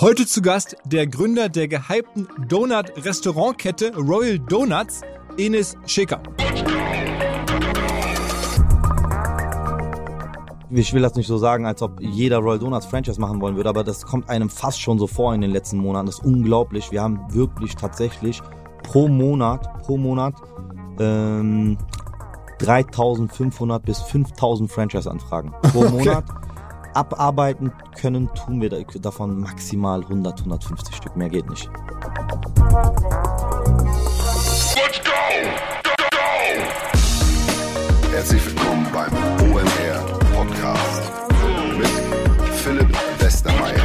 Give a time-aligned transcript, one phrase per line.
[0.00, 5.02] Heute zu Gast der Gründer der gehypten Donut-Restaurantkette Royal Donuts,
[5.36, 6.22] Enes Scheker.
[10.70, 13.68] ich will das nicht so sagen, als ob jeder Royal Donuts Franchise machen wollen würde,
[13.68, 16.06] aber das kommt einem fast schon so vor in den letzten Monaten.
[16.06, 16.90] Das ist unglaublich.
[16.90, 18.40] Wir haben wirklich tatsächlich
[18.82, 20.32] pro Monat, pro Monat
[20.98, 21.76] ähm,
[22.56, 26.22] 3500 bis 5000 Franchise-Anfragen pro okay.
[26.94, 28.70] Abarbeiten können tun wir
[29.00, 31.16] davon maximal 100, 150 Stück.
[31.16, 31.70] Mehr geht nicht.
[34.74, 35.10] Let's go!
[35.84, 36.18] Go, go!
[38.12, 39.12] Herzlich willkommen beim
[39.50, 41.02] OMR Podcast
[41.78, 41.88] mit
[42.54, 43.80] Philipp Westermeier.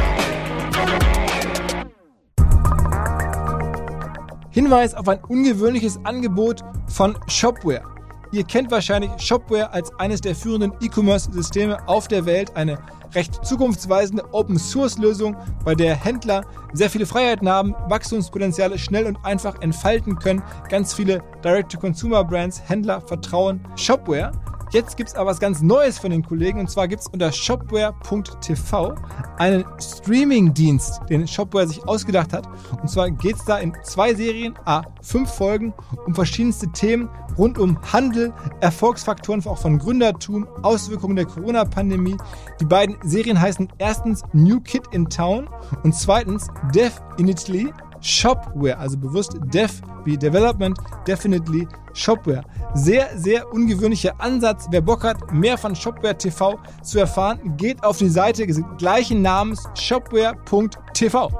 [4.50, 7.95] Hinweis auf ein ungewöhnliches Angebot von Shopware.
[8.36, 12.78] Ihr kennt wahrscheinlich Shopware als eines der führenden E-Commerce-Systeme auf der Welt, eine
[13.14, 16.44] recht zukunftsweisende Open-Source-Lösung, bei der Händler
[16.74, 20.42] sehr viele Freiheiten haben, Wachstumspotenziale schnell und einfach entfalten können.
[20.68, 24.32] Ganz viele Direct-to-Consumer-Brands, Händler vertrauen Shopware.
[24.72, 27.30] Jetzt gibt es aber was ganz Neues von den Kollegen und zwar gibt es unter
[27.30, 28.94] shopware.tv
[29.38, 32.48] einen Streaming-Dienst, den Shopware sich ausgedacht hat.
[32.80, 35.72] Und zwar geht es da in zwei Serien, a fünf Folgen,
[36.06, 37.08] um verschiedenste Themen
[37.38, 42.16] rund um Handel, Erfolgsfaktoren auch von Gründertum, Auswirkungen der Corona-Pandemie.
[42.60, 45.48] Die beiden Serien heißen erstens New Kid in Town
[45.84, 47.72] und zweitens Definitely
[48.06, 49.72] Shopware, also bewusst Dev
[50.04, 52.42] wie Development, Definitely Shopware.
[52.74, 54.66] Sehr, sehr ungewöhnlicher Ansatz.
[54.70, 58.46] Wer Bock hat, mehr von Shopware TV zu erfahren, geht auf die Seite
[58.78, 61.30] gleichen Namens shopware.tv.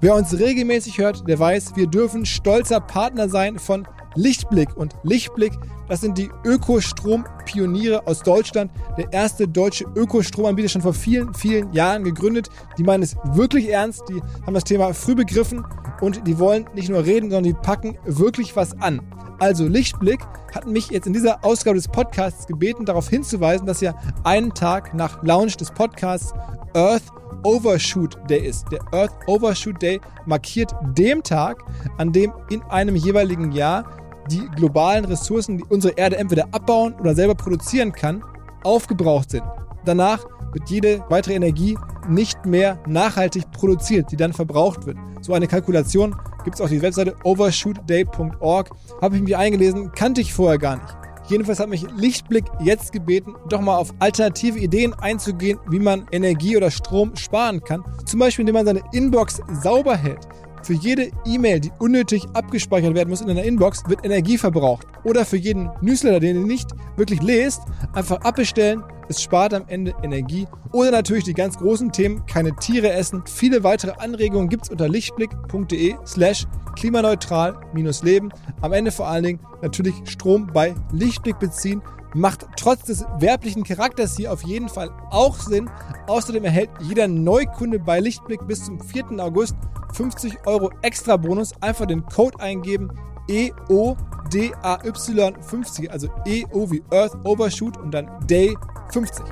[0.00, 4.76] Wer uns regelmäßig hört, der weiß, wir dürfen stolzer Partner sein von Lichtblick.
[4.76, 5.52] Und Lichtblick,
[5.88, 8.70] das sind die Ökostrom-Pioniere aus Deutschland.
[8.96, 12.48] Der erste deutsche Ökostromanbieter schon vor vielen, vielen Jahren gegründet.
[12.78, 14.02] Die meinen es wirklich ernst.
[14.08, 15.64] Die haben das Thema früh begriffen
[16.00, 19.00] und die wollen nicht nur reden, sondern die packen wirklich was an.
[19.38, 20.20] Also Lichtblick
[20.54, 24.94] hat mich jetzt in dieser Ausgabe des Podcasts gebeten, darauf hinzuweisen, dass ja einen Tag
[24.94, 26.32] nach Launch des Podcasts
[26.74, 27.02] Earth
[27.42, 28.66] Overshoot Day ist.
[28.72, 31.62] Der Earth Overshoot Day markiert den Tag,
[31.98, 33.84] an dem in einem jeweiligen Jahr
[34.30, 38.22] die globalen Ressourcen, die unsere Erde entweder abbauen oder selber produzieren kann,
[38.62, 39.44] aufgebraucht sind.
[39.84, 41.76] Danach wird jede weitere Energie
[42.08, 44.96] nicht mehr nachhaltig produziert, die dann verbraucht wird.
[45.20, 46.14] So eine Kalkulation
[46.44, 48.70] gibt es auf die Webseite overshootday.org.
[49.00, 50.96] Habe ich mich eingelesen, kannte ich vorher gar nicht.
[51.26, 56.56] Jedenfalls hat mich Lichtblick jetzt gebeten, doch mal auf alternative Ideen einzugehen, wie man Energie
[56.56, 57.82] oder Strom sparen kann.
[58.04, 60.28] Zum Beispiel, indem man seine Inbox sauber hält.
[60.64, 64.86] Für jede E-Mail, die unnötig abgespeichert werden muss in einer Inbox, wird Energie verbraucht.
[65.04, 67.60] Oder für jeden Newsletter, den ihr nicht wirklich lest,
[67.92, 68.82] einfach abbestellen.
[69.10, 70.46] Es spart am Ende Energie.
[70.72, 73.22] Oder natürlich die ganz großen Themen, keine Tiere essen.
[73.26, 78.32] Viele weitere Anregungen gibt es unter lichtblick.de slash klimaneutral-leben.
[78.62, 81.82] Am Ende vor allen Dingen natürlich Strom bei Lichtblick beziehen
[82.14, 85.68] macht trotz des werblichen Charakters hier auf jeden Fall auch Sinn.
[86.06, 89.18] Außerdem erhält jeder Neukunde bei Lichtblick bis zum 4.
[89.18, 89.56] August
[89.94, 91.52] 50 Euro extra Bonus.
[91.60, 92.90] Einfach den Code eingeben
[93.28, 98.54] EODAY50, also EO wie Earth Overshoot und dann Day
[98.92, 99.24] 50.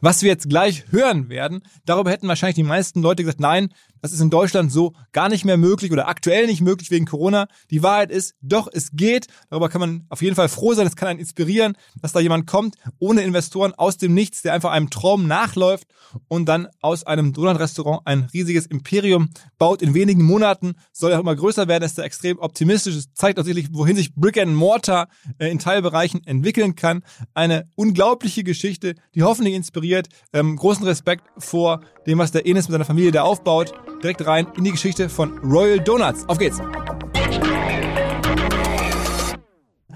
[0.00, 3.70] Was wir jetzt gleich hören werden, darüber hätten wahrscheinlich die meisten Leute gesagt, nein,
[4.02, 7.48] das ist in Deutschland so gar nicht mehr möglich oder aktuell nicht möglich wegen Corona.
[7.70, 9.26] Die Wahrheit ist, doch, es geht.
[9.50, 10.86] Darüber kann man auf jeden Fall froh sein.
[10.86, 14.70] Es kann einen inspirieren, dass da jemand kommt, ohne Investoren, aus dem Nichts, der einfach
[14.70, 15.88] einem Traum nachläuft
[16.28, 19.82] und dann aus einem Donut-Restaurant ein riesiges Imperium baut.
[19.82, 21.84] In wenigen Monaten soll er auch immer größer werden.
[21.84, 22.94] Ist da extrem optimistisch.
[22.94, 25.08] Es zeigt tatsächlich, wohin sich Brick and Mortar
[25.38, 27.02] äh, in Teilbereichen entwickeln kann.
[27.34, 30.08] Eine unglaubliche Geschichte, die hoffentlich inspiriert.
[30.32, 33.72] Ähm, großen Respekt vor dem, was der Enes mit seiner Familie da aufbaut
[34.06, 36.28] direkt rein in die Geschichte von Royal Donuts.
[36.28, 36.60] Auf geht's!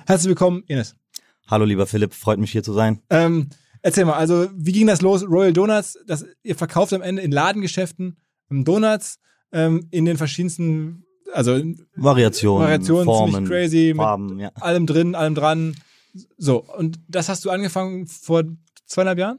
[0.04, 0.97] Herzlich willkommen, Ines.
[1.47, 3.00] Hallo, lieber Philipp, freut mich hier zu sein.
[3.09, 3.51] Ähm,
[3.83, 5.24] erzähl mal, also wie ging das los?
[5.24, 8.16] Royal Donuts, das, ihr verkauft am Ende in Ladengeschäften
[8.48, 9.21] Donuts
[9.53, 11.63] ähm, in den verschiedensten, also
[11.95, 14.51] Variationen, Variationen Formen, ziemlich crazy, Farben, mit ja.
[14.56, 15.77] allem drin, allem dran.
[16.36, 18.42] So, und das hast du angefangen vor
[18.86, 19.39] zweieinhalb Jahren?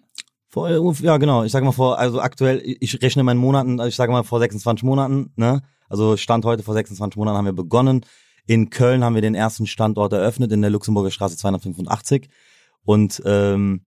[0.51, 1.43] Vor, äh, ja, genau.
[1.43, 4.39] Ich sage mal vor, also aktuell, ich rechne meinen Monaten, also ich sage mal vor
[4.39, 5.61] 26 Monaten, ne?
[5.87, 8.05] Also Stand heute vor 26 Monaten haben wir begonnen.
[8.47, 12.29] In Köln haben wir den ersten Standort eröffnet in der Luxemburger Straße 285
[12.83, 13.85] und ähm,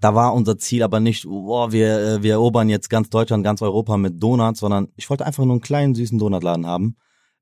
[0.00, 3.60] da war unser Ziel aber nicht, boah, wir, äh, wir erobern jetzt ganz Deutschland, ganz
[3.60, 6.96] Europa mit Donuts, sondern ich wollte einfach nur einen kleinen süßen Donutladen haben.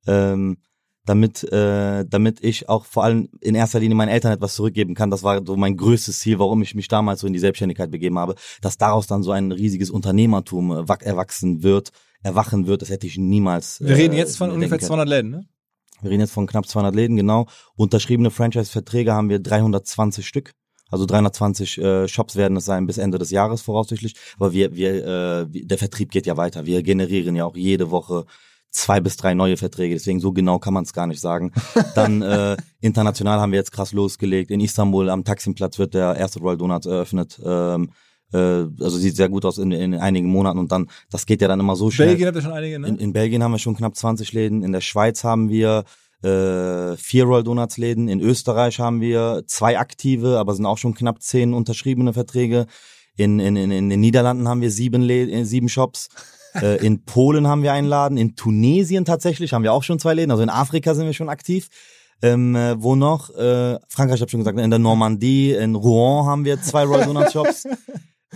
[0.06, 0.58] Ähm,
[1.06, 5.10] damit, äh, damit ich auch vor allem in erster Linie meinen Eltern etwas zurückgeben kann.
[5.10, 8.18] Das war so mein größtes Ziel, warum ich mich damals so in die Selbstständigkeit begeben
[8.18, 11.90] habe, dass daraus dann so ein riesiges Unternehmertum äh, wach- erwachsen wird,
[12.22, 12.82] erwachen wird.
[12.82, 13.80] Das hätte ich niemals.
[13.80, 15.06] Wir reden äh, jetzt von ungefähr denken können.
[15.06, 15.46] 200 Läden, ne?
[16.00, 17.46] Wir reden jetzt von knapp 200 Läden, genau.
[17.76, 20.52] Unterschriebene Franchise-Verträge haben wir 320 Stück.
[20.90, 24.14] Also 320 äh, Shops werden es sein bis Ende des Jahres voraussichtlich.
[24.36, 26.66] Aber wir, wir, äh, der Vertrieb geht ja weiter.
[26.66, 28.26] Wir generieren ja auch jede Woche
[28.74, 29.94] zwei bis drei neue Verträge.
[29.94, 31.52] Deswegen so genau kann man es gar nicht sagen.
[31.94, 34.50] Dann äh, international haben wir jetzt krass losgelegt.
[34.50, 37.40] In Istanbul am Taksimplatz wird der erste Royal Donut eröffnet.
[37.44, 37.90] Ähm,
[38.32, 41.48] äh, also sieht sehr gut aus in, in einigen Monaten und dann, das geht ja
[41.48, 42.08] dann immer so schnell.
[42.08, 42.88] Belgien habt ihr schon einige, ne?
[42.88, 44.62] In, in Belgien haben wir schon knapp 20 Läden.
[44.62, 45.84] In der Schweiz haben wir
[46.22, 48.08] äh, vier Royal Donuts Läden.
[48.08, 52.66] In Österreich haben wir zwei aktive, aber sind auch schon knapp zehn unterschriebene Verträge.
[53.16, 56.08] In, in, in, in den Niederlanden haben wir sieben, Lä äh, sieben Shops.
[56.60, 58.18] Äh, in Polen haben wir einen Laden.
[58.18, 60.30] In Tunesien tatsächlich haben wir auch schon zwei Läden.
[60.30, 61.68] Also in Afrika sind wir schon aktiv.
[62.22, 63.30] Ähm, äh, wo noch?
[63.30, 67.04] Äh, Frankreich, ich habe schon gesagt, in der Normandie, in Rouen haben wir zwei Royal
[67.06, 67.64] Donut Shops.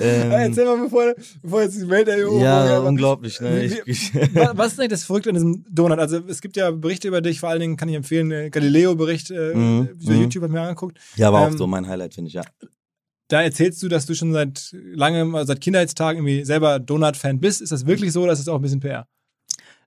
[0.00, 3.40] Ähm, Erzähl mal, bevor, bevor jetzt die Welt erhoben ja, unglaublich.
[3.40, 3.64] Ne?
[3.64, 5.98] Ich, ich, Was ist eigentlich das Verrückte an diesem Donut?
[5.98, 9.30] Also es gibt ja Berichte über dich, vor allen Dingen kann ich empfehlen, äh, Galileo-Bericht
[9.30, 10.20] äh, Mhm, über mhm.
[10.22, 10.98] YouTube ich mir angeguckt.
[11.16, 12.42] ja, war auch Ähm, so mein Highlight, finde ich, ja.
[13.28, 17.60] Da erzählst du, dass du schon seit langem, also seit Kindheitstagen irgendwie selber Donut-Fan bist.
[17.60, 19.06] Ist das wirklich so oder ist das auch ein bisschen PR?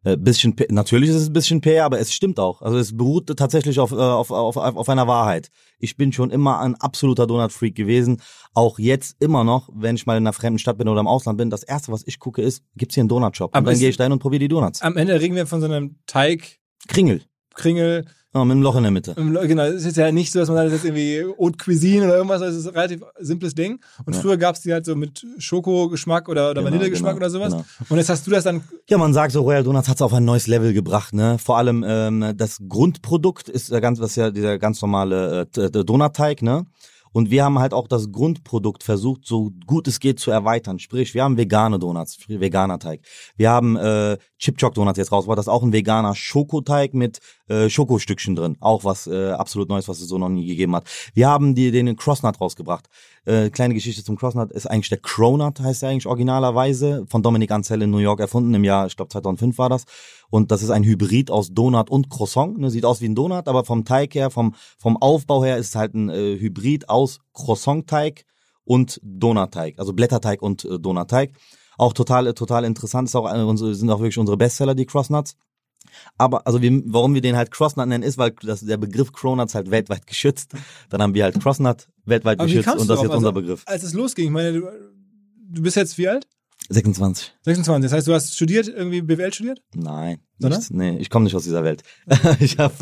[0.03, 2.61] Äh, bisschen, natürlich ist es ein bisschen PR, aber es stimmt auch.
[2.61, 5.49] Also es beruht tatsächlich auf, äh, auf, auf, auf einer Wahrheit.
[5.79, 8.21] Ich bin schon immer ein absoluter Donut-Freak gewesen.
[8.53, 11.38] Auch jetzt immer noch, wenn ich mal in einer fremden Stadt bin oder im Ausland
[11.38, 13.55] bin, das erste, was ich gucke, ist, gibt's hier einen Donut-Shop?
[13.55, 14.81] Und dann gehe ich da hin und probiere die Donuts.
[14.81, 17.21] Am Ende reden wir von so einem Teig, Kringel.
[17.56, 19.13] Kringel, Ja, mit einem Loch in der Mitte.
[19.15, 22.06] Genau, es ist ja nicht so, dass man sagt, das ist jetzt irgendwie Haute Cuisine
[22.06, 23.80] oder irgendwas, das ist ein relativ simples Ding.
[24.06, 24.21] Und Ja.
[24.21, 27.51] früher gab's die halt so mit Schokogeschmack oder, oder Genau, Vanillegeschmack genau, oder sowas.
[27.53, 27.65] genau.
[27.89, 30.24] Und jetzt hast du das dann, Ja, man sagt so, Royal Donuts hat's auf ein
[30.24, 31.38] neues Level gebracht, ne?
[31.39, 36.42] Vor allem ähm, das Grundprodukt ist der ganz, ist ja dieser ganz normale äh, Donutteig,
[36.42, 36.65] ne?
[37.13, 40.80] Und wir haben halt auch das Grundprodukt versucht, so gut es geht zu erweitern.
[40.80, 43.02] Sprich, wir haben vegane Donuts, veganer Teig.
[43.36, 47.19] Wir haben äh, Chip Choc Donuts jetzt rausgebracht, das ist auch ein veganer Schokoteig mit
[47.48, 48.58] äh, Schokostückchen drin.
[48.60, 50.86] Auch was äh, absolut Neues, was es so noch nie gegeben hat.
[51.13, 52.88] Wir haben die, den Crossnut rausgebracht.
[53.25, 57.52] Äh, kleine Geschichte zum Crossnut ist eigentlich der Cronut, heißt er eigentlich originalerweise, von Dominic
[57.52, 59.86] Ansel in New York erfunden, im Jahr, ich glaube 2005 war das.
[60.31, 62.57] Und das ist ein Hybrid aus Donut und Croissant.
[62.57, 62.72] Ne?
[62.72, 65.75] Sieht aus wie ein Donut, aber vom Teig her, vom, vom Aufbau her ist es
[65.75, 68.25] halt ein äh, Hybrid aus Croissant-Teig
[68.63, 71.33] und Donutteig, also Blätterteig und äh, Donutteig.
[71.78, 75.36] Auch total, äh, total interessant, ist auch, äh, sind auch wirklich unsere Bestseller, die Crossnuts.
[76.18, 79.56] Aber also wir, warum wir den halt Crossnut nennen, ist, weil das, der Begriff Cronuts
[79.56, 80.54] halt weltweit geschützt.
[80.89, 83.63] Dann haben wir halt Crossnut weltweit Aber geschützt und das ist jetzt unser Also, Begriff.
[83.66, 84.68] als es losging, ich meine, du,
[85.50, 86.27] du bist jetzt wie alt?
[86.73, 87.33] 26.
[87.41, 87.83] 26.
[87.89, 89.62] Das heißt, du hast studiert, irgendwie BWL studiert?
[89.75, 90.69] Nein, nichts.
[90.71, 91.83] Nee, ich komme nicht aus dieser Welt.
[92.39, 92.73] ich habe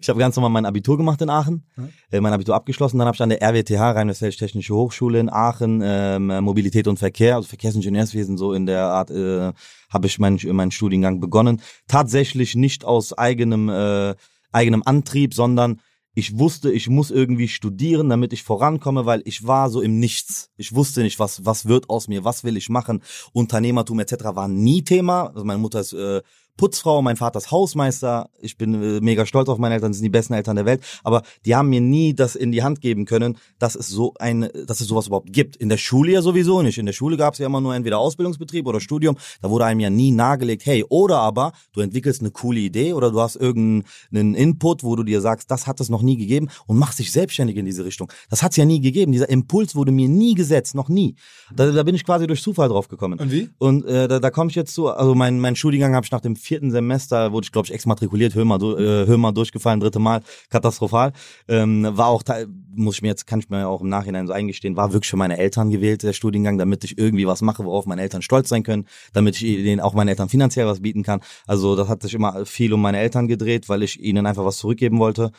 [0.00, 1.88] ich hab ganz normal mein Abitur gemacht in Aachen, Mhm.
[2.10, 5.80] äh, mein Abitur abgeschlossen, dann habe ich an der RWTH, Rhein-Westfälische Technische Hochschule in Aachen,
[5.84, 9.52] ähm, Mobilität und Verkehr, also Verkehrsingenieurswesen, so in der Art, äh,
[9.90, 11.60] habe ich meinen meinen Studiengang begonnen.
[11.88, 14.14] Tatsächlich nicht aus eigenem, äh,
[14.52, 15.80] eigenem Antrieb, sondern
[16.14, 20.50] ich wusste, ich muss irgendwie studieren, damit ich vorankomme, weil ich war so im Nichts.
[20.56, 23.02] Ich wusste nicht, was, was wird aus mir, was will ich machen.
[23.32, 24.24] Unternehmertum etc.
[24.34, 25.28] war nie Thema.
[25.28, 26.22] Also meine Mutter ist äh,
[26.56, 28.28] Putzfrau, mein Vater ist Hausmeister.
[28.40, 30.82] Ich bin äh, mega stolz auf meine Eltern, sind die besten Eltern der Welt.
[31.02, 34.48] Aber die haben mir nie das in die Hand geben können, dass es so ein,
[34.66, 35.56] dass es sowas überhaupt gibt.
[35.56, 36.78] In der Schule ja sowieso nicht.
[36.78, 39.16] In der Schule gab es ja immer nur entweder Ausbildungsbetrieb oder Studium.
[39.40, 43.10] Da wurde einem ja nie nahegelegt, hey, oder aber du entwickelst eine coole Idee oder
[43.10, 46.78] du hast irgendeinen Input, wo du dir sagst, das hat es noch nie gegeben und
[46.78, 48.12] machst dich selbstständig in diese Richtung.
[48.28, 49.12] Das hat es ja nie gegeben.
[49.12, 51.16] Dieser Impuls wurde mir nie gesetzt, noch nie.
[51.54, 53.18] Da, da bin ich quasi durch Zufall drauf gekommen.
[53.18, 53.48] Und wie?
[53.58, 56.20] Und äh, da, da komme ich jetzt zu, also mein, mein Studiengang habe ich nach
[56.20, 60.20] dem vierten Semester, wurde ich glaube ich exmatrikuliert, Hömer, äh, durchgefallen, dritte Mal,
[60.50, 61.12] katastrophal.
[61.48, 64.32] Ähm, war auch, teil- muss ich mir jetzt, kann ich mir auch im Nachhinein so
[64.32, 67.86] eingestehen, war wirklich für meine Eltern gewählt, der Studiengang, damit ich irgendwie was mache, worauf
[67.86, 71.20] meine Eltern stolz sein können, damit ich denen auch meinen Eltern finanziell was bieten kann.
[71.46, 74.58] Also das hat sich immer viel um meine Eltern gedreht, weil ich ihnen einfach was
[74.58, 75.32] zurückgeben wollte.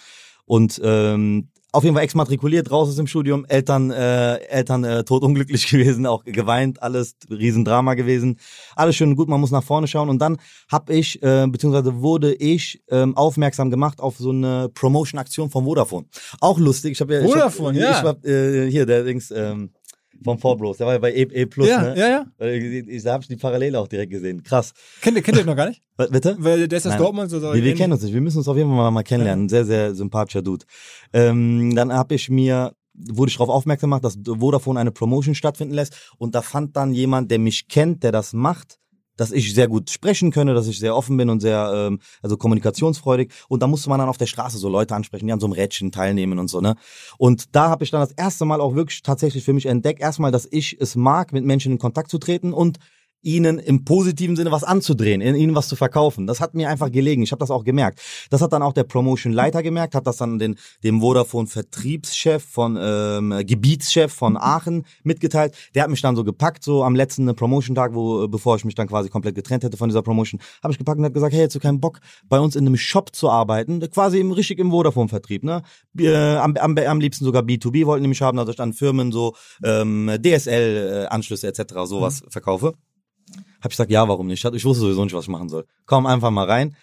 [0.46, 5.68] Und ähm, auf jeden Fall exmatrikuliert, raus aus dem Studium, Eltern, äh, Eltern äh, totunglücklich
[5.70, 8.38] gewesen, auch geweint, alles Riesendrama gewesen.
[8.76, 10.08] Alles schön und gut, man muss nach vorne schauen.
[10.10, 10.38] Und dann
[10.72, 16.06] hab ich, äh, beziehungsweise wurde ich ähm, aufmerksam gemacht auf so eine Promotion-Aktion von Vodafone.
[16.40, 16.92] Auch lustig.
[16.92, 17.94] Ich hab ja, Vodafone, ich ja.
[17.94, 19.72] hab, Ich hab, äh, hier, der Dings, ähm,
[20.24, 21.98] vom Four Bros, der war ja bei E, e Plus, ja, ne?
[21.98, 22.26] ja, ja.
[22.40, 24.44] Äh, Ich, da hab ich die Parallele auch direkt gesehen.
[24.44, 24.74] Krass.
[25.02, 25.82] Kennt, ihr- kennt ihr noch gar nicht?
[25.98, 26.36] Was, bitte?
[26.40, 27.00] Weil der ist aus Nein.
[27.02, 27.30] Dortmund.
[27.30, 29.04] So, so Wir, wir kennen uns nicht, wir müssen uns auf jeden Fall mal, mal
[29.04, 29.46] kennenlernen.
[29.46, 30.66] Ein sehr, sehr sympathischer Dude.
[31.14, 35.74] Ähm, dann habe ich mir, wurde ich darauf aufmerksam gemacht, dass Vodafone eine Promotion stattfinden
[35.74, 38.78] lässt und da fand dann jemand, der mich kennt, der das macht,
[39.18, 42.38] dass ich sehr gut sprechen könne, dass ich sehr offen bin und sehr ähm, also
[42.38, 45.46] kommunikationsfreudig und da musste man dann auf der Straße so Leute ansprechen, die an so
[45.46, 46.76] einem Rädchen teilnehmen und so, ne?
[47.18, 50.32] Und da habe ich dann das erste Mal auch wirklich tatsächlich für mich entdeckt, erstmal,
[50.32, 52.80] dass ich es mag, mit Menschen in Kontakt zu treten und
[53.24, 56.28] ihnen im positiven Sinne was anzudrehen, in ihnen was zu verkaufen.
[56.28, 57.24] Das hat mir einfach gelegen.
[57.24, 58.02] Ich habe das auch gemerkt.
[58.30, 63.34] Das hat dann auch der Promotion-Leiter gemerkt, hat das dann den, dem Vodafone-Vertriebschef von ähm,
[63.46, 65.56] Gebietschef von Aachen mitgeteilt.
[65.74, 68.88] Der hat mich dann so gepackt, so am letzten Promotion-Tag, wo bevor ich mich dann
[68.88, 71.56] quasi komplett getrennt hätte von dieser Promotion, habe ich gepackt und hat gesagt, hey, hättest
[71.56, 75.44] du keinen Bock, bei uns in einem Shop zu arbeiten, quasi im, richtig im Vodafone-Vertrieb,
[75.44, 75.64] ne?
[75.98, 79.36] Äh, am, am, am liebsten sogar B2B wollten nämlich haben, dass ich dann Firmen so
[79.64, 81.74] ähm, DSL-Anschlüsse etc.
[81.86, 82.30] sowas mhm.
[82.30, 82.74] verkaufe.
[83.64, 84.44] Hab ich gesagt, ja, warum nicht?
[84.44, 85.66] Ich wusste sowieso nicht, was ich machen soll.
[85.86, 86.76] Komm einfach mal rein.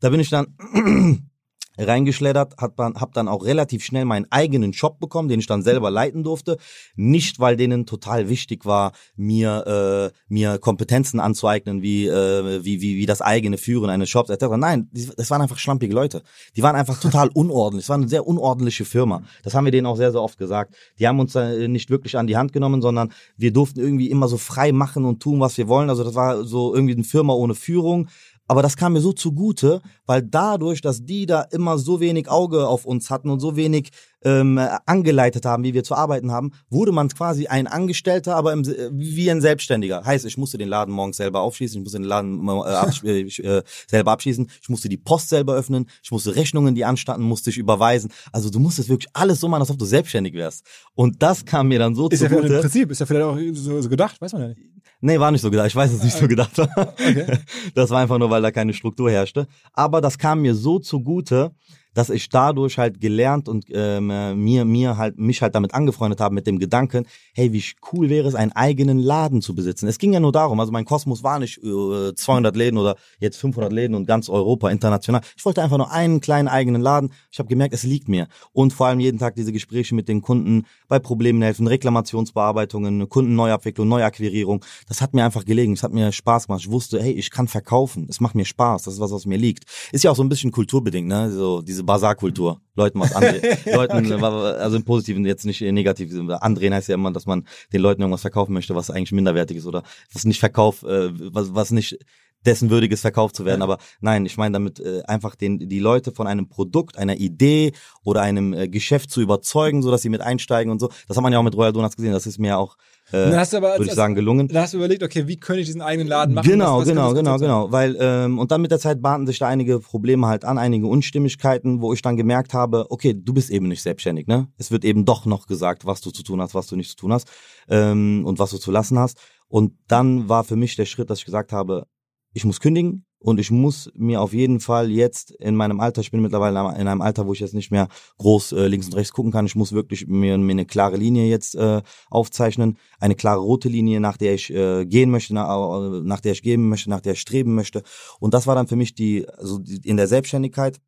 [0.00, 0.46] Da bin ich dann
[1.78, 5.62] reingeschleddert, hab dann, hab dann auch relativ schnell meinen eigenen Shop bekommen, den ich dann
[5.62, 6.58] selber leiten durfte.
[6.94, 12.96] Nicht, weil denen total wichtig war, mir äh, mir Kompetenzen anzueignen, wie, äh, wie wie
[12.96, 14.46] wie das eigene Führen eines Shops etc.
[14.56, 16.22] Nein, das waren einfach schlampige Leute.
[16.56, 17.84] Die waren einfach total unordentlich.
[17.84, 19.22] Es war eine sehr unordentliche Firma.
[19.42, 20.74] Das haben wir denen auch sehr sehr oft gesagt.
[20.98, 24.28] Die haben uns äh, nicht wirklich an die Hand genommen, sondern wir durften irgendwie immer
[24.28, 25.90] so frei machen und tun, was wir wollen.
[25.90, 28.08] Also das war so irgendwie eine Firma ohne Führung
[28.48, 32.68] aber das kam mir so zugute, weil dadurch, dass die da immer so wenig Auge
[32.68, 33.90] auf uns hatten und so wenig
[34.24, 38.64] ähm, angeleitet haben, wie wir zu arbeiten haben, wurde man quasi ein Angestellter, aber im,
[38.64, 40.04] wie ein Selbstständiger.
[40.04, 43.20] Heißt, ich musste den Laden morgens selber aufschließen, ich musste den Laden äh, absch äh,
[43.20, 47.50] äh, selber abschließen, ich musste die Post selber öffnen, ich musste Rechnungen, die anstanden, musste
[47.50, 48.10] ich überweisen.
[48.32, 50.64] Also du musstest wirklich alles so machen, als ob du selbstständig wärst.
[50.94, 52.46] Und das kam mir dann so ist zugute.
[52.46, 54.60] Ist ja im Prinzip, ist ja vielleicht auch so, so gedacht, weiß man ja nicht.
[55.00, 55.66] Nee, war nicht so gedacht.
[55.66, 56.68] Ich weiß, dass es nicht so gedacht war.
[56.76, 57.38] Okay.
[57.74, 59.46] Das war einfach nur, weil da keine Struktur herrschte.
[59.72, 61.52] Aber das kam mir so zugute,
[61.96, 66.34] dass ich dadurch halt gelernt und ähm, mir mir halt mich halt damit angefreundet habe
[66.34, 69.88] mit dem Gedanken, hey, wie cool wäre es, einen eigenen Laden zu besitzen.
[69.88, 73.38] Es ging ja nur darum, also mein Kosmos war nicht äh, 200 Läden oder jetzt
[73.38, 75.22] 500 Läden und ganz Europa international.
[75.38, 77.12] Ich wollte einfach nur einen kleinen eigenen Laden.
[77.30, 80.20] Ich habe gemerkt, es liegt mir und vor allem jeden Tag diese Gespräche mit den
[80.20, 84.62] Kunden bei Problemen helfen, Reklamationsbearbeitungen, Kundenneuabwicklung, Neuakquirierung.
[84.86, 85.72] Das hat mir einfach gelegen.
[85.72, 86.60] Es hat mir Spaß gemacht.
[86.60, 88.06] Ich wusste, hey, ich kann verkaufen.
[88.10, 88.82] Es macht mir Spaß.
[88.82, 89.64] Das ist was, was mir liegt.
[89.92, 91.32] Ist ja auch so ein bisschen kulturbedingt, ne?
[91.32, 92.60] So diese Basarkultur.
[92.74, 93.56] Leuten was andrehen.
[93.72, 94.22] Leuten, okay.
[94.22, 96.12] also im Positiven, jetzt nicht negativ.
[96.40, 99.66] Andrehen heißt ja immer, dass man den Leuten irgendwas verkaufen möchte, was eigentlich minderwertig ist
[99.66, 101.98] oder was nicht verkauft, äh, was, was nicht
[102.44, 103.60] dessen würdiges verkauft zu werden.
[103.60, 103.64] Ja.
[103.64, 107.72] Aber nein, ich meine damit äh, einfach den, die Leute von einem Produkt, einer Idee
[108.04, 110.90] oder einem äh, Geschäft zu überzeugen, so dass sie mit einsteigen und so.
[111.08, 112.12] Das hat man ja auch mit Royal Donuts gesehen.
[112.12, 112.76] Das ist mir auch
[113.12, 114.48] äh, würde ich sagen, gelungen.
[114.48, 116.48] Dann hast du überlegt, okay, wie könnte ich diesen eigenen Laden machen?
[116.48, 117.72] Genau, was, was genau, genau, genau.
[117.72, 120.86] Weil, ähm, und dann mit der Zeit bahnten sich da einige Probleme halt an, einige
[120.88, 124.48] Unstimmigkeiten, wo ich dann gemerkt habe, okay, du bist eben nicht selbstständig, ne?
[124.58, 126.96] Es wird eben doch noch gesagt, was du zu tun hast, was du nicht zu
[126.96, 127.30] tun hast
[127.68, 129.18] ähm, und was du zu lassen hast.
[129.48, 131.86] Und dann war für mich der Schritt, dass ich gesagt habe,
[132.32, 136.10] ich muss kündigen, und ich muss mir auf jeden Fall jetzt in meinem Alter, ich
[136.10, 139.12] bin mittlerweile in einem Alter, wo ich jetzt nicht mehr groß äh, links und rechts
[139.12, 139.46] gucken kann.
[139.46, 144.00] Ich muss wirklich mir, mir eine klare Linie jetzt äh, aufzeichnen, eine klare rote Linie,
[144.00, 147.20] nach der ich äh, gehen möchte, nach, nach der ich geben möchte, nach der ich
[147.20, 147.82] streben möchte.
[148.20, 150.80] Und das war dann für mich die, also die, in der Selbstständigkeit,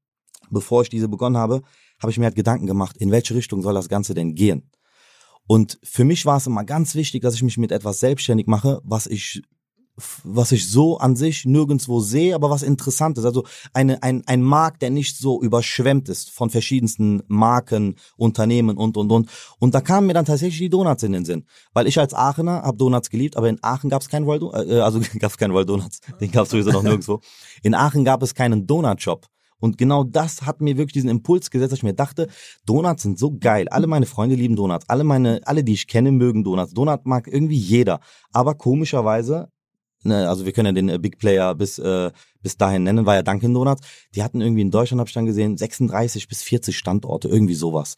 [0.51, 1.63] bevor ich diese begonnen habe,
[2.01, 4.71] habe ich mir halt Gedanken gemacht, in welche Richtung soll das Ganze denn gehen?
[5.47, 8.81] Und für mich war es immer ganz wichtig, dass ich mich mit etwas selbstständig mache,
[8.85, 9.43] was ich
[10.25, 13.25] was ich so an sich nirgendwo sehe, aber was interessant ist.
[13.25, 18.97] Also eine, ein, ein Markt, der nicht so überschwemmt ist von verschiedensten Marken, Unternehmen und,
[18.97, 19.31] und, und.
[19.59, 21.45] Und da kamen mir dann tatsächlich die Donuts in den Sinn.
[21.73, 24.81] Weil ich als Aachener habe Donuts geliebt, aber in Aachen gab es keinen Wild äh,
[24.81, 26.01] also gab es keinen Wild Donuts.
[26.21, 27.21] Den gab es sowieso noch nirgendwo.
[27.63, 29.27] In Aachen gab es keinen Donut-Shop.
[29.61, 32.29] Und genau das hat mir wirklich diesen Impuls gesetzt, dass ich mir dachte,
[32.65, 33.69] Donuts sind so geil.
[33.69, 34.89] Alle meine Freunde lieben Donuts.
[34.89, 36.75] Alle meine, alle, die ich kenne, mögen Donuts.
[36.75, 38.01] Donut mag irgendwie jeder.
[38.33, 39.51] Aber komischerweise
[40.03, 42.11] ne, also wir können ja den äh, Big Player bis äh,
[42.43, 43.83] bis dahin nennen, war ja Dunkin Donuts.
[44.15, 47.97] Die hatten irgendwie in Deutschland, habe ich dann gesehen, 36 bis 40 Standorte, irgendwie sowas.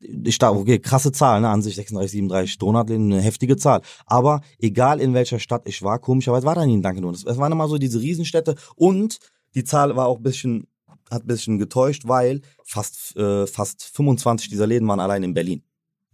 [0.00, 3.82] Ich dachte, okay, krasse Zahl, ne, an sich 36, 37 Donutläden, eine heftige Zahl.
[4.06, 7.24] Aber egal in welcher Stadt ich war, komischerweise war da nie ein Dunkin Donuts.
[7.24, 9.18] Es waren immer so diese Riesenstädte und
[9.54, 10.66] die Zahl war auch ein bisschen,
[11.10, 15.62] hat ein bisschen getäuscht, weil fast, äh, fast 25 dieser Läden waren allein in Berlin.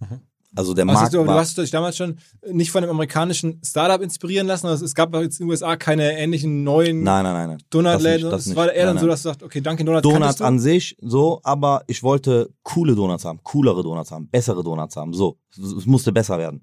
[0.01, 0.21] Mhm.
[0.57, 2.19] Also der Markt du, du hast dich damals schon
[2.51, 4.67] nicht von einem amerikanischen Startup inspirieren lassen.
[4.67, 7.63] Also es gab jetzt in den USA keine ähnlichen neuen nein, nein, nein, nein.
[7.71, 8.33] Donutläden.
[8.33, 10.03] Es war eher dann so, dass du sagst, okay, danke Donuts.
[10.03, 14.97] Donuts an sich so, aber ich wollte coole Donuts haben, coolere Donuts haben, bessere Donuts
[14.97, 15.13] haben.
[15.13, 16.63] So, es musste besser werden.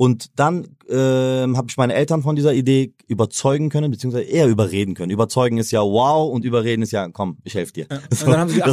[0.00, 4.94] Und dann ähm, habe ich meine Eltern von dieser Idee überzeugen können, beziehungsweise eher überreden
[4.94, 5.10] können.
[5.10, 7.86] Überzeugen ist ja wow und überreden ist ja, komm, ich helfe dir.
[7.90, 8.26] Ja, So, das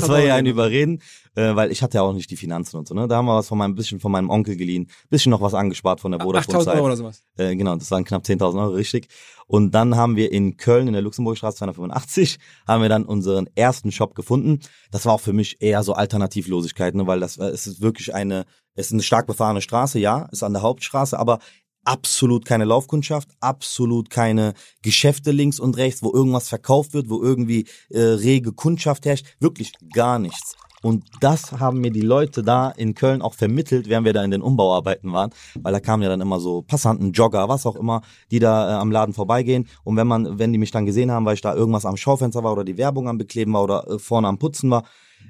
[0.08, 0.46] war 800 ja ein.
[0.46, 1.02] Überreden,
[1.36, 2.96] äh, weil ich hatte ja auch nicht die Finanzen und so.
[2.96, 3.10] Ne?
[3.10, 6.00] Da haben wir was von meinem bisschen von meinem Onkel geliehen, bisschen noch was angespart
[6.00, 6.76] von der 8000 Vodafone-Zeit.
[6.78, 7.24] Euro oder sowas.
[7.36, 9.10] Äh, genau, das waren knapp 10.000 Euro, richtig.
[9.48, 13.92] Und dann haben wir in Köln in der Luxemburgstraße 285 haben wir dann unseren ersten
[13.92, 14.60] Shop gefunden.
[14.92, 18.16] Das war auch für mich eher so Alternativlosigkeit, ne, weil das war- es ist wirklich
[18.16, 18.46] eine,
[18.78, 21.40] es ist eine stark befahrene Straße, ja, ist an der Hauptstraße, aber
[21.84, 27.66] absolut keine Laufkundschaft, absolut keine Geschäfte links und rechts, wo irgendwas verkauft wird, wo irgendwie
[27.90, 30.56] äh, rege Kundschaft herrscht, wirklich gar nichts.
[30.84, 34.30] Und das haben mir die Leute da in Köln auch vermittelt, während wir da in
[34.30, 38.02] den Umbauarbeiten waren, weil da kamen ja dann immer so Passanten, Jogger, was auch immer,
[38.30, 39.68] die da äh, am Laden vorbeigehen.
[39.84, 42.44] Und wenn man, wenn die mich dann gesehen haben, weil ich da irgendwas am Schaufenster
[42.44, 44.84] war oder die Werbung am Bekleben war oder äh, vorne am Putzen war,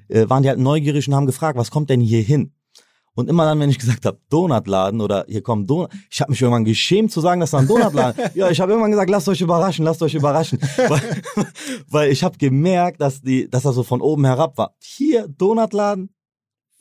[0.09, 2.51] äh, waren die halt neugierig und haben gefragt, was kommt denn hier hin?
[3.17, 6.39] Und immer dann, wenn ich gesagt habe, Donutladen oder hier kommt Donut, ich habe mich
[6.39, 8.23] irgendwann geschämt zu sagen, dass da ein Donutladen.
[8.35, 11.01] ja, ich habe irgendwann gesagt, lasst euch überraschen, lasst euch überraschen, weil,
[11.89, 14.75] weil ich habe gemerkt, dass die, dass das so von oben herab war.
[14.79, 16.13] Hier Donutladen.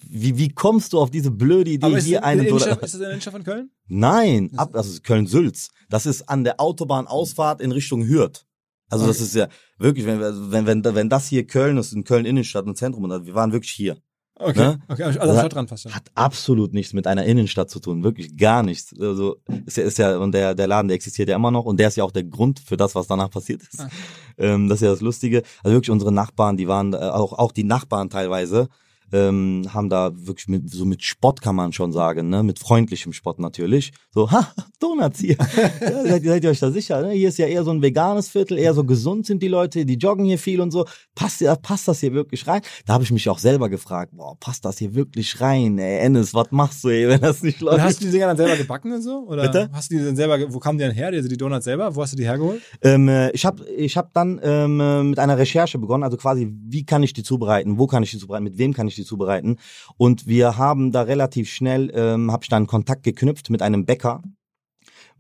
[0.09, 2.75] Wie, wie kommst du auf diese blöde Idee, Aber hier Innenstadt, Donutladen?
[2.75, 3.71] ist das in der Innenstadt von Köln?
[3.89, 5.71] Nein, ab, das ist Köln-Sülz.
[5.89, 8.45] Das ist an der Autobahnausfahrt in Richtung Hürth.
[8.91, 9.25] Also das Okay.
[9.25, 12.77] ist ja wirklich, wenn, wenn, wenn, wenn das hier Köln ist, in Köln Innenstadt und
[12.77, 13.97] Zentrum, und wir waren wirklich hier.
[14.39, 14.79] Okay, Ne?
[14.89, 15.87] okay, also Also- Stadt dran fast.
[15.95, 18.95] Hat absolut nichts mit einer Innenstadt zu tun, wirklich gar nichts.
[19.01, 21.81] Also ist ja, ist ja und der der Laden, der existiert ja immer noch und
[21.81, 23.81] der ist ja auch der Grund für das, was danach passiert ist.
[23.81, 23.89] Ah.
[24.37, 25.43] Ähm, das ist ja das Lustige.
[25.65, 28.69] Also wirklich unsere Nachbarn, die waren äh, auch auch die Nachbarn teilweise
[29.13, 33.13] ähm, haben da wirklich mit so mit Spott kann man schon sagen, ne, mit freundlichem
[33.13, 33.93] Spott natürlich.
[34.11, 35.37] So, ha, Donuts hier.
[35.81, 37.03] ja, seid, seid ihr euch da sicher?
[37.03, 37.13] Ne?
[37.13, 39.95] Hier ist ja eher so ein veganes Viertel, eher so gesund sind die Leute, die
[39.95, 40.87] joggen hier viel und so.
[41.15, 42.61] Passt, passt das hier wirklich rein?
[42.85, 45.79] Da habe ich mich auch selber gefragt, boah, passt das hier wirklich rein?
[45.79, 47.81] Ey, Ennis, was machst du, ey, wenn das nicht Und läuft?
[47.83, 49.27] hast du die Dinger dann selber gebacken und so?
[49.29, 49.71] Oder Bitte?
[49.73, 51.95] hast du die dann selber, wo kamen die dann her, also die Donuts selber?
[51.95, 52.61] Wo hast du die hergeholt?
[52.83, 56.53] Ähm, äh, ich habe ich hab dann ähm, äh, mit einer Recherche begonnen, also quasi,
[56.67, 59.05] wie kann ich die zubereiten, wo kann ich die zubereiten, mit wem kann ich die
[59.05, 59.59] zubereiten.
[59.97, 64.23] Und wir haben da relativ schnell, ähm, habe ich dann Kontakt geknüpft mit einem Bäcker,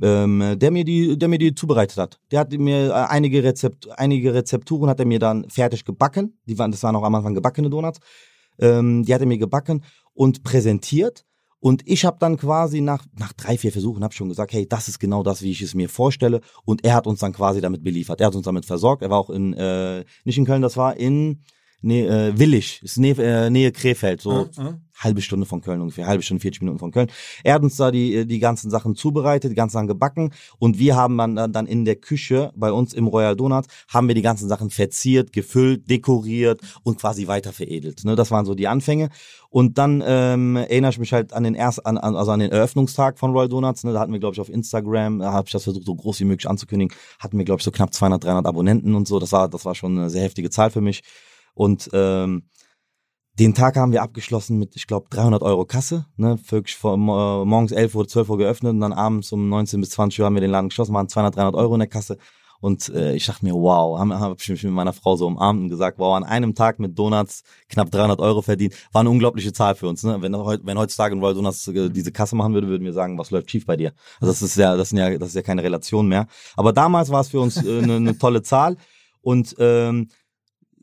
[0.01, 2.21] ähm, der mir die, der mir die zubereitet hat.
[2.31, 6.39] Der hat mir äh, einige Rezept, einige Rezepturen hat er mir dann fertig gebacken.
[6.47, 8.01] Die waren, das waren auch am Anfang gebackene Donuts.
[8.59, 11.25] Ähm, die hat er mir gebacken und präsentiert.
[11.59, 14.89] Und ich habe dann quasi nach, nach drei, vier Versuchen hab schon gesagt, hey, das
[14.89, 16.41] ist genau das, wie ich es mir vorstelle.
[16.65, 18.21] Und er hat uns dann quasi damit beliefert.
[18.21, 19.03] Er hat uns damit versorgt.
[19.03, 21.43] Er war auch in, äh, nicht in Köln, das war in
[21.87, 24.75] nee, äh, Willig, ist Nähe, äh, Nähe Krefeld, so Ah, ah.
[24.97, 27.09] halbe Stunde von Köln ungefähr, halbe Stunde, 40 Minuten von Köln.
[27.45, 30.97] Er hat uns da die, die ganzen Sachen zubereitet, die ganzen Sachen gebacken und wir
[30.97, 34.49] haben dann, dann in der Küche bei uns im Royal Donuts, haben wir die ganzen
[34.49, 38.05] Sachen verziert, gefüllt, dekoriert und quasi weiter veredelt.
[38.05, 38.17] Ne?
[38.17, 39.11] Das waren so die Anfänge.
[39.49, 42.51] Und dann ähm, erinnere ich mich halt an den erst, an, an, also an den
[42.51, 43.85] Eröffnungstag von Royal Donuts.
[43.85, 43.93] Ne?
[43.93, 46.25] Da hatten wir, glaube ich, auf Instagram, da habe ich das versucht, so groß wie
[46.25, 49.19] möglich anzukündigen, hatten wir, glaube ich, so knapp 200, 300 Abonnenten und so.
[49.19, 51.03] Das war, das war schon eine sehr heftige Zahl für mich.
[51.57, 52.43] Und ähm,
[53.39, 56.07] den Tag haben wir abgeschlossen mit, ich glaube, 300 Euro Kasse.
[56.17, 56.39] Ne?
[56.49, 59.91] Wirklich von äh, morgens 11 Uhr, 12 Uhr geöffnet und dann abends um 19 bis
[59.91, 62.19] 20 Uhr haben wir den Laden geschlossen, waren 200, 300 Euro in der Kasse.
[62.61, 65.61] Und äh, ich dachte mir, wow, habe hab ich mich mit meiner Frau so umarmt
[65.61, 68.75] und gesagt, wow, an einem Tag mit Donuts knapp 300 Euro verdient.
[68.93, 70.03] War eine unglaubliche Zahl für uns.
[70.03, 70.21] Ne?
[70.21, 73.31] Wenn, wenn heutzutage ein Royal Donuts äh, diese Kasse machen würde, würden wir sagen, was
[73.31, 73.93] läuft schief bei dir?
[74.21, 76.27] Also das ist ja, das sind ja, das ist ja keine Relation mehr.
[76.57, 78.77] Aber damals war es für uns äh, eine, eine tolle Zahl.
[79.21, 80.09] Und ähm,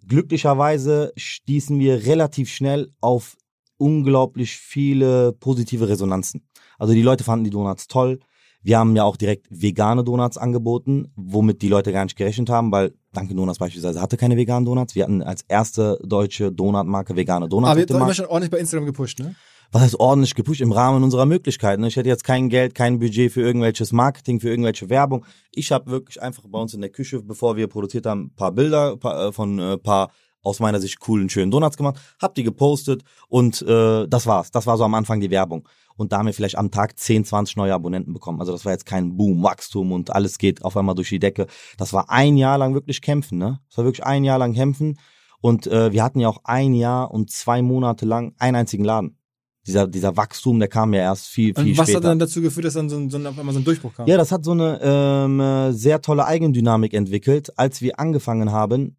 [0.07, 3.37] glücklicherweise stießen wir relativ schnell auf
[3.77, 6.47] unglaublich viele positive Resonanzen.
[6.77, 8.19] Also die Leute fanden die Donuts toll.
[8.61, 12.71] Wir haben ja auch direkt vegane Donuts angeboten, womit die Leute gar nicht gerechnet haben,
[12.71, 14.95] weil Dunkin' Donuts beispielsweise hatte keine veganen Donuts.
[14.95, 18.85] Wir hatten als erste deutsche Donutmarke vegane Donuts Aber habt Markt schon ordentlich bei Instagram
[18.85, 19.35] gepusht, ne?
[19.73, 21.83] Was heißt ordentlich gepusht im Rahmen unserer Möglichkeiten.
[21.83, 25.25] Ich hätte jetzt kein Geld, kein Budget für irgendwelches Marketing, für irgendwelche Werbung.
[25.51, 28.51] Ich habe wirklich einfach bei uns in der Küche, bevor wir produziert haben, ein paar
[28.51, 30.11] Bilder äh, von äh, paar
[30.43, 34.51] aus meiner Sicht coolen, schönen Donuts gemacht, hab die gepostet und äh, das war's.
[34.51, 35.67] Das war so am Anfang die Werbung.
[35.95, 38.41] Und da haben wir vielleicht am Tag 10, 20 neue Abonnenten bekommen.
[38.41, 41.47] Also das war jetzt kein Boom, Wachstum und alles geht auf einmal durch die Decke.
[41.77, 43.59] Das war ein Jahr lang wirklich kämpfen, ne?
[43.69, 44.99] Das war wirklich ein Jahr lang kämpfen.
[45.39, 49.17] Und äh, wir hatten ja auch ein Jahr und zwei Monate lang einen einzigen Laden.
[49.65, 51.99] Dieser, dieser Wachstum, der kam ja erst viel, viel Und was später.
[51.99, 53.93] hat dann dazu geführt, dass dann so ein, so ein, auf einmal so ein Durchbruch
[53.93, 54.07] kam?
[54.07, 58.97] Ja, das hat so eine ähm, äh, sehr tolle Eigendynamik entwickelt, als wir angefangen haben.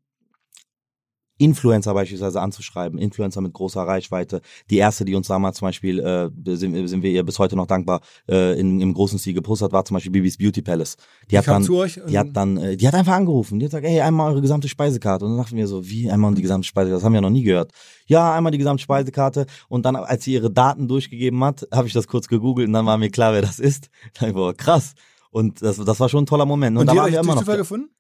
[1.38, 4.40] Influencer beispielsweise anzuschreiben, Influencer mit großer Reichweite.
[4.70, 7.66] Die erste, die uns damals zum Beispiel, äh, sind, sind wir ihr bis heute noch
[7.66, 10.97] dankbar, äh, in, im großen Stil gepostet hat, war zum Beispiel Bibis Beauty Palace.
[11.31, 13.59] Die hat dann, zu euch die hat dann, äh, die hat einfach angerufen.
[13.59, 15.25] Die hat gesagt, ey, einmal eure gesamte Speisekarte.
[15.25, 16.99] Und dann dachten wir so, wie einmal die gesamte Speisekarte?
[16.99, 17.73] Das haben wir noch nie gehört.
[18.07, 19.47] Ja, einmal die gesamte Speisekarte.
[19.68, 22.87] Und dann, als sie ihre Daten durchgegeben hat, habe ich das kurz gegoogelt und dann
[22.87, 23.88] war mir klar, wer das ist.
[24.20, 24.94] Da ich, boah, krass.
[25.31, 26.77] Und das, das war schon ein toller Moment.
[26.77, 27.44] Und, Und da die waren wir immer noch.
[27.44, 27.90] Gefunden?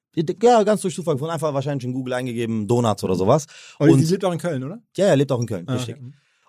[0.42, 1.32] Ja, ganz durch Zufall gefunden.
[1.32, 3.46] Einfach wahrscheinlich in Google eingegeben, Donuts oder sowas.
[3.78, 4.80] Und Und lebt auch in Köln, oder?
[4.96, 5.96] ja, er lebt auch in Köln, Ah, richtig.
[5.96, 6.04] okay.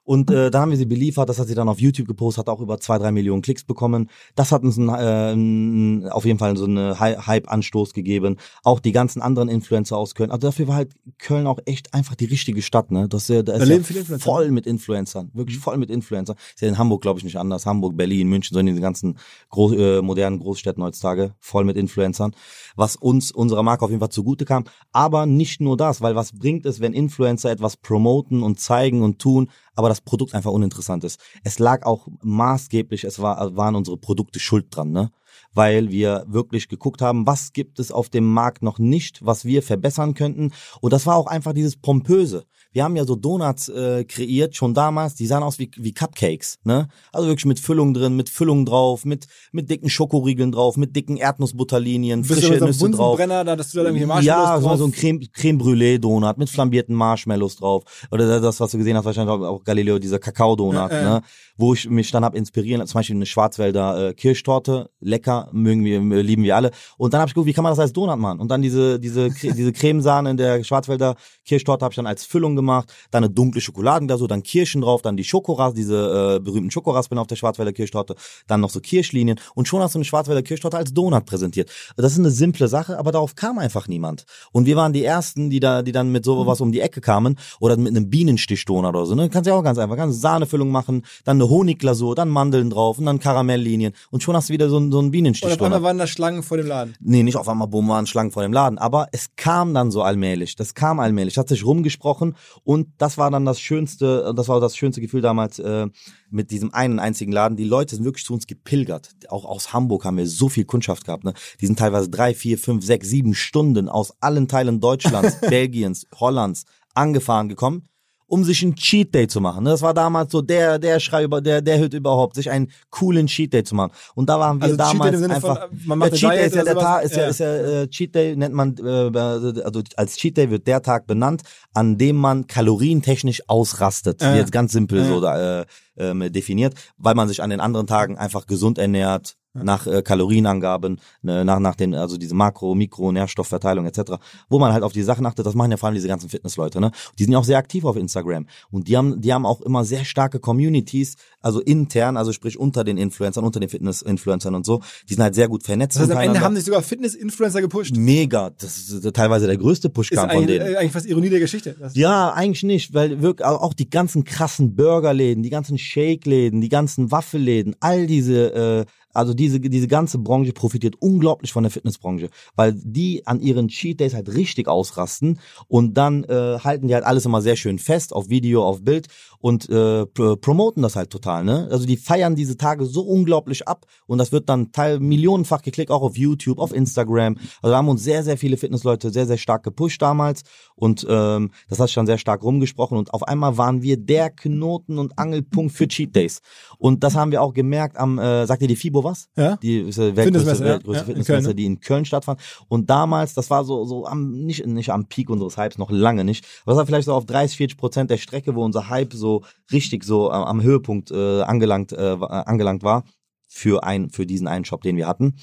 [0.06, 2.50] Und äh, da haben wir sie beliefert, das hat sie dann auf YouTube gepostet, hat
[2.50, 4.10] auch über zwei, drei Millionen Klicks bekommen.
[4.36, 8.38] Das hat uns ein, äh, auf jeden Fall so eine Hy- Hype-Anstoß gegeben.
[8.63, 10.30] Auch die ganzen anderen Influencer aus Köln.
[10.30, 13.10] Also dafür war halt Köln auch echt einfach die richtige Stadt, ne?
[13.10, 16.36] Das ist ja, da ist ja voll mit Influencern, wirklich voll mit Influencern.
[16.54, 17.65] Ist ja in Hamburg, glaube ich, nicht anders.
[17.65, 19.18] Hamburg, Berlin, München, so in diesen ganzen
[19.50, 22.36] groß, äh, modernen Großstädten heutzutage, voll mit Influencern.
[22.76, 24.65] Was uns, unserer Marke auf jeden Fall zugute kam.
[24.91, 29.18] Aber nicht nur das, weil was bringt es, wenn Influencer etwas promoten und zeigen und
[29.18, 31.20] tun, aber das Produkt einfach uninteressant ist.
[31.44, 35.12] Es lag auch maßgeblich, es war, waren unsere Produkte schuld dran, ne?
[35.54, 39.64] Weil wir wirklich geguckt haben, was gibt es auf dem Markt noch nicht, was wir
[39.64, 40.52] verbessern könnten.
[40.82, 42.46] Und das war auch einfach dieses Pompöse.
[42.76, 46.60] Wir haben ja so Donuts äh, kreiert, schon damals, die sahen aus wie, wie Cupcakes,
[46.66, 46.90] ne?
[47.14, 51.16] Also wirklich mit Füllung drin, mit Füllung drauf, mit, mit dicken Schokoriegeln drauf, mit dicken
[51.16, 53.18] Erdnussbutterlinien, Bist du frische mit so Nüsse drauf.
[53.18, 54.78] Da, dass du da irgendwie Marshmallows Ja, so, drauf...
[54.78, 57.84] so ein Creme, Creme Brûlée Donut mit flambierten Marshmallows drauf.
[58.12, 61.14] Oder das, was du gesehen hast, wahrscheinlich auch- Galileo, dieser Kakao-Donut, Ja, ja.
[61.20, 61.22] ne?
[61.58, 62.92] Wo ich mich dann hab inspirieren, lassen.
[62.92, 66.72] zum Beispiel eine Schwarzwälder äh, Kirschtorte, lecker, mögen wir, äh, lieben wir alle.
[66.98, 68.42] Und dann habe ich geguckt, wie kann man das als Donut machen?
[68.42, 72.58] Und dann diese, diese, diese Cremesahne in der Schwarzwälder Kirschtorte habe ich dann als Füllung
[72.58, 77.19] gemacht, dann eine dunkle Schokoladenglasur, dann Kirschen drauf, dann die Schokoras, diese äh, berühmten Schokoraspeln
[77.19, 78.15] auf der Schwarzwälder Kirschtorte,
[78.47, 81.69] dann noch so Kirschlinien und schon hast du eine Schwarzwälder Kirschtorte als Donut präsentiert.
[81.97, 84.25] Das ist eine simple Sache, aber darauf kam einfach niemand.
[84.51, 87.38] Und wir waren die ersten, die da, die dann mit sowas um die Ecke kamen
[87.60, 89.15] oder mit einem Bienenstichdoner oder so.
[89.15, 89.30] Ne?
[89.30, 93.06] Kannst ja auch ganz einfach, kannst Sahnefüllung machen, dann eine Honigglasur, dann Mandeln drauf und
[93.06, 95.65] dann Karamelllinien und schon hast du wieder so, einen- so einen Und auf Bienenstichdoner.
[95.75, 96.95] einmal waren da Schlangen vor dem Laden.
[96.99, 100.01] Nee, nicht auf einmal bumm waren Schlangen vor dem Laden, aber es kam dann so
[100.01, 100.56] allmählich.
[100.56, 104.76] Das kam allmählich, hat sich rumgesprochen und das war dann das schönste, das war das
[104.78, 105.88] schönste Gefühl damals äh,
[106.30, 107.58] mit diesem einen einzigen Laden.
[107.58, 109.12] Die Leute sind wirklich zu uns gepilgert.
[109.30, 111.24] Auch aus Hamburg haben wir so viel Kundschaft gehabt.
[111.24, 111.34] Ne?
[111.62, 116.65] Die sind teilweise drei, vier, fünf, sechs, sieben Stunden aus allen Teilen Deutschlands, Belgiens, Hollands
[116.94, 117.88] angefahren gekommen
[118.28, 119.64] um sich einen Cheat Day zu machen.
[119.64, 119.70] ne?
[119.72, 123.28] Das war damals so der, der Schrei über, der, der Hüt überhaupt, sich einen coolen
[123.28, 123.92] Cheat Day zu machen.
[124.16, 125.70] Und da waren wir Also Cheat Day damals von, einfach.
[125.86, 126.76] macht der Cheat Day Diet ist ja der?
[126.76, 127.28] Tag, ist ja, Ja.
[127.30, 129.18] ist ja äh, Cheat Day nennt man, äh,
[129.64, 134.22] also als Cheat Day wird der Tag benannt, an dem man kalorientechnisch ausrastet.
[134.22, 134.36] Ja.
[134.36, 135.08] Jetzt ganz simpel Ja.
[135.08, 135.66] so da, äh,
[135.98, 141.00] ähm, definiert, weil man sich an den anderen Tagen einfach gesund ernährt, nach äh, Kalorienangaben,
[141.22, 144.13] ne, nach, nach den, also diese Makro-, Mikro-, Nährstoffverteilung etc.,
[144.50, 146.80] wo man halt auf die Sachen achtet, das machen ja vor allem diese ganzen Fitnessleute,
[146.80, 146.91] ne?
[147.18, 148.48] Die sind ja auch sehr aktiv auf Instagram.
[148.72, 152.84] Und die haben, die haben auch immer sehr starke Communities, also intern, also sprich unter
[152.84, 154.82] den Influencern, unter den Fitness-Influencern und so.
[155.08, 155.98] Die sind halt sehr gut vernetzt.
[155.98, 157.96] Das heißt, am Ende haben sich sogar Fitness-Influencer gepusht.
[157.96, 158.50] Mega.
[158.50, 160.68] Das ist teilweise der größte Push kam von denen.
[160.68, 161.76] äh, eigentlich fast Ironie der Geschichte.
[161.80, 166.70] Das Ja, eigentlich nicht, weil wirklich auch die ganzen krassen Burgerläden, die ganzen Shake-Läden, die
[166.70, 172.30] ganzen Waffelläden, all diese, äh, also diese, diese ganze Branche profitiert unglaublich von der Fitnessbranche,
[172.56, 177.06] weil die an ihren Cheat Days halt richtig ausrasten und dann äh, halten die halt
[177.06, 179.08] alles immer sehr schön fest auf Video, auf Bild
[179.39, 181.67] und äh, pr promoten das halt total, ne?
[181.71, 185.91] Also die feiern diese Tage so unglaublich ab und das wird dann teil millionenfach geklickt,
[185.91, 187.38] auch auf YouTube, auf Instagram.
[187.62, 190.43] Also da haben uns sehr, sehr viele Fitnessleute sehr, sehr stark gepusht damals
[190.75, 194.30] und ähm, das hat sich dann sehr stark rumgesprochen und auf einmal waren wir der
[194.30, 196.41] Knoten und Angelpunkt für Cheat Days.
[196.78, 199.30] Und das haben wir auch gemerkt am, äh, sagt ihr die FIBO was?
[199.38, 199.56] Ja.
[199.56, 200.70] Die ist, äh, weltgrößte, Fitnessmesse, ja.
[200.74, 201.56] weltgrößte Ja, Fitnessmesse, ne?
[201.56, 202.41] die in Köln stattfand.
[202.68, 206.26] Und damals, das war so, so am, nicht, nicht am Peak unseres Hypes, noch lange
[206.26, 206.46] nicht.
[206.63, 209.44] Aber das war vielleicht so auf 30, 40 Prozent der Strecke, wo unser Hype so
[209.72, 213.06] richtig so am, am Höhepunkt äh, angelangt, äh, war- angelangt war
[213.48, 215.36] für ein für diesen einen Shop, den wir hatten.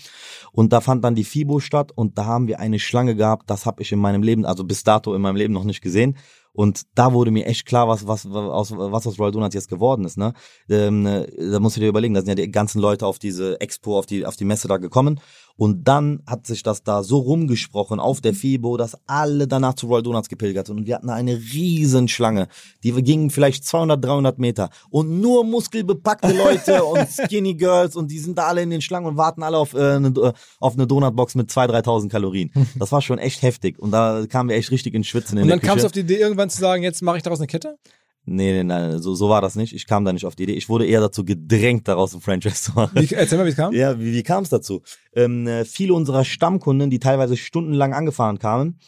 [0.53, 3.65] Und da fand dann die FIBO statt und da haben wir eine Schlange gehabt, das
[3.65, 6.17] habe ich in meinem Leben, also bis dato in meinem Leben noch nicht gesehen.
[6.53, 10.05] Und da wurde mir echt klar, was, was, aus, was aus Royal Donuts jetzt geworden
[10.05, 10.35] ist, ne?
[10.69, 13.61] Ähm, äh, da musst du dir überlegen, da sind ja die ganzen Leute auf diese
[13.61, 15.21] Expo, auf die, auf die Messe da gekommen.
[15.57, 19.87] Und dann hat sich das da so rumgesprochen auf der FIBO, dass alle danach zu
[19.87, 20.79] Royal Donuts gepilgert sind.
[20.79, 22.49] Und wir hatten eine riesen Schlange.
[22.83, 24.71] Die gingen vielleicht 200, 300 Meter.
[24.91, 29.07] Und nur muskelbepackte Leute und Skinny Girls und die sind da alle in den Schlangen
[29.07, 32.51] und warten alle auf, äh, eine, auf eine Donutbox mit 2.000, 3.000 Kalorien.
[32.77, 33.79] Das war schon echt heftig.
[33.79, 36.01] Und da kamen wir echt richtig ins Schwitzen in Und dann kam es auf die
[36.01, 37.77] Idee, irgendwann zu sagen, jetzt mache ich daraus eine Kette?
[38.25, 39.75] Nee, nee, nein, so, so war das nicht.
[39.75, 40.53] Ich kam da nicht auf die Idee.
[40.53, 43.01] Ich wurde eher dazu gedrängt, daraus ein Franchise zu machen.
[43.01, 43.73] Wie, erzähl mal, wie es kam.
[43.75, 44.83] Ja, wie, wie kam es dazu?
[45.13, 48.79] Ähm, äh, viele unserer Stammkunden, die teilweise stundenlang angefahren kamen,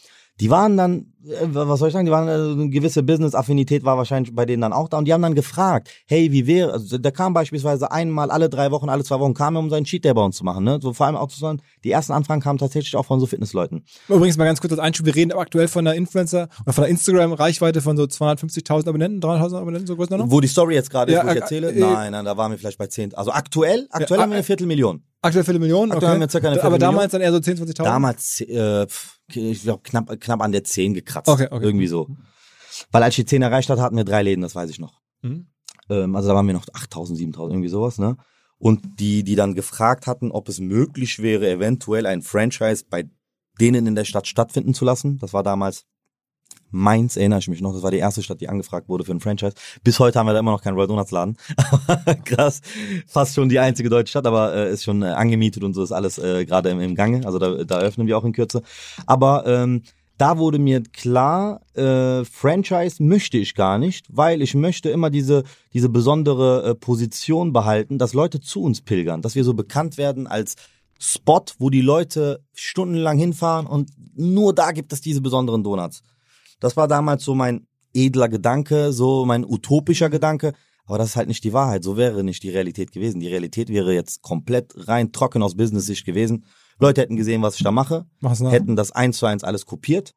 [0.41, 3.97] Die waren dann, äh, was soll ich sagen, die waren, äh, eine gewisse Business-Affinität war
[3.97, 6.97] wahrscheinlich bei denen dann auch da und die haben dann gefragt, hey, wie wäre, also
[6.97, 10.03] der kam beispielsweise einmal alle drei Wochen, alle zwei Wochen kam er, um seinen Cheat
[10.03, 10.79] Day bei uns zu machen, ne?
[10.81, 13.85] So vor allem auch zu sagen, die ersten Anfragen kamen tatsächlich auch von so Fitnessleuten.
[14.09, 16.91] Übrigens mal ganz kurz als Einschub, wir reden aktuell von einer Influencer oder von einer
[16.91, 20.29] Instagram-Reichweite von so 250.000 Abonnenten, 300.000 Abonnenten, so groß noch?
[20.29, 21.71] Wo die Story jetzt gerade Ja, ist, wo ich äh, erzähle?
[21.71, 23.13] äh, nein, nein, da waren wir vielleicht bei 10.
[23.15, 25.01] Also aktuell, aktuell Ja, haben wir eine Viertelmillion.
[25.21, 26.13] Aktuell Viertelmillionen, Aktuell okay.
[26.15, 26.93] haben wir circa eine Aber Viertelmillion.
[26.93, 27.83] damals dann eher so 10, 20.000?
[27.83, 31.29] Damals, äh, pf, ich glaube, knapp, knapp an der 10 gekratzt.
[31.29, 31.63] Okay, okay.
[31.63, 32.09] Irgendwie so.
[32.91, 35.01] Weil als ich die 10 erreicht hat, hatten wir drei Läden, das weiß ich noch.
[35.21, 35.47] Mhm.
[35.89, 38.17] Ähm, also da waren wir noch 8000, 7000, irgendwie sowas, ne?
[38.57, 43.09] Und die, die dann gefragt hatten, ob es möglich wäre, eventuell ein Franchise bei
[43.59, 45.17] denen in der Stadt stattfinden zu lassen.
[45.19, 45.85] Das war damals
[46.71, 47.73] Mainz, erinnere ich mich noch.
[47.73, 49.53] Das war die erste Stadt, die angefragt wurde für ein Franchise.
[49.83, 51.37] Bis heute haben wir da immer noch keinen Royal Donuts Laden.
[52.25, 52.61] Krass.
[53.07, 55.91] Fast schon die einzige deutsche Stadt, aber äh, ist schon äh, angemietet und so ist
[55.91, 57.25] alles äh, gerade im, im Gange.
[57.25, 58.61] Also da, da öffnen wir auch in Kürze.
[59.05, 59.83] Aber ähm,
[60.17, 65.43] da wurde mir klar, äh, Franchise möchte ich gar nicht, weil ich möchte immer diese,
[65.73, 70.27] diese besondere äh, Position behalten, dass Leute zu uns pilgern, dass wir so bekannt werden
[70.27, 70.55] als
[70.99, 76.01] Spot, wo die Leute stundenlang hinfahren und nur da gibt es diese besonderen Donuts.
[76.59, 80.53] Das war damals so mein edler Gedanke, so mein utopischer Gedanke.
[80.85, 81.83] Aber das ist halt nicht die Wahrheit.
[81.83, 83.19] So wäre nicht die Realität gewesen.
[83.19, 86.45] Die Realität wäre jetzt komplett rein trocken aus Business-Sicht gewesen.
[86.79, 88.39] Leute hätten gesehen, was ich da mache, nach.
[88.51, 90.13] hätten das eins zu eins alles kopiert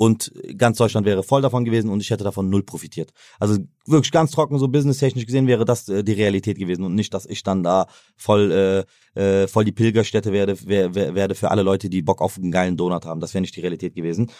[0.00, 3.12] und ganz Deutschland wäre voll davon gewesen und ich hätte davon null profitiert.
[3.38, 7.12] Also wirklich ganz trocken, so businesstechnisch gesehen wäre das äh, die Realität gewesen und nicht,
[7.12, 11.50] dass ich dann da voll äh, äh, voll die Pilgerstätte werde, wer, wer, werde für
[11.50, 13.20] alle Leute, die Bock auf einen geilen Donut haben.
[13.20, 14.30] Das wäre nicht die Realität gewesen.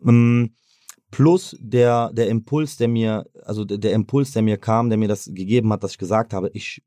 [0.00, 0.46] Mm,
[1.10, 5.08] Plus der, der Impuls, der mir, also der, der Impuls, der mir kam, der mir
[5.08, 6.82] das gegeben hat, dass ich gesagt habe, ich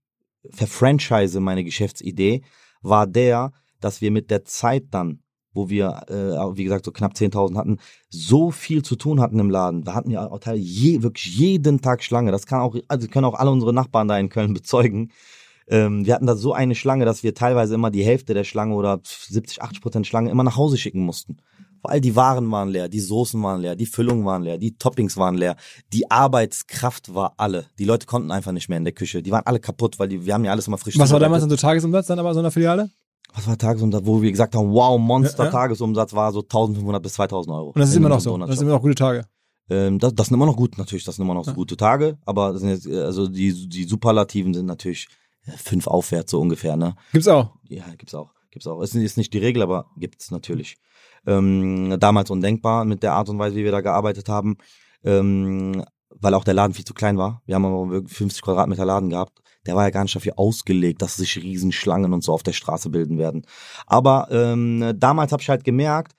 [0.51, 2.43] verfranchise meine Geschäftsidee,
[2.81, 5.21] war der, dass wir mit der Zeit dann,
[5.53, 7.77] wo wir, äh, wie gesagt, so knapp 10.000 hatten,
[8.09, 9.85] so viel zu tun hatten im Laden.
[9.85, 12.31] Wir hatten ja auch teil, je, wirklich jeden Tag Schlange.
[12.31, 15.11] Das kann auch, also können auch alle unsere Nachbarn da in Köln bezeugen.
[15.67, 18.75] Ähm, wir hatten da so eine Schlange, dass wir teilweise immer die Hälfte der Schlange
[18.75, 21.37] oder 70, 80 Prozent Schlange immer nach Hause schicken mussten.
[21.83, 25.17] Weil die Waren waren leer, die Soßen waren leer, die Füllungen waren leer, die Toppings
[25.17, 25.55] waren leer,
[25.93, 27.65] die Arbeitskraft war alle.
[27.79, 29.21] Die Leute konnten einfach nicht mehr in der Küche.
[29.21, 31.41] Die waren alle kaputt, weil die, wir haben ja alles immer frisch Was war damals
[31.41, 32.89] dann so Tagesumsatz dann aber so einer Filiale?
[33.33, 34.99] Was war Tagesumsatz, wo wir gesagt haben, wow.
[34.99, 37.67] Monster-Tagesumsatz war so 1500 bis 2000 Euro.
[37.71, 38.37] Und das ist immer noch so.
[38.37, 39.25] Das sind immer noch gute Tage.
[39.69, 41.55] Ähm, das, das sind immer noch gut, natürlich, das sind immer noch so Ja.
[41.55, 45.09] gute Tage, aber das sind jetzt, äh, also die, die Superlativen sind natürlich
[45.45, 46.95] äh, fünf aufwärts so ungefähr, ne?
[47.11, 47.51] Gibt's auch.
[47.67, 48.31] Ja, gibt's auch.
[48.49, 48.81] Gibt's auch.
[48.81, 50.77] Ist, ist nicht die Regel, aber gibt's natürlich.
[51.27, 54.57] Ähm, damals undenkbar mit der Art und Weise, wie wir da gearbeitet haben,
[55.03, 57.41] ähm, weil auch der Laden viel zu klein war.
[57.45, 59.41] Wir haben aber wirklich 50 Quadratmeter Laden gehabt.
[59.65, 62.89] Der war ja gar nicht dafür ausgelegt, dass sich Riesenschlangen und so auf der Straße
[62.89, 63.45] bilden werden.
[63.85, 66.13] Aber ähm, damals habe ich halt gemerkt,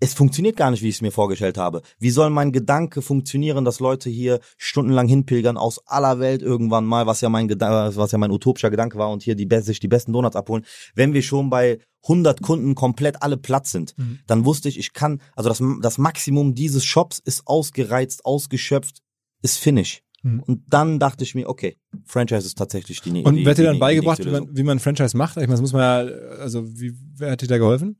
[0.00, 1.80] es funktioniert gar nicht, wie ich es mir vorgestellt habe.
[1.98, 7.06] Wie soll mein Gedanke funktionieren, dass Leute hier stundenlang hinpilgern aus aller Welt irgendwann mal,
[7.06, 9.88] was ja mein Gedanke, was ja mein utopischer Gedanke war und hier die sich die
[9.88, 14.18] besten Donuts abholen, wenn wir schon bei 100 Kunden komplett alle platt sind, Mhm.
[14.26, 19.02] dann wusste ich, ich kann, also das, das Maximum dieses Shops ist ausgereizt, ausgeschöpft,
[19.42, 20.02] ist finish.
[20.22, 20.40] Mhm.
[20.40, 23.64] Und dann dachte ich mir, okay, Franchise ist tatsächlich die Und die, wer hat dir
[23.64, 25.36] dann die beigebracht, nächste wie man, wie man Franchise macht?
[25.36, 27.98] Ich meine, das muss man ja, also wie, wer hat dir da geholfen?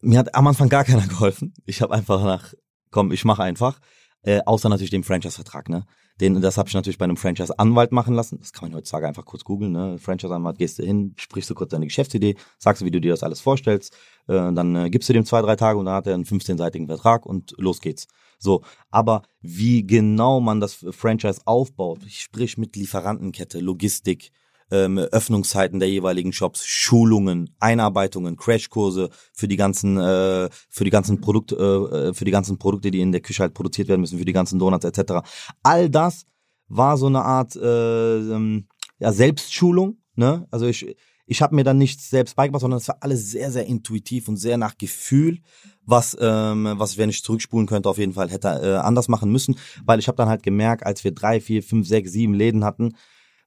[0.00, 1.54] Mir hat am Anfang gar keiner geholfen.
[1.64, 2.54] Ich habe einfach nach,
[2.90, 3.80] komm, ich mache einfach.
[4.26, 5.86] Äh, außer natürlich dem Franchise-Vertrag, ne?
[6.20, 8.38] Den, das habe ich natürlich bei einem Franchise-Anwalt machen lassen.
[8.40, 9.98] Das kann man heutzutage einfach kurz googeln, ne?
[9.98, 13.22] Franchise-Anwalt, gehst du hin, sprichst du kurz deine Geschäftsidee, sagst du, wie du dir das
[13.22, 13.94] alles vorstellst,
[14.26, 16.88] äh, dann äh, gibst du dem zwei, drei Tage und dann hat er einen 15-seitigen
[16.88, 18.08] Vertrag und los geht's.
[18.38, 24.32] So, aber wie genau man das Franchise aufbaut, sprich mit Lieferantenkette, Logistik,
[24.70, 31.20] ähm, Öffnungszeiten der jeweiligen Shops, Schulungen, Einarbeitungen, Crashkurse für die ganzen äh, für die ganzen
[31.20, 34.24] Produkte äh, für die ganzen Produkte, die in der Küche halt produziert werden müssen, für
[34.24, 35.26] die ganzen Donuts etc.
[35.62, 36.26] All das
[36.68, 38.66] war so eine Art äh, ähm,
[38.98, 39.98] ja, Selbstschulung.
[40.14, 40.46] Ne?
[40.50, 40.96] Also ich
[41.28, 44.36] ich habe mir dann nichts selbst beigebracht, sondern es war alles sehr sehr intuitiv und
[44.36, 45.38] sehr nach Gefühl,
[45.84, 49.56] was ähm, was wenn ich zurückspulen könnte, auf jeden Fall hätte äh, anders machen müssen,
[49.84, 52.94] weil ich habe dann halt gemerkt, als wir drei, vier, fünf, sechs, sieben Läden hatten,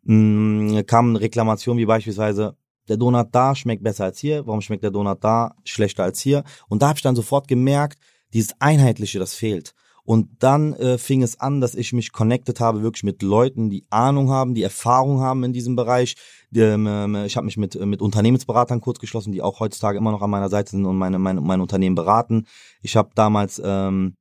[0.04, 2.56] mh, kamen Reklamationen wie beispielsweise,
[2.88, 6.44] der Donut da schmeckt besser als hier, warum schmeckt der Donut da schlechter als hier?
[6.68, 8.00] Und da habe ich dann sofort gemerkt,
[8.34, 9.74] dieses Einheitliche, das fehlt.
[10.04, 13.86] Und dann äh, fing es an, dass ich mich connected habe, wirklich mit Leuten, die
[13.92, 16.16] Ahnung haben, die Erfahrung haben in diesem Bereich.
[16.52, 20.12] Ähm, ähm, ich habe mich mit, äh, mit Unternehmensberatern kurz geschlossen, die auch heutzutage immer
[20.12, 22.48] noch an meiner Seite sind und meine, meine, mein Unternehmen beraten.
[22.82, 24.16] Ich habe damals ähm,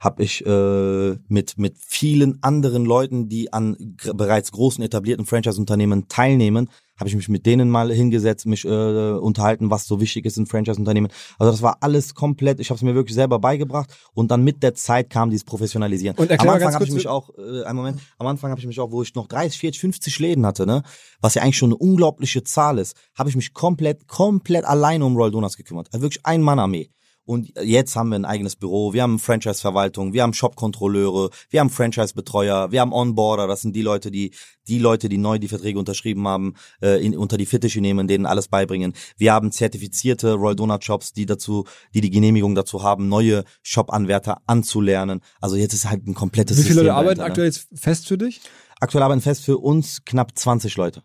[0.00, 6.68] habe ich äh, mit mit vielen anderen Leuten, die an bereits großen etablierten Franchise-Unternehmen teilnehmen,
[6.98, 10.46] habe ich mich mit denen mal hingesetzt, mich äh, unterhalten, was so wichtig ist in
[10.46, 11.08] Franchise-Unternehmen.
[11.38, 14.62] Also das war alles komplett, ich habe es mir wirklich selber beigebracht und dann mit
[14.62, 16.16] der Zeit kam dieses Professionalisieren.
[16.16, 18.80] Und am Anfang habe ich mich auch, äh, einen Moment, am Anfang habe ich mich
[18.80, 20.82] auch, wo ich noch 30, 40, 50 Läden hatte, ne,
[21.20, 25.16] was ja eigentlich schon eine unglaubliche Zahl ist, habe ich mich komplett, komplett alleine um
[25.16, 25.88] Royal Donuts gekümmert.
[25.92, 26.90] Also wirklich ein Mann-Armee.
[27.28, 31.68] Und jetzt haben wir ein eigenes Büro, wir haben Franchise-Verwaltung, wir haben Shop-Kontrolleure, wir haben
[31.68, 34.30] Franchise-Betreuer, wir haben Onboarder, das sind die Leute, die
[34.66, 38.24] die Leute, die neu die Verträge unterschrieben haben, äh, in, unter die Fittiche nehmen, denen
[38.24, 38.94] alles beibringen.
[39.18, 44.40] Wir haben zertifizierte Royal Donut Shops, die dazu, die die Genehmigung dazu haben, neue Shop-Anwärter
[44.46, 45.20] anzulernen.
[45.38, 47.28] Also jetzt ist halt ein komplettes Wie viele System Leute arbeiten dahinter, ne?
[47.28, 48.40] aktuell jetzt fest für dich?
[48.80, 51.02] Aktuell arbeiten fest für uns knapp 20 Leute.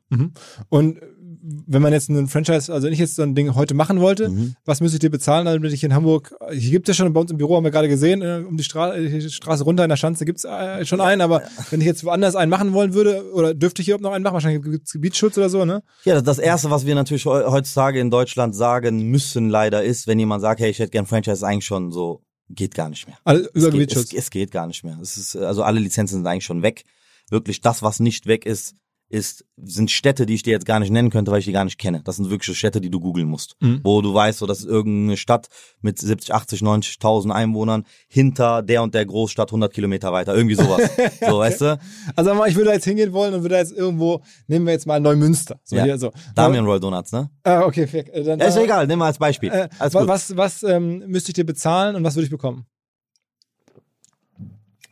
[0.69, 0.99] Und
[1.45, 4.29] wenn man jetzt einen Franchise, also wenn ich jetzt so ein Ding heute machen wollte,
[4.29, 4.56] Mhm.
[4.63, 7.19] was müsste ich dir bezahlen, damit ich in Hamburg, hier gibt es ja schon bei
[7.19, 9.84] uns im Büro, haben wir gerade gesehen, äh, um die, Stra äh, die Straße runter
[9.84, 12.93] in der Schanze gibt's äh, schon einen, aber wenn ich jetzt woanders einen machen wollen
[12.93, 15.84] würde, oder dürfte ich hier überhaupt noch einen machen, wahrscheinlich gibt's Gebietsschutz oder so, ne?
[16.06, 20.19] Ja, das erste, was wir natürlich heu- heutzutage in Deutschland sagen müssen, leider ist, wenn
[20.19, 23.17] jemand sagt, hey, ich hätte gern Franchise, ist eigentlich schon so, geht gar nicht mehr.
[23.25, 24.97] Also über es, geht, es, es geht gar nicht mehr.
[25.01, 26.84] Es ist, also alle Lizenzen sind eigentlich schon weg.
[27.29, 28.75] Wirklich das, was nicht weg ist,
[29.13, 31.65] ist, sind Städte, die ich dir jetzt gar nicht nennen könnte, weil ich die gar
[31.65, 32.02] nicht kenne.
[32.04, 33.56] Das sind wirklich Städte, die du googeln musst.
[33.60, 33.82] Mhm.
[33.84, 35.49] Wo du weißt, so, das ist irgendeine Stadt
[35.82, 40.36] mit 70, 80, 90.000 Einwohnern hinter der und der Großstadt 100 Kilometer weiter.
[40.36, 40.82] Irgendwie sowas.
[41.26, 41.80] So, weißt du?
[42.15, 44.88] Also mal, ich würde da jetzt hingehen wollen und würde jetzt irgendwo, nehmen wir jetzt
[44.88, 45.60] mal Neumünster.
[45.63, 45.84] So Ja.
[45.84, 46.12] hier, so.
[46.36, 47.30] Damian Roll Donuts, ne?
[47.43, 48.13] Ah, okay, fair.
[48.13, 49.49] Äh, Dann, Ja, ist äh, egal, nimm mal als Beispiel.
[49.49, 50.08] Äh, Alles gut.
[50.08, 52.65] was was ähm, müsste ich dir bezahlen und was würde ich bekommen?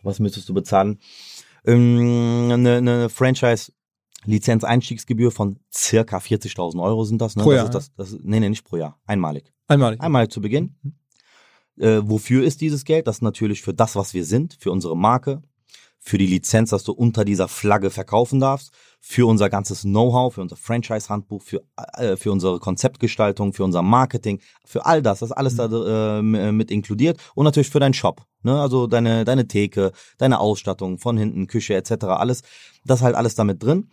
[0.04, 1.00] was müsstest du bezahlen?
[1.66, 3.10] Ähm, eine, eine
[4.22, 7.36] Franchise-Lizenz-Einstiegsgebühr von circa 40.000 Euro sind das.
[7.36, 7.44] Ne?
[7.44, 9.00] Pro das Jahr, Ist das, das, nee, nee, nicht pro Jahr.
[9.06, 9.52] Einmalig.
[9.68, 10.02] Einmalig.
[10.02, 10.76] Einmalig zu Beginn.
[11.78, 13.08] Äh, wofür ist dieses Geld?
[13.08, 15.42] Das ist natürlich für das, was wir sind, für unsere Marke,
[16.00, 20.42] für die Lizenz, dass du unter dieser Flagge verkaufen darfst, für unser ganzes Know-how, für
[20.42, 21.64] unser Franchise-Handbuch, für,
[21.98, 26.20] äh, für unsere Konzeptgestaltung, für unser Marketing, für all das, das ist alles da äh,
[26.20, 28.62] m- mit inkludiert und natürlich für deinen Shop, ne?
[28.62, 32.44] also deine, deine Theke, deine Ausstattung von hinten, Küche etc., alles,
[32.86, 33.90] das ist halt alles damit drin.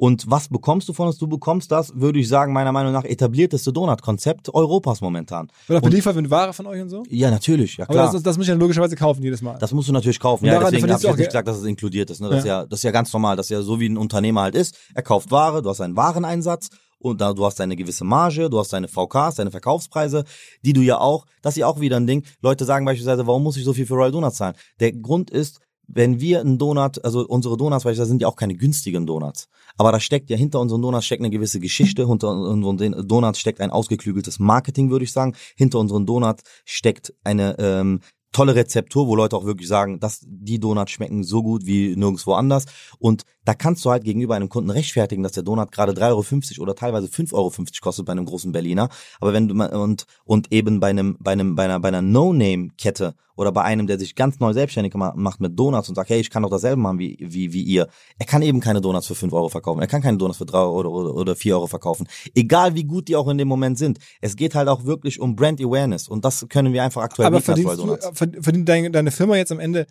[0.00, 1.18] Und was bekommst du von uns?
[1.18, 5.48] Du bekommst das, würde ich sagen, meiner Meinung nach etablierteste Donut-Konzept Europas momentan.
[5.68, 7.02] Und- beliefert mit Ware von euch und so?
[7.10, 8.10] Ja, natürlich, ja Aber klar.
[8.10, 9.58] das, das muss ich dann logischerweise kaufen jedes Mal.
[9.58, 10.46] Das musst du natürlich kaufen.
[10.46, 12.20] Ja, deswegen habe ich du jetzt auch nicht gesagt, dass es inkludiert ist.
[12.22, 12.30] Ne?
[12.30, 12.38] Das, Ja.
[12.38, 13.36] ist ja, das ist ja ganz normal.
[13.36, 14.74] Das ist ja so, wie ein Unternehmer halt ist.
[14.94, 18.58] Er kauft Ware, du hast einen Wareneinsatz und da, du hast deine gewisse Marge, du
[18.58, 20.24] hast deine VKs, deine Verkaufspreise,
[20.64, 22.24] die du ja auch, das ist ja auch wieder ein Ding.
[22.40, 24.54] Leute sagen beispielsweise, warum muss ich so viel für Royal Donuts zahlen?
[24.80, 25.60] Der Grund ist,
[25.92, 29.48] wenn wir einen Donut, also unsere Donuts, weil das sind ja auch keine günstigen Donuts,
[29.76, 33.60] aber da steckt ja hinter unseren Donuts steckt eine gewisse Geschichte, hinter unseren Donuts steckt
[33.60, 35.34] ein ausgeklügeltes Marketing, würde ich sagen.
[35.56, 38.00] Hinter unseren Donuts steckt eine ähm,
[38.32, 42.34] tolle Rezeptur, wo Leute auch wirklich sagen, dass die Donuts schmecken so gut wie nirgendwo
[42.34, 42.66] anders.
[42.98, 46.62] Und da kannst du halt gegenüber einem Kunden rechtfertigen, dass der Donut gerade 3,50 Euro
[46.62, 48.88] oder teilweise 5,50 Euro kostet bei einem großen Berliner.
[49.20, 52.02] Aber wenn du mal, und, und eben bei einem, bei einem, bei einer, bei einer
[52.02, 56.10] No-Name-Kette oder bei einem, der sich ganz neu selbstständig ma- macht mit Donuts und sagt,
[56.10, 57.88] hey, ich kann doch dasselbe machen wie, wie, wie ihr.
[58.18, 59.80] Er kann eben keine Donuts für 5 Euro verkaufen.
[59.80, 62.06] Er kann keine Donuts für 3 Euro oder, oder, oder 4 Euro verkaufen.
[62.34, 63.98] Egal wie gut die auch in dem Moment sind.
[64.20, 66.06] Es geht halt auch wirklich um Brand Awareness.
[66.08, 68.06] Und das können wir einfach aktuell Aber bieten als Donuts.
[68.20, 69.86] Verd- verdient deine, deine Firma jetzt am Ende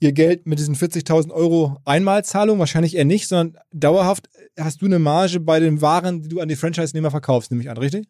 [0.00, 2.58] ihr Geld mit diesen 40.000 Euro Einmalzahlung?
[2.58, 6.48] Wahrscheinlich eher nicht, sondern dauerhaft hast du eine Marge bei den Waren, die du an
[6.48, 8.08] die Franchise-Nehmer verkaufst, nehme ich an, richtig?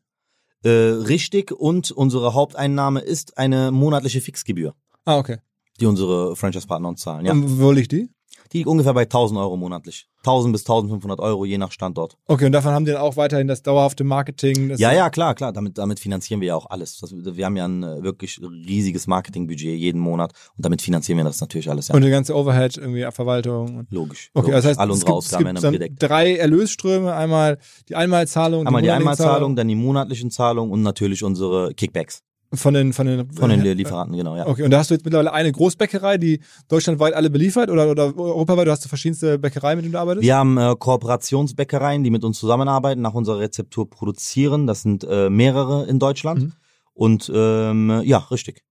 [0.64, 1.50] Äh, richtig.
[1.52, 4.74] Und unsere Haupteinnahme ist eine monatliche Fixgebühr,
[5.04, 5.38] Ah, okay.
[5.80, 7.26] die unsere Franchise-Partner uns zahlen.
[7.26, 7.32] Ja.
[7.32, 8.08] Und wo liegt die?
[8.52, 10.08] Die liegt ungefähr bei 1000 Euro monatlich.
[10.18, 12.16] 1000 bis 1500 Euro, je nach Standort.
[12.26, 14.68] Okay, und davon haben die dann auch weiterhin das dauerhafte Marketing.
[14.68, 15.52] Das Ja, ja, klar, klar.
[15.52, 16.98] Damit, damit finanzieren wir ja auch alles.
[16.98, 21.24] Das, wir haben ja ein äh, wirklich riesiges Marketingbudget jeden Monat und damit finanzieren wir
[21.24, 21.88] das natürlich alles.
[21.88, 21.94] Ja.
[21.94, 23.78] Und die ganze Overhead, irgendwie Verwaltung.
[23.78, 24.30] Und logisch.
[24.34, 24.62] okay, logisch.
[24.62, 26.02] das heißt, alle es unsere Ausgaben werden gedeckt.
[26.02, 27.14] drei Erlösströme.
[27.14, 28.66] Einmal die Einmalzahlung.
[28.66, 32.22] Einmal die monatliche Einmalzahlung, dann die monatlichen Zahlungen und natürlich unsere Kickbacks
[32.54, 34.46] Von den, von den, von den äh, Lieferanten, genau, ja.
[34.46, 38.14] Okay, und da hast du jetzt mittlerweile eine Großbäckerei, die deutschlandweit alle beliefert oder, oder
[38.16, 38.66] europaweit?
[38.66, 40.22] Du hast verschiedenste Bäckereien, mit denen du arbeitest?
[40.22, 44.66] Wir haben äh, Kooperationsbäckereien, die mit uns zusammenarbeiten, nach unserer Rezeptur produzieren.
[44.66, 46.42] Das sind äh, mehrere in Deutschland.
[46.42, 46.52] Mhm.
[46.92, 48.62] Und ähm, ja, richtig.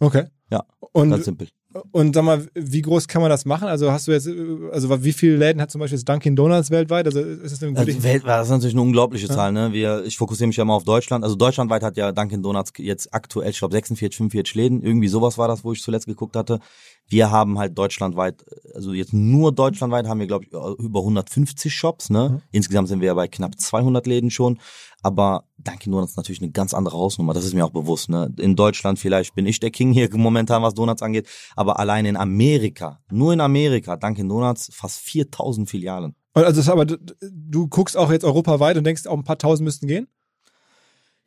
[0.00, 0.24] Okay.
[0.50, 1.48] Ja, Und, Ganz simpel.
[1.92, 3.68] Und sag mal, wie groß kann man das machen?
[3.68, 4.26] Also hast du jetzt,
[4.72, 7.06] also wie viele Läden hat zum Beispiel jetzt Dunkin' Donuts weltweit?
[7.06, 9.34] Also ist das denn Also weltweit, das ist natürlich eine unglaubliche Ja.
[9.34, 9.72] Zahl, ne?
[9.72, 11.24] Wir, ich fokussiere mich ja immer auf Deutschland.
[11.24, 14.82] Also deutschlandweit hat ja Dunkin' Donuts jetzt aktuell, ich glaube 46, 45 Läden.
[14.82, 16.60] Irgendwie sowas war das, wo ich zuletzt geguckt hatte.
[17.06, 22.08] Wir haben halt deutschlandweit, also jetzt nur deutschlandweit haben wir, glaube ich, über 150 Shops,
[22.08, 22.30] ne?
[22.30, 22.42] Mhm.
[22.50, 24.58] Insgesamt sind wir ja bei knapp 200 Läden schon.
[25.02, 27.32] Aber Dunkin' Donuts ist natürlich eine ganz andere Hausnummer.
[27.32, 28.32] Das ist mir auch bewusst, ne?
[28.38, 31.28] In Deutschland vielleicht bin ich der King hier momentan, was Donuts angeht.
[31.54, 36.14] Aber allein in Amerika, nur in Amerika, Dunkin' Donuts fast 4000 Filialen.
[36.34, 39.64] Also das, aber du, du guckst auch jetzt europaweit und denkst, auch ein paar tausend
[39.64, 40.08] müssten gehen?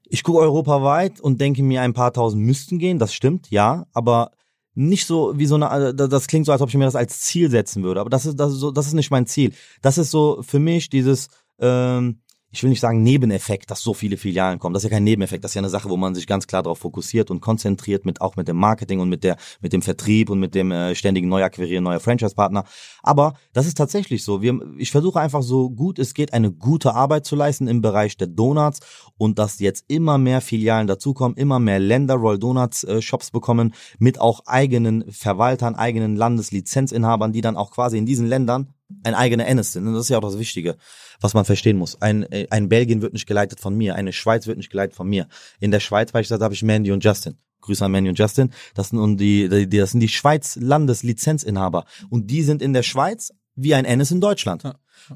[0.05, 4.31] Ich gucke europaweit und denke mir, ein paar tausend müssten gehen, das stimmt, ja, aber
[4.73, 7.49] nicht so wie so eine, das klingt so, als ob ich mir das als Ziel
[7.49, 9.53] setzen würde, aber das ist, das ist so, das ist nicht mein Ziel.
[9.81, 12.21] Das ist so für mich dieses, ähm,
[12.51, 14.73] ich will nicht sagen Nebeneffekt, dass so viele Filialen kommen.
[14.73, 15.43] Das ist ja kein Nebeneffekt.
[15.43, 18.19] Das ist ja eine Sache, wo man sich ganz klar darauf fokussiert und konzentriert mit
[18.19, 21.29] auch mit dem Marketing und mit der mit dem Vertrieb und mit dem äh, ständigen
[21.29, 22.65] Neuakquirieren neuer Franchise-Partner.
[23.03, 24.41] Aber das ist tatsächlich so.
[24.41, 28.17] Wir, ich versuche einfach so gut es geht eine gute Arbeit zu leisten im Bereich
[28.17, 28.79] der Donuts
[29.17, 33.73] und dass jetzt immer mehr Filialen dazukommen, immer mehr Länder Roll Donuts äh, Shops bekommen
[33.99, 39.47] mit auch eigenen Verwaltern, eigenen Landeslizenzinhabern, die dann auch quasi in diesen Ländern ein eigener
[39.47, 39.87] Ennis sind.
[39.87, 40.77] Und das ist ja auch das Wichtige,
[41.19, 42.01] was man verstehen muss.
[42.01, 45.07] Ein, äh, ein Belgien wird nicht geleitet von mir, eine Schweiz wird nicht geleitet von
[45.07, 45.27] mir.
[45.59, 47.37] In der Schweiz beispielsweise habe ich Mandy und Justin.
[47.61, 48.51] Grüße an Mandy und Justin.
[48.73, 51.85] Das sind, und die, die, das sind die Schweiz Landeslizenzinhaber.
[52.09, 54.63] Und die sind in der Schweiz wie ein Ennis in Deutschland.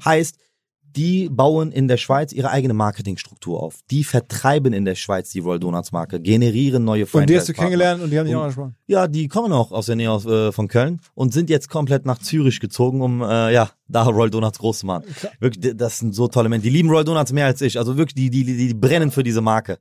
[0.04, 0.38] Heißt,
[0.96, 3.80] die bauen in der Schweiz ihre eigene Marketingstruktur auf.
[3.90, 7.22] Die vertreiben in der Schweiz die Royal Donuts Marke, generieren neue Franchise.
[7.22, 8.74] Und die hast du kennengelernt und die haben dich auch angesprochen.
[8.86, 12.06] Ja, die kommen auch aus der Nähe aus, äh, von Köln und sind jetzt komplett
[12.06, 15.04] nach Zürich gezogen, um äh, ja da Royal Donuts groß zu machen.
[15.38, 16.64] Wirklich, das sind so tolle Menschen.
[16.64, 17.78] Die lieben Royal Donuts mehr als ich.
[17.78, 19.78] Also wirklich, die die die, die brennen für diese Marke.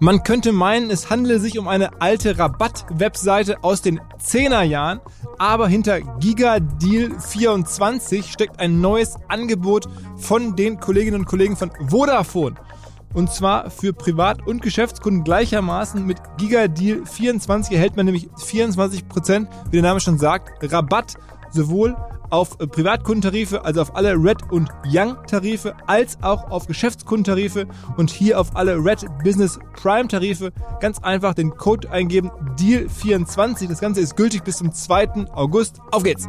[0.00, 5.00] Man könnte meinen, es handele sich um eine alte Rabatt-Webseite aus den 10er Jahren,
[5.38, 12.54] aber hinter GigaDeal24 steckt ein neues Angebot von den Kolleginnen und Kollegen von Vodafone.
[13.12, 16.06] Und zwar für Privat- und Geschäftskunden gleichermaßen.
[16.06, 21.14] Mit GigaDeal24 erhält man nämlich 24%, wie der Name schon sagt, Rabatt
[21.50, 21.96] sowohl
[22.30, 27.66] auf Privatkundentarife, also auf alle Red und Young Tarife, als auch auf Geschäftskundentarife
[27.96, 30.52] und hier auf alle Red Business Prime Tarife.
[30.80, 33.68] Ganz einfach den Code eingeben, Deal24.
[33.68, 35.26] Das Ganze ist gültig bis zum 2.
[35.32, 35.80] August.
[35.90, 36.28] Auf geht's!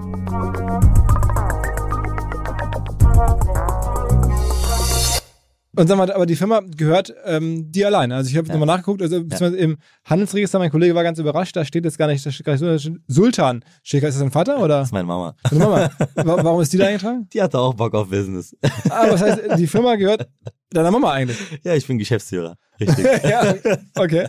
[5.76, 8.16] Und sag mal, aber die Firma gehört ähm, dir alleine.
[8.16, 8.54] Also ich habe Ja.
[8.56, 12.08] nochmal nachgeguckt, also beziehungsweise im Handelsregister, mein Kollege war ganz überrascht, da steht jetzt gar
[12.08, 13.64] nicht, da steht gar nicht Sultan.
[13.84, 14.80] Steht, ist das dein Vater oder?
[14.80, 15.36] Das ist meine Mama.
[15.50, 15.90] Deine Mama.
[16.16, 17.28] Wa- Warum ist die da eingetragen?
[17.32, 18.56] Die hatte auch Bock auf Business.
[18.90, 20.28] Ah, was heißt, die Firma gehört
[20.72, 21.38] deiner Mama eigentlich.
[21.64, 22.56] ja, ich bin Geschäftsführer.
[22.80, 23.06] Richtig.
[23.30, 23.54] ja,
[23.96, 24.28] okay.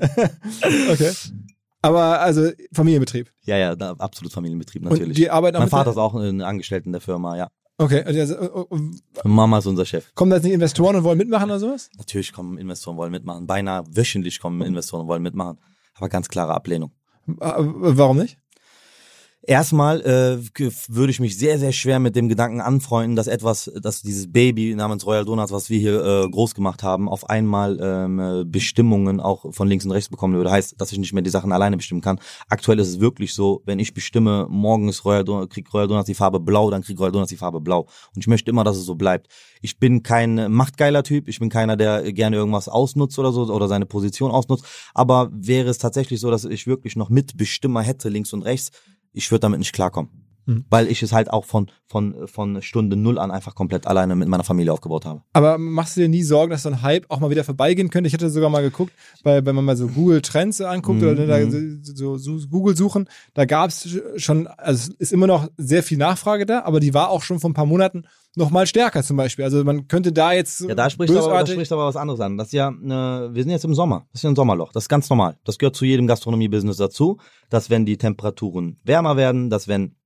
[0.92, 1.10] okay.
[1.82, 3.30] Aber also Familienbetrieb.
[3.46, 5.16] ja, ja, absolut Familienbetrieb Und natürlich.
[5.16, 7.48] die arbeiten auch mein Vater ist auch ein Angestellter in der Firma, ja.
[7.80, 8.02] Okay.
[8.04, 10.14] Also, äh, äh, Mama ist unser Chef.
[10.14, 11.88] kommen da jetzt nicht Investoren und wollen mitmachen oder sowas?
[11.96, 13.46] Natürlich kommen Investoren wollen mitmachen.
[13.46, 15.58] Beinahe wöchentlich kommen Investoren wollen mitmachen.
[15.94, 16.92] Aber ganz klare Ablehnung.
[17.26, 18.36] Äh, Warum nicht?
[19.50, 20.38] Erstmal äh,
[20.86, 24.76] würde ich mich sehr, sehr schwer mit dem Gedanken anfreunden, dass etwas, dass dieses Baby
[24.76, 29.18] namens Royal Donuts, was wir hier äh, groß gemacht haben, auf einmal ähm, äh, Bestimmungen
[29.18, 30.52] auch von links und rechts bekommen würde.
[30.52, 32.20] Heißt, dass ich nicht mehr die Sachen alleine bestimmen kann.
[32.48, 36.06] Aktuell ist es wirklich so, wenn ich bestimme, morgen ist Royal Donuts, kriegt Royal Donuts
[36.06, 37.88] die Farbe blau, dann kriegt Royal Donuts die Farbe blau.
[38.14, 39.26] Und ich möchte immer, dass es so bleibt.
[39.62, 43.66] Ich bin kein machtgeiler Typ, ich bin keiner, der gerne irgendwas ausnutzt oder so oder
[43.66, 44.64] seine Position ausnutzt.
[44.94, 48.70] Aber wäre es tatsächlich so, dass ich wirklich noch Mitbestimmer hätte, links und rechts,
[49.12, 50.19] ich würde damit nicht klarkommen.
[50.50, 50.64] Mhm.
[50.68, 54.28] Weil ich es halt auch von, von, von Stunde null an einfach komplett alleine mit
[54.28, 55.22] meiner Familie aufgebaut habe.
[55.32, 58.08] Aber machst du dir nie Sorgen, dass so ein Hype auch mal wieder vorbeigehen könnte?
[58.08, 58.92] Ich hatte sogar mal geguckt,
[59.22, 61.80] weil wenn man mal so Google Trends anguckt Mhm, oder da mhm.
[61.82, 65.82] so, so, so Google suchen, da gab es schon, also es ist immer noch sehr
[65.82, 68.04] viel Nachfrage da, aber die war auch schon vor ein paar Monaten
[68.36, 69.44] noch mal stärker zum Beispiel.
[69.44, 72.36] Also man könnte da jetzt Ja, da spricht, aber, da spricht aber was anderes an.
[72.36, 74.06] Das ist ja, äh, wir sind jetzt im Sommer.
[74.12, 74.72] Das ist ja ein Sommerloch.
[74.72, 75.36] Das ist ganz normal.
[75.44, 79.96] Das gehört zu jedem Gastronomie-Business dazu, dass wenn die Temperaturen wärmer werden, dass wenn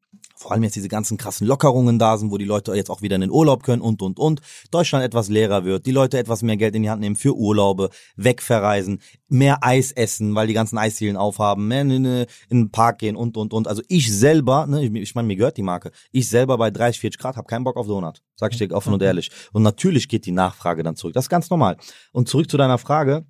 [0.45, 3.15] vor allem jetzt diese ganzen krassen Lockerungen da sind, wo die Leute jetzt auch wieder
[3.15, 6.59] in den Urlaub können und, und, und, Deutschland etwas leerer wird, die Leute etwas mehr
[6.59, 11.17] Geld in die Hand nehmen für Urlaube, wegverreisen, mehr Eis essen, weil die ganzen Eisdielen
[11.17, 13.67] aufhaben, mehr in, in, den Park gehen und, und, und.
[13.67, 17.01] Also ich selber, ne, ich, ich meine, mir gehört die Marke, ich selber bei 30,
[17.01, 18.21] 40 Grad habe keinen Bock auf Donut.
[18.37, 19.31] Sag ich dir offen und ehrlich.
[19.55, 21.15] Und natürlich geht die Nachfrage dann zurück.
[21.15, 21.79] Das ist ganz normal.
[22.13, 23.25] Und zurück zu deiner Frage,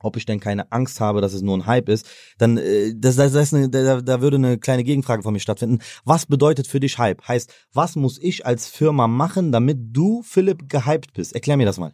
[0.00, 2.06] ob ich denn keine Angst habe, dass es nur ein Hype ist,
[2.38, 5.78] dann äh, das, das, das eine, da, da würde eine kleine Gegenfrage von mir stattfinden.
[6.04, 7.26] Was bedeutet für dich Hype?
[7.26, 11.34] Heißt, was muss ich als Firma machen, damit du, Philipp, gehypt bist?
[11.34, 11.92] Erklär mir das mal.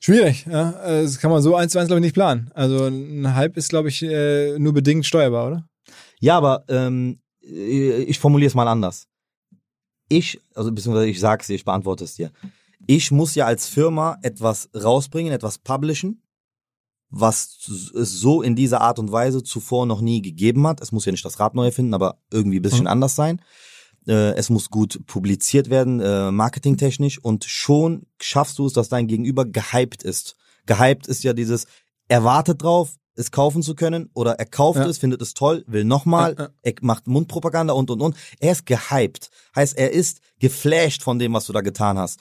[0.00, 0.46] schwierig.
[0.50, 0.70] Ja?
[0.84, 2.50] Äh, Das kann man so eins zu eins, glaube ich, nicht planen.
[2.54, 5.68] Also ein Hype ist, glaube ich, äh, nur bedingt steuerbar, oder?
[6.20, 9.06] Ja, aber ähm, äh, ich formuliere es mal anders.
[10.08, 12.30] Ich, also beziehungsweise ich sag's dir, ich beantworte es dir.
[12.86, 16.21] Ich muss ja als Firma etwas rausbringen, etwas publishen,
[17.14, 17.58] was
[17.94, 20.80] es so in dieser Art und Weise zuvor noch nie gegeben hat.
[20.80, 22.86] Es muss ja nicht das Rad neu erfinden, aber irgendwie ein bisschen Mhm.
[22.88, 23.40] anders sein.
[24.08, 29.06] Äh, es muss gut publiziert werden, äh, marketingtechnisch und schon schaffst du es, dass dein
[29.06, 30.36] Gegenüber gehypt ist.
[30.66, 31.66] Gehypt ist ja dieses,
[32.08, 34.86] er wartet drauf, es kaufen zu können oder er kauft Ja.
[34.86, 36.50] es, findet es toll, will nochmal, Ja, ja.
[36.62, 38.16] er macht Mundpropaganda und und und.
[38.40, 39.28] Er ist gehypt.
[39.54, 42.20] Heißt, er ist geflasht von dem, was du da getan hast.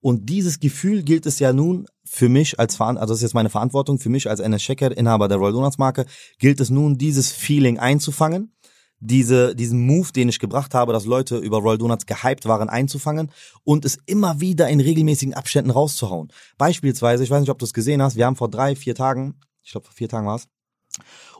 [0.00, 3.34] Und dieses Gefühl gilt es ja nun für mich als Veran also das ist jetzt
[3.34, 6.04] meine Verantwortung für mich als NS Checker, Inhaber der Royal Donuts Marke,
[6.38, 8.52] gilt es nun dieses Feeling einzufangen,
[9.00, 13.30] diese diesen Move, den ich gebracht habe, dass Leute über Royal Donuts gehypt waren, einzufangen
[13.64, 16.28] und es immer wieder in regelmäßigen Abständen rauszuhauen.
[16.58, 19.40] Beispielsweise, ich weiß nicht, ob du es gesehen hast, wir haben vor drei, vier Tagen,
[19.62, 20.48] ich glaube vor vier Tagen war es,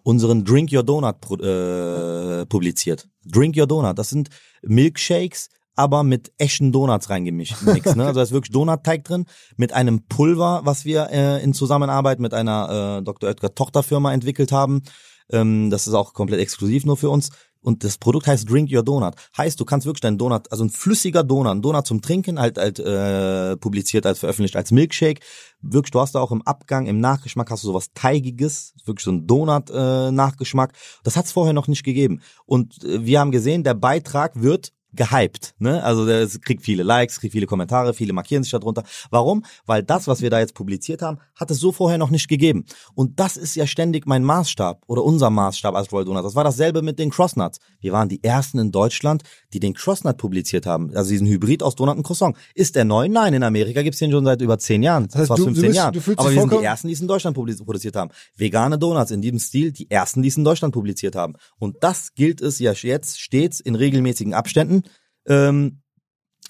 [0.02, 3.10] unseren Drink Your Donut äh, publiziert.
[3.26, 4.30] Drink Your Donut, das sind
[4.62, 7.62] Milkshakes, aber mit echten Donuts reingemischt.
[7.62, 8.06] Mix, ne?
[8.06, 12.34] Also da ist wirklich Donutteig drin mit einem Pulver, was wir äh, in Zusammenarbeit mit
[12.34, 13.30] einer äh, Dr.
[13.30, 14.82] Oetker Tochterfirma entwickelt haben.
[15.30, 17.30] Ähm, das ist auch komplett exklusiv nur für uns.
[17.62, 19.14] Und das Produkt heißt Drink Your Donut.
[19.38, 22.58] Heißt, du kannst wirklich deinen Donut, also ein flüssiger Donut, ein Donut zum Trinken, halt,
[22.58, 25.20] halt äh, publiziert, als veröffentlicht als Milkshake.
[25.60, 29.12] Wirklich, du hast da auch im Abgang, im Nachgeschmack hast du sowas Teigiges, wirklich so
[29.12, 30.72] ein Donut-Nachgeschmack.
[31.04, 32.20] das hat es vorher noch nicht gegeben.
[32.46, 35.82] Und äh, wir haben gesehen, der Beitrag wird gehypt, ne?
[35.82, 38.84] Also es kriegt viele Likes, kriegt viele Kommentare, viele markieren sich darunter.
[39.10, 39.44] Warum?
[39.66, 42.64] Weil das, was wir da jetzt publiziert haben, hat es so vorher noch nicht gegeben.
[42.94, 46.24] Und das ist ja ständig mein Maßstab oder unser Maßstab als Royal Donuts.
[46.24, 47.58] Das war dasselbe mit den Crossnuts.
[47.80, 49.22] Wir waren die ersten in Deutschland,
[49.52, 50.94] die den Crossnut publiziert haben.
[50.94, 52.36] Also diesen Hybrid aus Donut und Croissant.
[52.54, 53.08] Ist der neu?
[53.08, 55.06] Nein, in Amerika gibt's den schon seit über zehn Jahren.
[55.08, 55.92] Das heißt, fast du- du 15 bist- Jahren.
[55.94, 58.10] du Aber wir sind die ersten, die es in Deutschland produziert haben.
[58.36, 61.34] Vegane Donuts in diesem Stil, die ersten, die es in Deutschland publiziert haben.
[61.58, 64.81] Und das gilt es ja jetzt stets in regelmäßigen Abständen
[65.26, 65.82] ähm,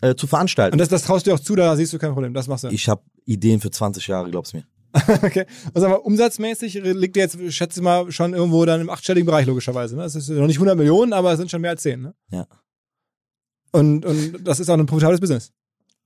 [0.00, 0.74] äh, zu veranstalten.
[0.74, 2.34] Und das, das traust du dir auch zu, da siehst du kein Problem.
[2.34, 2.68] Das machst du.
[2.68, 4.64] ich habe Ideen für 20 Jahre, glaub's mir.
[5.22, 5.46] okay.
[5.72, 9.26] Und sag mal, umsatzmäßig liegt ihr jetzt, schätze ich mal, schon irgendwo dann im achtstelligen
[9.26, 9.96] Bereich, logischerweise.
[9.96, 10.02] Ne?
[10.02, 12.02] Das ist noch nicht 100 Millionen, aber es sind schon mehr als 10.
[12.02, 12.14] Ne?
[12.30, 12.46] Ja.
[13.72, 15.52] Und, und das ist auch ein profitables Business.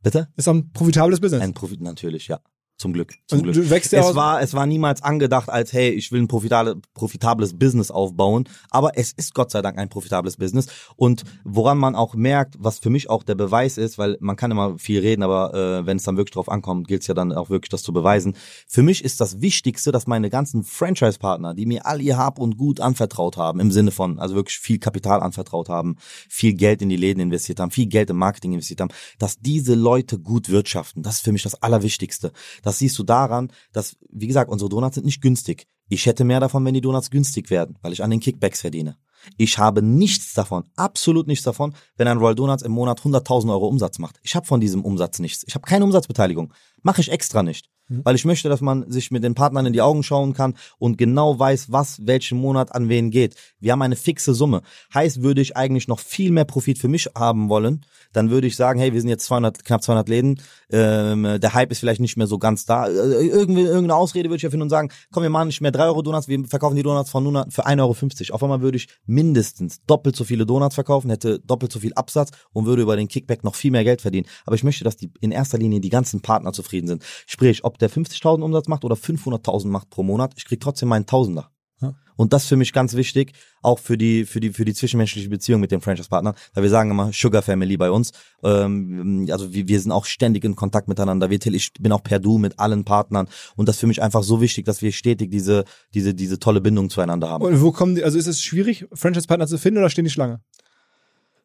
[0.02, 0.28] Bitte?
[0.36, 1.42] Ist auch ein profitables Business.
[1.42, 2.40] Ein Profit natürlich, ja.
[2.79, 3.14] Zum Glück.
[3.27, 3.55] Zum Glück.
[3.55, 4.14] du wächst ja Es aus.
[4.14, 8.47] war, es war niemals angedacht als, hey, ich will ein profitable, profitables Business aufbauen.
[8.70, 10.66] Aber es ist Gott sei Dank ein profitables Business.
[10.95, 14.51] Und woran man auch merkt, was für mich auch der Beweis ist, weil man kann
[14.51, 17.33] immer viel reden, aber äh, wenn es dann wirklich drauf ankommt, gilt es ja dann
[17.33, 18.37] auch wirklich, das zu beweisen.
[18.68, 22.59] Für mich ist das Wichtigste, dass meine ganzen Franchise-Partner, die mir all ihr Hab und
[22.59, 25.97] Gut anvertraut haben, im Sinne von, also wirklich viel Kapital anvertraut haben,
[26.29, 29.74] viel Geld in die Läden investiert haben, viel Geld im Marketing investiert haben, dass diese
[29.74, 31.03] Leute gut wirtschaften.
[31.03, 32.33] Das ist für mich das Allerwichtigste.
[32.66, 35.68] Das siehst du daran, dass, wie gesagt, unsere Donuts sind nicht günstig.
[35.88, 38.96] Ich hätte mehr davon, wenn die Donuts günstig werden, weil ich an den Kickbacks verdiene.
[39.36, 43.68] Ich habe nichts davon, absolut nichts davon, wenn ein Royal Donuts im Monat 100.000 Euro
[43.68, 44.18] Umsatz macht.
[44.24, 45.44] Ich habe von diesem Umsatz nichts.
[45.46, 46.52] Ich habe keine Umsatzbeteiligung.
[46.82, 47.70] Mache ich extra nicht.
[47.89, 50.99] Weil ich möchte, dass man sich mit den Partnern in die Augen schauen kann und
[50.99, 53.37] genau weiß, was welchen Monat an wen geht.
[53.61, 54.62] Wir haben eine fixe Summe.
[54.93, 58.57] Heißt, würde ich eigentlich noch viel mehr Profit für mich haben wollen, dann würde ich
[58.57, 62.16] sagen, hey, wir sind jetzt 200, knapp 200 Läden, ähm, der Hype ist vielleicht nicht
[62.16, 62.87] mehr so ganz da.
[62.87, 65.84] Äh, irgendwie, irgendeine Ausrede würde ich erfinden und sagen, komm, wir machen nicht mehr 3
[65.84, 68.34] Euro Donuts, wir verkaufen die Donuts von nun für 1,50 Euro.
[68.34, 72.30] Auf einmal würde ich mindestens doppelt so viele Donuts verkaufen, hätte doppelt so viel Absatz
[72.53, 74.26] und würde über den Kickback noch viel mehr Geld verdienen.
[74.45, 77.05] Aber ich möchte, dass die in erster Linie die ganzen Partner zufrieden sind.
[77.26, 81.07] Sprich, ob der 50.000 Umsatz macht oder 500.000 macht pro Monat, ich krieg trotzdem meinen
[81.07, 81.51] Tausender.
[81.81, 81.95] Ja.
[82.16, 85.29] Und das ist für mich ganz wichtig, auch für die, für die, für die zwischenmenschliche
[85.29, 88.12] Beziehung mit den Franchise-Partnern, weil wir sagen immer Sugar Family bei uns.
[88.43, 91.29] Ähm, also wir, wir sind auch ständig in Kontakt miteinander.
[91.29, 93.29] Wir, ich bin auch per Du mit allen Partnern.
[93.57, 96.62] Und das ist für mich einfach so wichtig, dass wir stetig diese, diese, diese tolle
[96.62, 97.45] Bindung zueinander haben.
[97.45, 100.41] Und wo kommen die, also ist es schwierig, Franchise-Partner zu finden oder stehen die Schlange?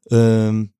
[0.09, 0.71] Ähm,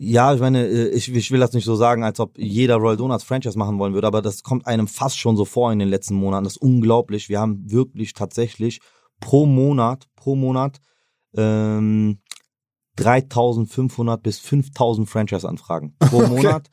[0.00, 2.96] ja, ich meine, äh, ich, ich will das nicht so sagen, als ob jeder Royal
[2.96, 5.88] Donuts Franchise machen wollen würde, aber das kommt einem fast schon so vor in den
[5.88, 6.44] letzten Monaten.
[6.44, 7.28] Das ist unglaublich.
[7.28, 8.80] Wir haben wirklich tatsächlich
[9.20, 10.78] pro Monat, pro Monat
[11.36, 12.20] ähm,
[12.96, 16.28] 3500 bis 5000 Franchise-Anfragen pro Okay.
[16.28, 16.68] Monat.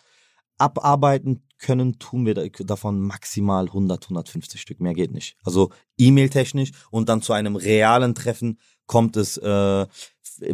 [0.58, 4.80] Abarbeiten können, tun wir da- davon maximal 100, 150 Stück.
[4.80, 5.36] Mehr geht nicht.
[5.44, 9.86] Also E-Mail-technisch und dann zu einem realen Treffen kommt es äh,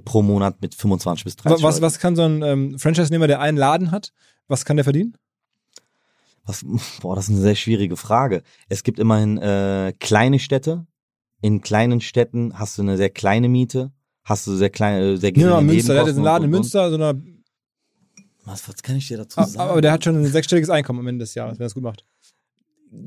[0.06, 1.82] pro Monat mit 25 bis 30 Was, was, Leuten.
[1.86, 4.12] was kann so ein ähm, Franchise-Nehmer, der einen Laden hat,
[4.48, 5.16] was kann der verdienen?
[6.46, 6.66] Was,
[7.02, 8.42] boah, das ist eine sehr schwierige Frage.
[8.68, 10.86] Es gibt immerhin äh, kleine Städte.
[11.42, 13.92] In kleinen Städten hast du eine sehr kleine Miete,
[14.24, 16.44] hast du sehr kleine, sehr Nehmen wir geringe mal Münster, der hat jetzt einen Laden
[16.46, 17.14] in Münster, so einer,
[18.46, 19.70] Was, was kann ich dir dazu Ah, sagen?
[19.72, 21.84] aber der hat schon ein sechsstelliges Einkommen am Ende des Jahres, wenn er es gut
[21.84, 22.06] macht.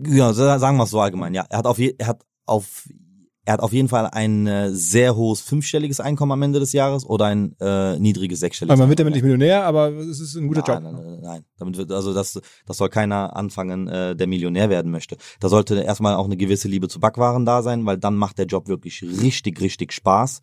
[0.07, 1.35] ja, sa- sagen wir es so allgemein.
[1.35, 2.89] Ja, er hat auf, je, er hat auf,
[3.45, 7.05] er hat auf jeden Fall ein äh, sehr hohes fünfstelliges Einkommen am Ende des Jahres
[7.05, 8.73] oder ein äh, niedriges sechsstelliges.
[8.73, 9.23] Weil man wird damit nicht.
[9.23, 10.93] Millionär, aber es ist ein guter nein, Job.
[10.93, 11.45] Nein, nein, nein.
[11.59, 15.17] Damit wird, also das, das soll keiner anfangen, äh, der Millionär werden möchte.
[15.41, 18.47] Da sollte erstmal auch eine gewisse Liebe zu Backwaren da sein, weil dann macht der
[18.47, 20.41] Job wirklich richtig, richtig Spaß.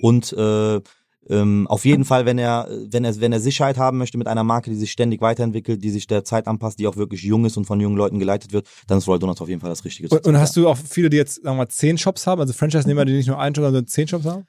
[0.00, 0.80] Und äh,
[1.28, 4.42] ähm, auf jeden Fall, wenn er, wenn er, wenn er Sicherheit haben möchte mit einer
[4.42, 7.56] Marke, die sich ständig weiterentwickelt, die sich der Zeit anpasst, die auch wirklich jung ist
[7.56, 10.08] und von jungen Leuten geleitet wird, dann ist Royal Donuts auf jeden Fall das Richtige.
[10.08, 12.52] Und, und hast du auch viele, die jetzt, sagen wir mal, zehn Shops haben, also
[12.52, 14.46] Franchise-Nehmer, die nicht nur einen Shop, sondern zehn Shops haben?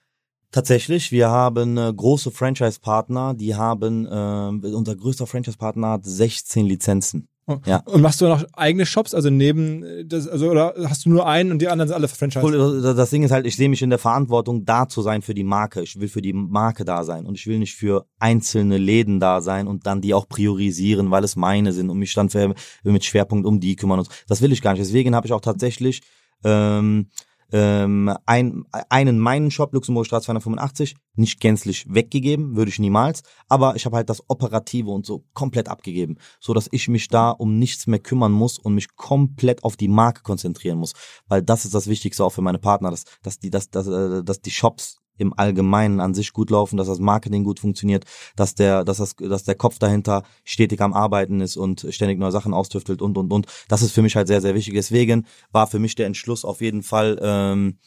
[0.51, 7.28] Tatsächlich, wir haben äh, große Franchise-Partner, die haben, äh, unser größter Franchise-Partner hat 16 Lizenzen.
[7.65, 7.77] Ja.
[7.85, 11.27] Und machst du noch eigene Shops, also neben äh, das, also oder hast du nur
[11.27, 12.43] einen und die anderen sind alle Franchise?
[12.43, 15.33] Cool, Das Ding ist halt, ich sehe mich in der Verantwortung, da zu sein für
[15.33, 15.81] die Marke.
[15.81, 19.41] Ich will für die Marke da sein und ich will nicht für einzelne Läden da
[19.41, 23.05] sein und dann die auch priorisieren, weil es meine sind und mich dann für, mit
[23.05, 23.99] Schwerpunkt um die kümmern.
[23.99, 24.81] Und das will ich gar nicht.
[24.81, 26.01] Deswegen habe ich auch tatsächlich
[26.43, 27.07] ähm,
[27.51, 33.75] ähm, ein, einen meinen Shop, Luxemburg Straße 285, nicht gänzlich weggegeben, würde ich niemals, aber
[33.75, 37.59] ich habe halt das Operative und so komplett abgegeben, so dass ich mich da um
[37.59, 40.93] nichts mehr kümmern muss und mich komplett auf die Marke konzentrieren muss,
[41.27, 44.23] weil das ist das Wichtigste auch für meine Partner, dass, dass die, dass, dass, äh,
[44.23, 48.05] dass die Shops im Allgemeinen an sich gut laufen, dass das Marketing gut funktioniert,
[48.36, 52.32] dass der, dass das, dass der Kopf dahinter stetig am Arbeiten ist und ständig neue
[52.32, 53.45] Sachen austüftelt und und und.
[53.69, 54.74] Das ist für mich halt sehr, sehr wichtig.
[54.74, 57.78] Deswegen war für mich der Entschluss auf jeden Fall ähm,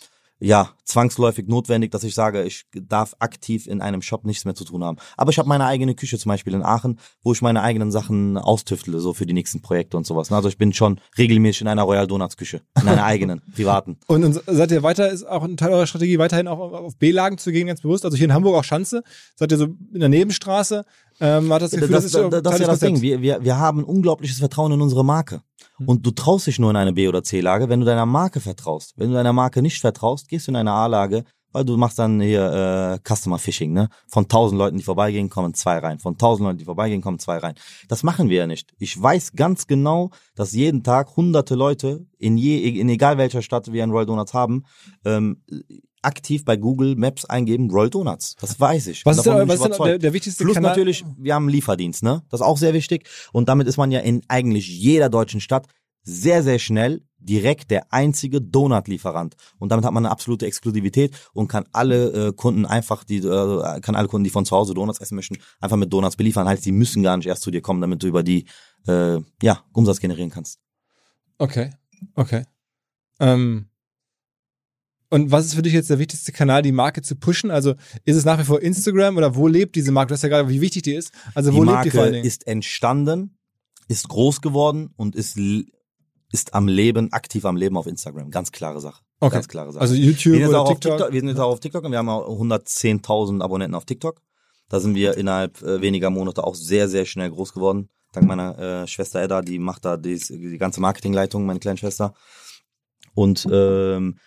[0.44, 4.64] ja, zwangsläufig notwendig, dass ich sage, ich darf aktiv in einem Shop nichts mehr zu
[4.64, 4.98] tun haben.
[5.16, 8.36] Aber ich habe meine eigene Küche zum Beispiel in Aachen, wo ich meine eigenen Sachen
[8.36, 10.30] austüftle, so für die nächsten Projekte und sowas.
[10.30, 13.96] Also ich bin schon regelmäßig in einer Royal Donuts Küche, in einer eigenen, privaten.
[14.06, 17.38] Und, und seid ihr weiter, ist auch ein Teil eurer Strategie, weiterhin auch auf B-Lagen
[17.38, 18.04] zu gehen, ganz bewusst?
[18.04, 19.02] Also hier in Hamburg auch Schanze,
[19.36, 20.84] seid ihr so in der Nebenstraße,
[21.20, 23.00] ähm, hat das Gefühl, das, das, das, ist das, das ist ja das Ding.
[23.00, 25.42] Wir, wir, wir haben unglaubliches Vertrauen in unsere Marke.
[25.86, 28.94] Und du traust dich nur in eine B- oder C-Lage, wenn du deiner Marke vertraust.
[28.96, 32.20] Wenn du deiner Marke nicht vertraust, gehst du in eine A-Lage, weil du machst dann
[32.20, 33.88] hier äh, Customer Phishing, ne?
[34.08, 36.00] Von tausend Leuten, die vorbeigehen, kommen zwei rein.
[36.00, 37.54] Von tausend Leuten, die vorbeigehen, kommen zwei rein.
[37.88, 38.74] Das machen wir ja nicht.
[38.78, 43.72] Ich weiß ganz genau, dass jeden Tag hunderte Leute in je, in egal welcher Stadt
[43.72, 44.64] wir einen Royal Donuts haben,
[45.04, 45.42] ähm,
[46.04, 48.36] aktiv bei Google Maps eingeben Royal Donuts.
[48.40, 49.04] Das weiß ich.
[49.04, 50.70] Was ist, denn, was ist denn der, der wichtigste Plus Kanal?
[50.70, 52.22] natürlich, wir haben einen Lieferdienst, ne?
[52.30, 53.08] Das ist auch sehr wichtig.
[53.32, 55.66] Und damit ist man ja in eigentlich jeder deutschen Stadt
[56.02, 59.34] sehr, sehr schnell direkt der einzige Donut-Lieferant.
[59.58, 63.80] Und damit hat man eine absolute Exklusivität und kann alle äh, Kunden einfach, die, äh,
[63.80, 66.46] kann alle Kunden, die von zu Hause Donuts essen möchten, einfach mit Donuts beliefern.
[66.46, 68.44] Heißt, die müssen gar nicht erst zu dir kommen, damit du über die,
[68.86, 70.60] äh, ja, Umsatz generieren kannst.
[71.38, 71.70] Okay,
[72.14, 72.44] okay.
[73.18, 73.70] Ähm,
[75.10, 77.50] und was ist für dich jetzt der wichtigste Kanal, die Marke zu pushen?
[77.50, 77.74] Also
[78.04, 80.08] ist es nach wie vor Instagram oder wo lebt diese Marke?
[80.08, 81.12] Du hast ja gerade, wie wichtig die ist.
[81.34, 82.24] Also die wo Marke lebt die vor allen Dingen?
[82.24, 83.36] ist entstanden,
[83.88, 85.38] ist groß geworden und ist,
[86.32, 88.30] ist am Leben, aktiv am Leben auf Instagram.
[88.30, 89.02] Ganz klare Sache.
[89.20, 89.34] Okay.
[89.34, 89.80] Ganz klare Sache.
[89.80, 90.96] Also wir YouTube sind, jetzt oder TikTok?
[90.96, 94.20] TikTok, wir sind jetzt auch auf TikTok und wir haben auch 110.000 Abonnenten auf TikTok.
[94.68, 97.88] Da sind wir innerhalb äh, weniger Monate auch sehr, sehr schnell groß geworden.
[98.12, 102.14] Dank meiner äh, Schwester Edda, die macht da dies, die ganze Marketingleitung, meine kleine Schwester.
[103.14, 104.18] Und ähm,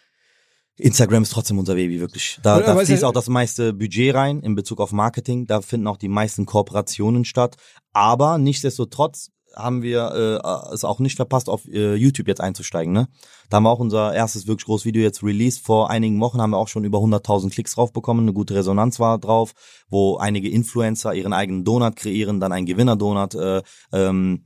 [0.78, 2.40] Instagram ist trotzdem unser Baby, wirklich.
[2.44, 5.48] Da, da fließt auch das meiste Budget rein in Bezug auf Marketing.
[5.48, 7.56] Da finden auch die meisten Kooperationen statt.
[7.94, 12.94] Aber nichtsdestotrotz haben wir äh, es auch nicht verpasst, auf äh, YouTube jetzt einzusteigen.
[12.94, 13.08] Ne?
[13.50, 15.66] Da haben wir auch unser erstes wirklich großes Video jetzt released.
[15.66, 18.22] Vor einigen Wochen haben wir auch schon über 100.000 Klicks drauf bekommen.
[18.22, 19.54] Eine gute Resonanz war drauf,
[19.90, 24.44] wo einige Influencer ihren eigenen Donut kreieren, dann ein Gewinner-Donut äh, ähm,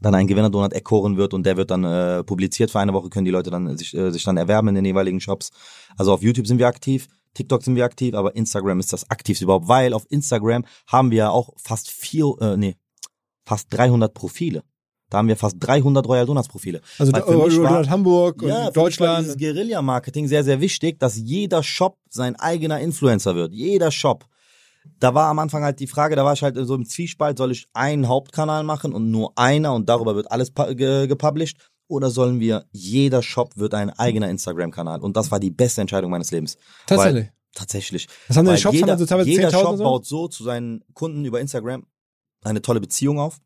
[0.00, 3.24] dann ein Gewinner-Donut erkoren wird und der wird dann äh, publiziert für eine Woche, können
[3.26, 5.50] die Leute dann sich, äh, sich dann erwerben in den jeweiligen Shops.
[5.96, 9.44] Also auf YouTube sind wir aktiv, TikTok sind wir aktiv, aber Instagram ist das aktivste
[9.44, 12.76] überhaupt, weil auf Instagram haben wir ja auch fast vier, äh, nee,
[13.46, 14.62] fast 300 Profile.
[15.10, 16.80] Da haben wir fast 300 Royal Donuts Profile.
[16.98, 19.24] Also da- für war- Donut Hamburg und ja, für Deutschland.
[19.26, 23.52] dieses Guerilla-Marketing sehr, sehr wichtig, dass jeder Shop sein eigener Influencer wird.
[23.52, 24.24] Jeder Shop.
[24.98, 27.52] Da war am Anfang halt die Frage, da war ich halt so im Zwiespalt, soll
[27.52, 31.56] ich einen Hauptkanal machen und nur einer und darüber wird alles pu- ge gepublished?
[31.88, 35.00] Oder sollen wir, jeder Shop wird ein eigener Instagram-Kanal?
[35.00, 36.56] Und das war die beste Entscheidung meines Lebens.
[36.86, 37.24] Tatsächlich.
[37.24, 38.08] Weil, tatsächlich.
[38.28, 38.76] Was haben denn Shops?
[38.76, 39.82] jeder, haben so teilweise jeder 10.000 Shop so?
[39.84, 41.84] baut so zu seinen Kunden über Instagram
[42.42, 43.40] eine tolle Beziehung auf.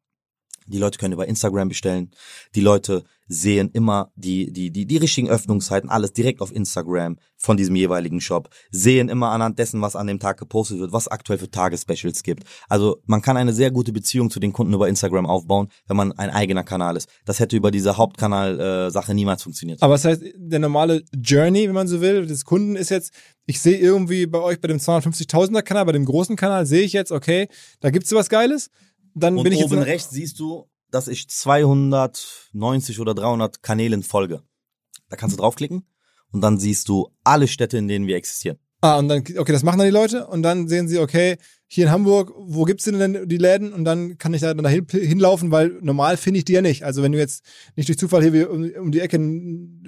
[0.67, 2.11] Die Leute können über Instagram bestellen.
[2.55, 7.57] Die Leute sehen immer die, die, die, die richtigen Öffnungszeiten, alles direkt auf Instagram von
[7.57, 8.49] diesem jeweiligen Shop.
[8.71, 12.45] Sehen immer anhand dessen, was an dem Tag gepostet wird, was aktuell für Tagesspecials gibt.
[12.69, 16.13] Also man kann eine sehr gute Beziehung zu den Kunden über Instagram aufbauen, wenn man
[16.13, 17.09] ein eigener Kanal ist.
[17.25, 19.83] Das hätte über diese Hauptkanal-Sache niemals funktioniert.
[19.83, 23.13] Aber das heißt, der normale Journey, wenn man so will, des Kunden ist jetzt,
[23.47, 26.93] ich sehe irgendwie bei euch bei dem 250.000er Kanal, bei dem großen Kanal, sehe ich
[26.93, 27.49] jetzt, okay,
[27.81, 28.71] da gibt's sowas Geiles.
[29.15, 33.63] Dann Und bin ich jetzt oben in- rechts siehst du, dass ich 290 oder 300
[33.63, 34.43] Kanälen folge.
[35.09, 35.85] Da kannst du draufklicken
[36.33, 38.59] und dann siehst du alle Städte, in denen wir existieren.
[38.81, 41.39] Ah, und dann, okay, das machen dann die Leute und dann sehen sie, okay,
[41.69, 43.73] hier in Hamburg, wo gibt's denn die Läden?
[43.73, 46.83] Und dann kann ich da dann hin, hinlaufen, weil normal finde ich die ja nicht.
[46.85, 47.45] Also wenn du jetzt
[47.77, 49.17] nicht durch Zufall hier um, um die Ecke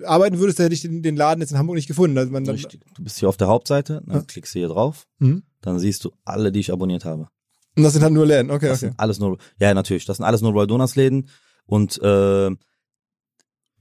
[0.05, 2.17] arbeiten würdest, dann hätte ich den, den Laden jetzt in Hamburg nicht gefunden.
[2.17, 2.57] Also man dann.
[2.57, 4.25] Du bist hier auf der Hauptseite, dann Ja.
[4.27, 5.43] klickst du hier drauf, Mhm.
[5.61, 7.29] dann siehst du alle, die ich abonniert habe.
[7.77, 8.89] Und das sind halt nur Läden, okay, Das okay.
[8.91, 11.29] sind alles nur, ja natürlich, das sind alles nur Royal Donuts Läden
[11.67, 12.51] und äh,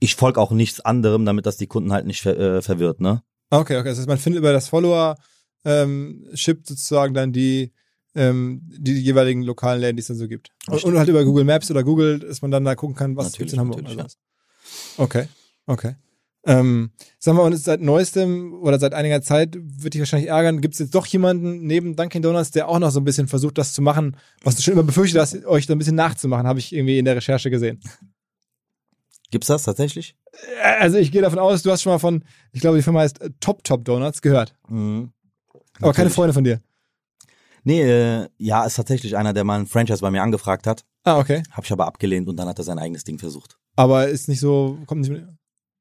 [0.00, 3.22] ich folge auch nichts anderem, damit das die Kunden halt nicht ver äh, verwirrt, ne?
[3.50, 3.88] Okay, okay.
[3.88, 5.16] Das heißt, man findet über das Follower
[5.64, 7.72] ähm, sozusagen dann die,
[8.14, 10.50] ähm, die jeweiligen lokalen Läden, die es dann so gibt.
[10.68, 13.26] Und, und halt über Google Maps oder Google, dass man dann da gucken kann, was
[13.26, 13.82] Natürlich, gibt's in Hamburg.
[13.82, 14.18] natürlich, was.
[14.98, 15.28] Okay,
[15.66, 15.94] okay.
[16.46, 20.60] Ähm, sagen wir mal, und seit neuestem oder seit einiger Zeit wird dich wahrscheinlich ärgern,
[20.60, 23.58] gibt es jetzt doch jemanden neben Dunkin' Donuts, der auch noch so ein bisschen versucht,
[23.58, 26.60] das zu machen, was du schon immer befürchtet hast, euch da ein bisschen nachzumachen, habe
[26.60, 27.80] ich irgendwie in der Recherche gesehen.
[29.32, 30.16] Gibt's das tatsächlich?
[30.62, 32.22] Also ich gehe davon aus, du hast schon mal von,
[32.52, 34.54] ich glaube, die Firma heißt äh, Top Top Donuts gehört.
[34.68, 35.12] Mhm.
[35.80, 36.10] Aber keine.
[36.10, 36.60] Freunde von dir.
[37.64, 40.84] Nee, äh, ja, ist tatsächlich einer, der mal ein Franchise bei mir angefragt hat.
[41.02, 41.42] Ah, okay.
[41.50, 43.58] Habe ich aber abgelehnt und dann hat er sein eigenes Ding versucht.
[43.74, 45.26] Aber ist nicht so, kommt nicht mit.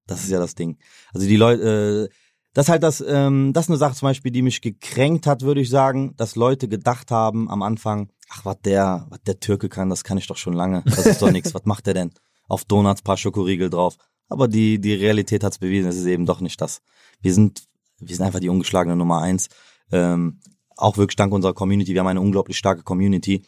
[0.08, 0.78] Das ist ja das Ding.
[1.14, 2.16] Also die Leute, äh,
[2.54, 5.62] das halt das, ähm, das ist eine Sache zum Beispiel, die mich gekränkt hat, würde
[5.62, 9.90] ich sagen, dass Leute gedacht haben am Anfang, ach, was der, was der Türke kann,
[9.90, 10.84] das kann ich doch schon lange.
[10.86, 11.54] Das ist doch nichts.
[11.54, 12.12] Was macht der denn?
[12.48, 13.98] Auf Donuts paar Schokoriegel drauf.
[14.30, 16.82] Aber die, die Realität hat's bewiesen, es ist eben doch nicht das.
[17.22, 17.64] Wir sind,
[18.00, 19.50] wir sind einfach die ungeschlagene Nummer eins.
[19.92, 20.40] Ähm,
[20.78, 21.94] auch wirklich dank unserer Community.
[21.94, 23.46] Wir haben eine unglaublich starke Community.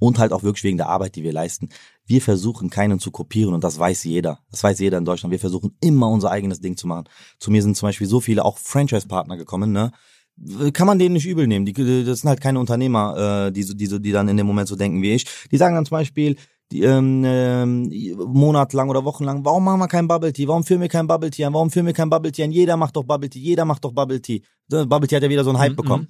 [0.00, 1.70] Und halt auch wirklich wegen der Arbeit, die wir leisten.
[2.08, 4.40] Wir versuchen keinen zu kopieren und das weiß jeder.
[4.50, 5.30] Das weiß jeder in Deutschland.
[5.30, 7.04] Wir versuchen immer unser eigenes Ding zu machen.
[7.38, 9.92] Zu mir sind zum Beispiel so viele auch Franchise-Partner gekommen, ne?
[10.72, 11.66] Kann man denen nicht übel nehmen.
[11.66, 11.72] Die,
[12.04, 15.02] das sind halt keine Unternehmer, äh, die, die, die dann in dem Moment so denken
[15.02, 15.26] wie ich.
[15.50, 16.36] Die sagen dann zum Beispiel,
[16.70, 17.90] die, ähm, ähm,
[18.26, 20.46] monatelang oder wochenlang, warum machen wir kein Bubble Tea?
[20.46, 21.54] Warum führen wir kein Bubble Tea an?
[21.54, 22.52] Warum führen wir kein Bubble Tea an?
[22.52, 24.42] Jeder macht doch Bubble Tea, jeder macht doch Bubble Tea.
[24.68, 26.08] Bubble Tea hat ja wieder so einen Hype Mhm, bekommen.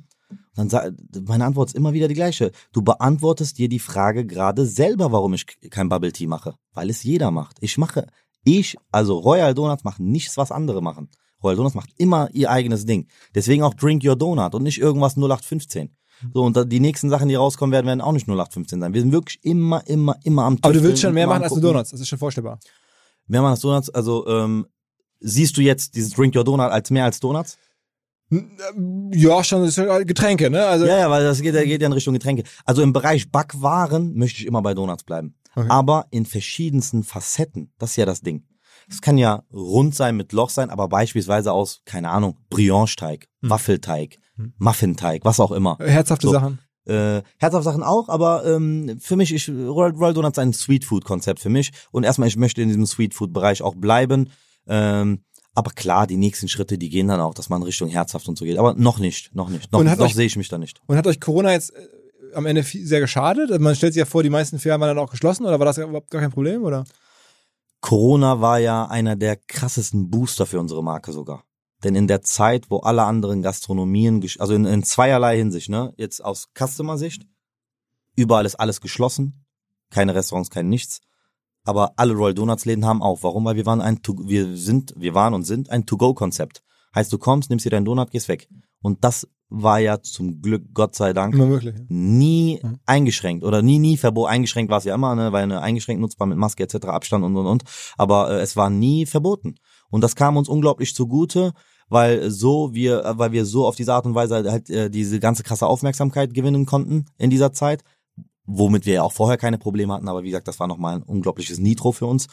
[0.54, 0.90] Dann sa-
[1.26, 2.50] meine Antwort ist immer wieder die gleiche.
[2.72, 6.54] Du beantwortest dir die Frage gerade selber, warum ich kein Bubble Tea mache.
[6.72, 7.56] Weil es jeder macht.
[7.60, 8.06] Ich mache,
[8.44, 11.08] ich, also Royal Donuts machen nichts, was andere machen.
[11.42, 13.06] Royal Donuts macht immer ihr eigenes Ding.
[13.34, 15.90] Deswegen auch Drink Your Donut und nicht irgendwas 0815.
[16.34, 18.92] So, und die nächsten Sachen, die rauskommen werden, werden auch nicht 0815 sein.
[18.92, 21.52] Wir sind wirklich immer, immer, immer am Aber du willst schon und mehr machen als
[21.52, 21.60] nur.
[21.62, 21.90] Donuts.
[21.90, 22.58] Das ist schon vorstellbar.
[23.28, 23.88] Mehr machen als Donuts.
[23.90, 24.66] Also, ähm,
[25.20, 27.56] siehst du jetzt dieses Drink Your Donut als mehr als Donuts?
[28.30, 30.64] Ja, schon das ist halt Getränke, ne?
[30.66, 32.42] Also Ja, ja, weil das geht, ja- geht ja in Richtung Getränke.
[32.64, 35.34] Also im Bereich Backwaren möchte ich immer bei Donuts bleiben.
[35.56, 35.66] Okay.
[35.70, 37.72] Aber in verschiedensten Facetten.
[37.78, 38.44] Das ist ja das Ding.
[38.90, 43.50] Es kann ja rund sein, mit Loch sein, aber beispielsweise aus, keine Ahnung, Brioche-Teig, Hm.
[43.50, 44.18] Waffelteig,
[44.58, 45.76] Muffinteig, was auch immer.
[45.80, 46.32] herzhafte So.
[46.32, 46.58] Sachen.
[46.86, 51.50] Äh, Herzhaft-Sachen auch, aber ähm, für mich, ich, Royal, Royal Donuts ist ein Sweet-Food-Konzept für
[51.50, 51.70] mich.
[51.90, 54.30] Und erstmal, ich möchte in diesem Sweet-Food-Bereich auch bleiben.
[54.66, 55.20] Ähm,
[55.58, 58.44] aber klar, die nächsten Schritte, die gehen dann auch, dass man Richtung herzhaft und so
[58.44, 58.58] geht.
[58.58, 59.72] Aber noch nicht, noch nicht.
[59.72, 60.80] Noch, noch euch- sehe ich mich da nicht.
[60.86, 61.88] Und hat euch Corona jetzt äh,
[62.32, 63.60] am Ende sehr geschadet?
[63.60, 65.78] Man stellt sich ja vor, die meisten Firmen waren dann auch geschlossen oder war das
[65.78, 66.62] überhaupt gar kein Problem?
[66.62, 66.84] Oder?
[67.80, 71.42] Corona war ja einer der krassesten Booster für unsere Marke sogar.
[71.82, 76.24] Denn in der Zeit, wo alle anderen Gastronomien, also in, in zweierlei Hinsicht, ne, jetzt
[76.24, 77.26] aus Customer-Sicht,
[78.14, 79.44] überall ist alles geschlossen,
[79.90, 81.00] keine Restaurants, kein nichts.
[81.68, 83.22] Aber alle Royal Donuts Läden haben auf.
[83.22, 83.44] Warum?
[83.44, 86.62] Weil wir waren ein, To- wir sind, wir waren und sind ein To-Go-Konzept.
[86.94, 88.48] Heißt, du kommst, nimmst dir deinen Donut, gehst weg.
[88.82, 91.74] Und das war ja zum Glück, Gott sei Dank, möglich.
[91.76, 91.82] ja.
[91.88, 92.78] nie Mhm.
[92.86, 94.30] eingeschränkt oder nie, nie verboten.
[94.30, 97.36] Eingeschränkt war es ja immer, ne, weil eine eingeschränkt nutzbar mit Maske etc., Abstand und
[97.36, 97.62] und und.
[97.96, 99.54] Aber äh, es war nie verboten.
[99.90, 101.52] Und das kam uns unglaublich zugute,
[101.88, 105.18] weil so wir, äh, weil wir so auf diese Art und Weise halt äh, diese
[105.20, 107.82] ganze krasse Aufmerksamkeit gewinnen konnten in dieser Zeit,
[108.48, 110.08] womit wir ja auch vorher keine Probleme hatten.
[110.08, 112.26] Aber wie gesagt, das war nochmal ein unglaubliches Nitro für uns.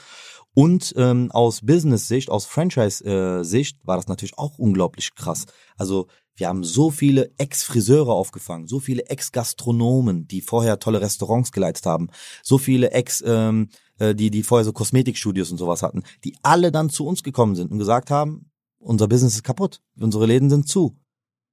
[0.53, 5.45] Und ähm, aus Business-Sicht, aus Franchise-Sicht war das natürlich auch unglaublich krass.
[5.75, 6.07] Also
[6.37, 12.09] wir haben so viele Ex-Friseure aufgefangen, so viele Ex-Gastronomen, die vorher tolle Restaurants geleitet haben,
[12.41, 16.71] so viele Ex, ähm, äh, die, die vorher so Kosmetikstudios und sowas hatten, die alle
[16.71, 18.49] dann zu uns gekommen sind und gesagt haben,
[18.79, 20.97] unser Business ist kaputt, unsere Läden sind zu.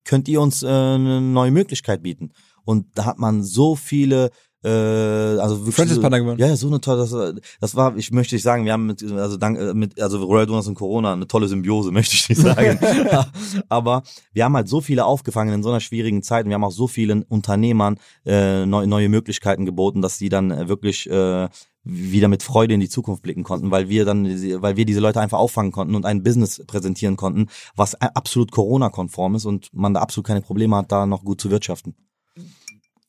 [0.05, 2.33] Könnt ihr uns äh, eine neue Möglichkeit bieten?
[2.65, 4.31] Und da hat man so viele
[4.65, 6.39] äh, also wirklich Franchise-Partner so, gewonnen.
[6.41, 9.37] Ja, so eine tolle, das, das war, ich möchte nicht sagen, wir haben mit, also
[9.37, 12.79] dank, äh, mit, also Royal Donuts und Corona eine tolle Symbiose, möchte ich nicht sagen.
[13.69, 14.03] Aber
[14.33, 16.73] wir haben halt so viele aufgefangen in so einer schwierigen Zeit und wir haben auch
[16.73, 21.49] so vielen Unternehmern äh, neu, neue Möglichkeiten geboten, dass die dann äh, wirklich äh,
[21.85, 24.25] wieder mit Freude in die Zukunft blicken konnten, weil wir dann,
[24.63, 29.35] weil wir diese Leute einfach auffangen konnten und ein Business präsentieren konnten, was absolut Corona-konform
[29.35, 31.97] ist und man da absolut keine Probleme hat, da noch gut zu wirtschaften.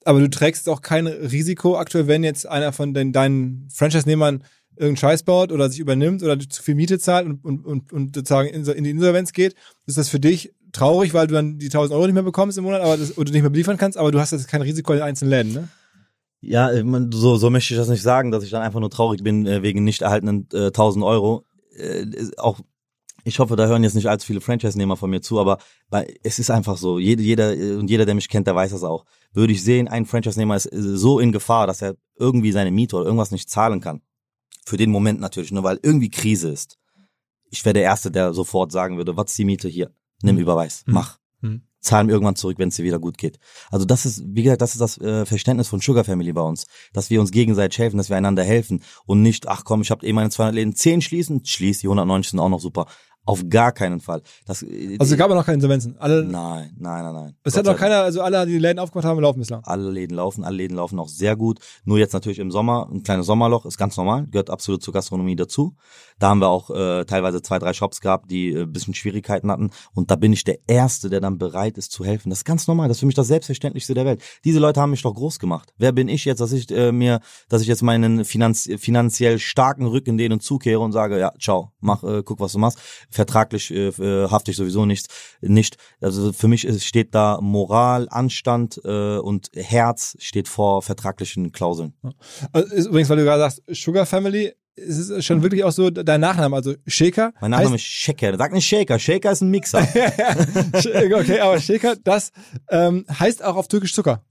[0.05, 4.43] Aber du trägst auch kein Risiko aktuell, wenn jetzt einer von den, deinen Franchise-Nehmern
[4.75, 8.15] irgendeinen Scheiß baut oder sich übernimmt oder zu viel Miete zahlt und, und, und, und
[8.15, 11.93] sozusagen in, die Insolvenz geht, ist das für dich traurig, weil du dann die 1000
[11.93, 14.19] Euro nicht mehr bekommst im Monat aber das, oder nicht mehr beliefern kannst, aber du
[14.19, 15.67] hast jetzt kein Risiko in den einzelnen Läden, ne?
[16.45, 16.71] Ja,
[17.11, 19.61] so, so möchte ich das nicht sagen, dass ich dann einfach nur traurig bin äh,
[19.61, 21.45] wegen nicht erhaltenen äh, 1000 Euro.
[21.73, 22.59] Äh, auch
[23.23, 25.57] Ich hoffe, da hören jetzt nicht allzu viele Franchise-Nehmer von mir zu, aber
[26.23, 26.99] es ist einfach so.
[26.99, 27.49] Jeder, jeder,
[27.79, 29.05] und jeder, der mich kennt, der weiß das auch.
[29.33, 33.05] Würde ich sehen, ein Franchise-Nehmer ist so in Gefahr, dass er irgendwie seine Miete oder
[33.05, 34.01] irgendwas nicht zahlen kann.
[34.65, 36.77] Für den Moment natürlich, nur weil irgendwie Krise ist.
[37.49, 39.91] Ich wäre der Erste, der sofort sagen würde, was ist die Miete hier?
[40.21, 40.93] Nimm Überweis, Mhm.
[40.93, 41.19] mach.
[41.41, 41.61] Mhm.
[41.81, 43.39] Zahlen irgendwann zurück, wenn es dir wieder gut geht.
[43.69, 46.65] Also das ist, wie gesagt, das ist das äh, Verständnis von Sugar Family bei uns,
[46.93, 50.05] dass wir uns gegenseitig helfen, dass wir einander helfen und nicht, ach komm, ich habe
[50.07, 52.85] eh meine 200 Läden, 10 schließen, schließ, die 190 sind auch noch super.
[53.25, 54.21] Auf gar keinen Fall.
[54.45, 55.95] Das, äh, Also gab es noch keine Insolvenzen.
[55.97, 57.35] Alle, nein, nein, nein, nein.
[57.43, 59.61] es Gott hat noch keiner, also alle, die die Läden aufgemacht haben, laufen bislang.
[59.63, 61.59] alle Läden laufen, alle Läden laufen auch sehr gut.
[61.85, 65.35] Nur jetzt natürlich im Sommer, ein kleines Sommerloch, ist ganz normal, gehört absolut zur Gastronomie
[65.35, 65.75] dazu.
[66.19, 69.49] Da haben wir auch äh, teilweise zwei, drei Shops gehabt, die äh, ein bisschen Schwierigkeiten
[69.49, 69.71] hatten.
[69.93, 72.29] Und da bin ich der Erste, der dann bereit ist zu helfen.
[72.29, 74.21] Das ist ganz normal, das ist für mich das Selbstverständlichste der Welt.
[74.43, 75.73] Diese Leute haben mich doch groß gemacht.
[75.77, 77.19] Wer bin ich jetzt, dass ich äh, mir,
[77.49, 82.03] dass ich jetzt meinen finanz finanziell starken Rücken denen zukehre und sage, ja, ciao, mach,
[82.03, 82.79] äh, guck, was du machst.
[83.13, 85.07] Vertraglich äh, äh, hafte ich sowieso nichts,
[85.41, 85.77] nicht.
[86.01, 91.93] Also für mich ist, steht da Moral, Anstand äh, und Herz steht vor vertraglichen Klauseln.
[92.51, 95.91] Also ist übrigens, weil du gerade sagst, Sugar Family, es ist schon wirklich auch so
[95.91, 97.33] dein Nachname, also Shaker.
[97.39, 98.35] Mein Nachname ist Shaker.
[98.35, 98.97] Sag nicht Shaker.
[98.97, 99.81] Shaker ist ein Mixer.
[100.73, 102.31] Okay, aber Shaker, das
[102.69, 104.23] ähm, heißt auch auf Türkisch Zucker.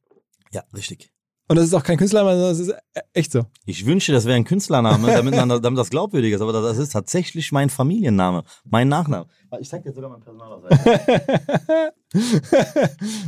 [0.53, 1.13] ja, richtig.
[1.53, 3.45] Und das ist auch kein Künstlername, sondern das ist e- echt so.
[3.67, 6.41] Ich wünsche, das wäre ein Künstlername, damit, man, damit das glaubwürdig ist.
[6.41, 9.27] Aber das ist tatsächlich mein Familienname, mein Nachname.
[9.61, 10.81] Ich zeig dir sogar mein Personalausweis.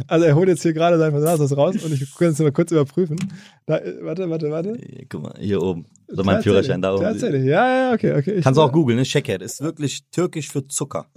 [0.06, 2.72] also er holt jetzt hier gerade seinen Personalausweis raus und ich kann es mal kurz
[2.72, 3.18] überprüfen.
[3.66, 4.74] Da, äh, warte, warte, warte.
[4.78, 5.84] Hier, Guck mal, hier oben.
[6.10, 7.02] Oder mein Führerschein da oben.
[7.02, 8.36] Tatsächlich, ja, ja, okay, okay.
[8.36, 9.04] Ich, Kannst du auch googeln, ne?
[9.04, 9.38] Shaker.
[9.38, 11.08] Ist wirklich türkisch für Zucker.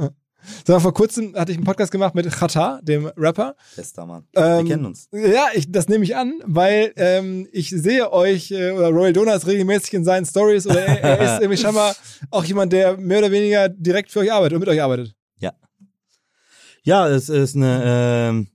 [0.66, 3.56] So, vor kurzem hatte ich einen Podcast gemacht mit Chata, dem Rapper.
[3.76, 4.26] Bester Mann.
[4.36, 5.10] Ähm, Wir kennen uns.
[5.12, 9.48] Ja, ich, das nehme ich an, weil ähm, ich sehe euch äh, oder Royal Donuts
[9.48, 11.96] regelmäßig in seinen Stories oder er, er ist irgendwie scheinbar
[12.32, 15.14] auch jemand, der mehr oder weniger direkt für euch arbeitet und mit euch arbeitet.
[16.84, 17.82] Ja, es ist eine,
[18.30, 18.48] ähm,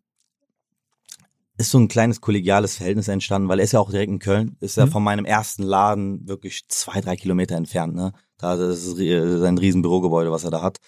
[1.58, 4.56] ist so ein kleines kollegiales Verhältnis entstanden, weil er ist ja auch direkt in Köln,
[4.60, 4.90] ist ja Mhm.
[4.90, 8.12] von meinem ersten Laden wirklich zwei, drei Kilometer entfernt, ne?
[8.38, 10.78] Da das ist ri- sein riesen Bürogebäude, was er da hat.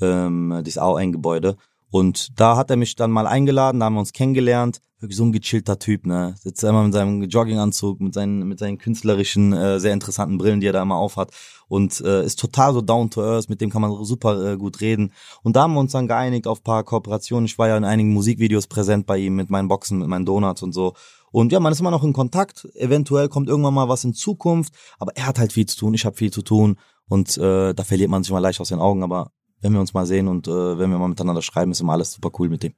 [0.00, 1.56] Ähm, das ist auch ein Gebäude.
[1.92, 4.80] Und da hat er mich dann mal eingeladen, da haben wir uns kennengelernt.
[4.98, 6.34] Wirklich so ein gechillter Typ, ne?
[6.40, 10.68] Sitzt immer mit seinem Jogginganzug, mit seinen, mit seinen künstlerischen, äh, sehr interessanten Brillen, die
[10.68, 11.32] er da immer aufhat.
[11.68, 14.80] Und äh, ist total so down to earth, mit dem kann man super äh, gut
[14.80, 15.12] reden.
[15.42, 17.44] Und da haben wir uns dann geeinigt auf paar Kooperationen.
[17.44, 20.62] Ich war ja in einigen Musikvideos präsent bei ihm mit meinen Boxen, mit meinen Donuts
[20.62, 20.94] und so.
[21.30, 22.68] Und ja, man ist immer noch in Kontakt.
[22.74, 24.72] Eventuell kommt irgendwann mal was in Zukunft.
[24.98, 26.78] Aber er hat halt viel zu tun, ich habe viel zu tun.
[27.08, 29.02] Und äh, da verliert man sich mal leicht aus den Augen.
[29.02, 29.30] Aber
[29.62, 32.12] wenn wir uns mal sehen und äh, wenn wir mal miteinander schreiben, ist immer alles
[32.12, 32.74] super cool mit dem.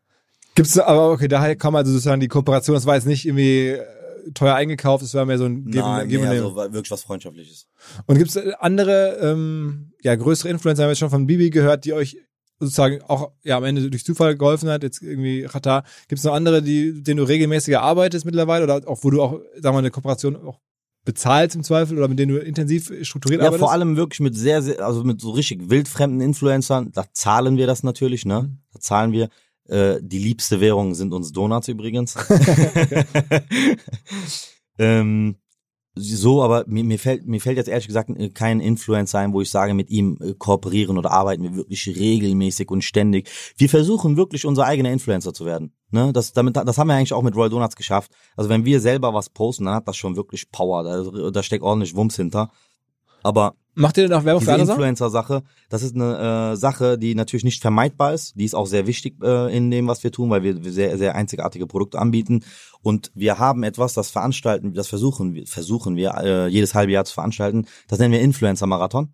[0.55, 3.85] Gibt's aber okay, daher kam also sozusagen die Kooperation, das war jetzt nicht irgendwie äh,
[4.35, 7.67] teuer eingekauft, das war mehr so ein Geben, Nein, Geben nee, also wirklich was Freundschaftliches.
[8.07, 11.85] Und gibt's äh, andere, ähm, ja, größere Influencer, haben wir jetzt schon von Bibi gehört,
[11.85, 12.19] die euch
[12.61, 15.83] sozusagen auch ja am Ende durch Zufall geholfen hat, jetzt irgendwie Qatar.
[16.09, 19.65] Gibt's noch andere, die, denen du regelmäßiger arbeitest mittlerweile oder auch wo du auch, sagen
[19.65, 20.61] wir mal, eine Kooperation auch
[21.05, 23.61] bezahlst im Zweifel oder mit denen du intensiv strukturiert Ja, arbeitest?
[23.61, 27.67] vor allem wirklich mit sehr, sehr, also mit so richtig wildfremden Influencern, da zahlen wir
[27.67, 28.43] das natürlich, ne?
[28.43, 28.59] Mhm.
[28.73, 29.29] Da zahlen wir.
[29.67, 32.17] Äh, die liebste Währung sind uns Donuts übrigens.
[34.79, 35.37] ähm,
[35.97, 39.41] so, aber mir, mir fällt mir fällt jetzt ehrlich gesagt äh, kein Influencer ein, wo
[39.41, 43.31] ich sage, mit ihm äh, kooperieren oder arbeiten wir wirklich regelmäßig und ständig.
[43.57, 45.73] Wir versuchen wirklich unser eigener Influencer zu werden.
[45.95, 46.13] Ne?
[46.13, 48.11] Das, damit, das haben wir eigentlich auch mit Royal Donuts geschafft.
[48.37, 50.83] Also wenn wir selber was posten, dann hat das schon wirklich Power.
[50.83, 52.51] Da, da steckt ordentlich Wumms hinter.
[53.23, 54.71] Aber Macht ihr denn auch Werbung für andere?
[54.71, 58.39] Influencer-Sache, das ist eine äh, Sache, die natürlich nicht vermeidbar ist.
[58.39, 61.17] Die ist auch sehr wichtig äh, in dem, was wir tun, weil wir sehr, sehr
[61.17, 62.45] einzigartige Produkte anbieten.
[62.83, 67.05] Und wir haben etwas, das veranstalten, das versuchen wir, versuchen wir äh, jedes halbe Jahr
[67.05, 67.67] zu veranstalten.
[67.89, 69.13] Das nennen wir Influencer-Marathon.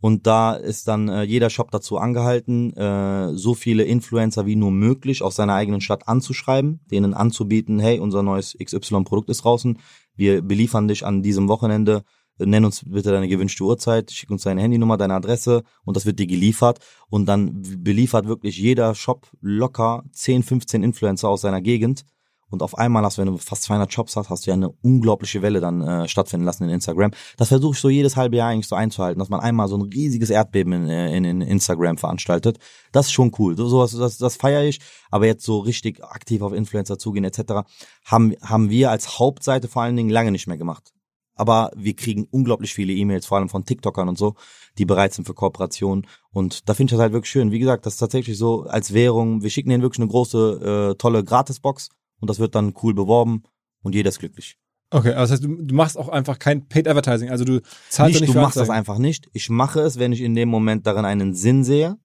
[0.00, 4.70] Und da ist dann äh, jeder Shop dazu angehalten, äh, so viele Influencer wie nur
[4.70, 9.78] möglich aus seiner eigenen Stadt anzuschreiben, denen anzubieten, hey, unser neues XY-Produkt ist draußen,
[10.14, 12.04] wir beliefern dich an diesem Wochenende,
[12.38, 16.20] nenn uns bitte deine gewünschte Uhrzeit, schick uns deine Handynummer, deine Adresse und das wird
[16.20, 16.78] dir geliefert.
[17.08, 22.04] Und dann beliefert wirklich jeder Shop locker 10, 15 Influencer aus seiner Gegend.
[22.50, 25.42] Und auf einmal hast wenn du fast 200 Shops hast, hast du ja eine unglaubliche
[25.42, 27.10] Welle dann äh, stattfinden lassen in Instagram.
[27.36, 29.82] Das versuche ich so jedes halbe Jahr eigentlich so einzuhalten, dass man einmal so ein
[29.82, 32.58] riesiges Erdbeben in, äh, in, in Instagram veranstaltet.
[32.92, 33.56] Das ist schon cool.
[33.56, 34.80] So, sowas, das, das feiere ich.
[35.10, 37.64] Aber jetzt so richtig aktiv auf Influencer zugehen etc.
[38.04, 40.92] haben haben wir als Hauptseite vor allen Dingen lange nicht mehr gemacht.
[41.38, 44.34] Aber wir kriegen unglaublich viele E-Mails, vor allem von TikTokern und so,
[44.76, 46.06] die bereit sind für Kooperationen.
[46.32, 47.52] Und da finde ich das halt wirklich schön.
[47.52, 49.42] Wie gesagt, das ist tatsächlich so als Währung.
[49.42, 51.90] Wir schicken denen wirklich eine große, äh, tolle Gratisbox
[52.20, 53.42] und das wird dann cool beworben
[53.82, 54.56] und jeder ist glücklich.
[54.90, 57.30] Okay, also das heißt, du, du machst auch einfach kein Paid Advertising.
[57.30, 57.60] Also du
[57.90, 58.78] zahlst nicht, nicht du machst das Anzeigen.
[58.78, 59.28] einfach nicht.
[59.34, 61.98] Ich mache es, wenn ich in dem Moment darin einen Sinn sehe.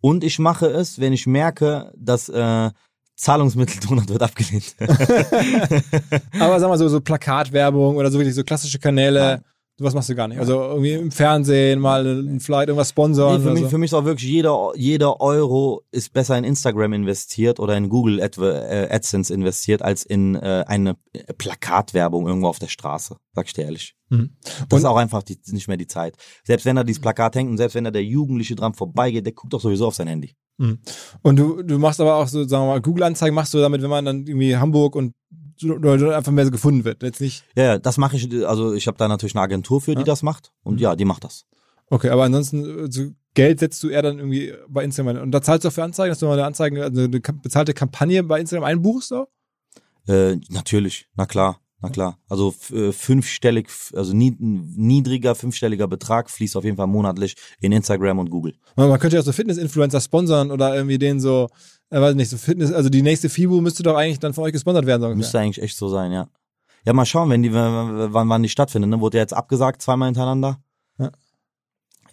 [0.00, 2.70] Und ich mache es, wenn ich merke, dass äh,
[3.16, 4.76] Zahlungsmitteldonut wird abgelehnt.
[6.38, 9.44] Aber sag mal so, so Plakatwerbung oder so wirklich so klassische Kanäle, Nein.
[9.80, 10.38] Sowas machst du gar nicht.
[10.38, 13.68] Also irgendwie im Fernsehen mal ein- vielleicht irgendwas sponsoren Nee, für, oder mich, so.
[13.70, 17.88] für mich ist auch wirklich jeder, jeder Euro ist besser in Instagram investiert oder in
[17.88, 20.96] Google Ad, äh, AdSense investiert als in äh, eine
[21.38, 23.16] Plakatwerbung irgendwo auf der Straße.
[23.34, 23.94] Sag ich dir ehrlich.
[24.10, 24.36] Mhm.
[24.68, 26.16] Das ist auch einfach die, nicht mehr die Zeit.
[26.44, 29.32] Selbst wenn da dieses Plakat hängt und selbst wenn da der Jugendliche dran vorbeigeht, der
[29.32, 30.34] guckt doch sowieso auf sein Handy.
[31.22, 33.88] Und du, du machst aber auch so, sagen wir mal, Google-Anzeigen machst du damit, wenn
[33.88, 35.14] man dann irgendwie Hamburg und
[35.64, 37.02] oder einfach mehr so gefunden wird.
[37.02, 37.44] Jetzt nicht.
[37.56, 40.04] Ja, ja, das mache ich, also ich habe da natürlich eine Agentur für, die Ja.
[40.06, 40.52] das macht.
[40.62, 41.44] Und ja, die macht das.
[41.88, 45.16] Okay, aber ansonsten äh, so Geld setzt du eher dann irgendwie bei Instagram.
[45.16, 45.22] ein.
[45.22, 47.74] Und da zahlst du auch für Anzeigen, dass du mal eine Anzeigen, also eine bezahlte
[47.74, 49.28] Kampagne bei Instagram einbuchst auch?
[50.08, 52.18] Äh, natürlich, na klar, na klar.
[52.28, 58.18] Also äh, fünfstellig, also nied- niedriger fünfstelliger Betrag fließt auf jeden Fall monatlich in Instagram
[58.18, 58.54] und Google.
[58.76, 61.48] Man, man könnte ja auch so Fitness-Influencer sponsern oder irgendwie den so,
[61.90, 64.52] äh, weiß nicht, so Fitness, also die nächste FIBO müsste doch eigentlich dann von euch
[64.52, 65.02] gesponsert werden.
[65.02, 65.14] So.
[65.14, 66.28] Müsste eigentlich echt so sein, ja.
[66.86, 68.90] Ja, mal schauen, wenn die, wann, wann wann die stattfindet.
[68.90, 69.00] Ne?
[69.00, 70.58] Wurde ja jetzt abgesagt, zweimal hintereinander.
[70.98, 71.10] Ja.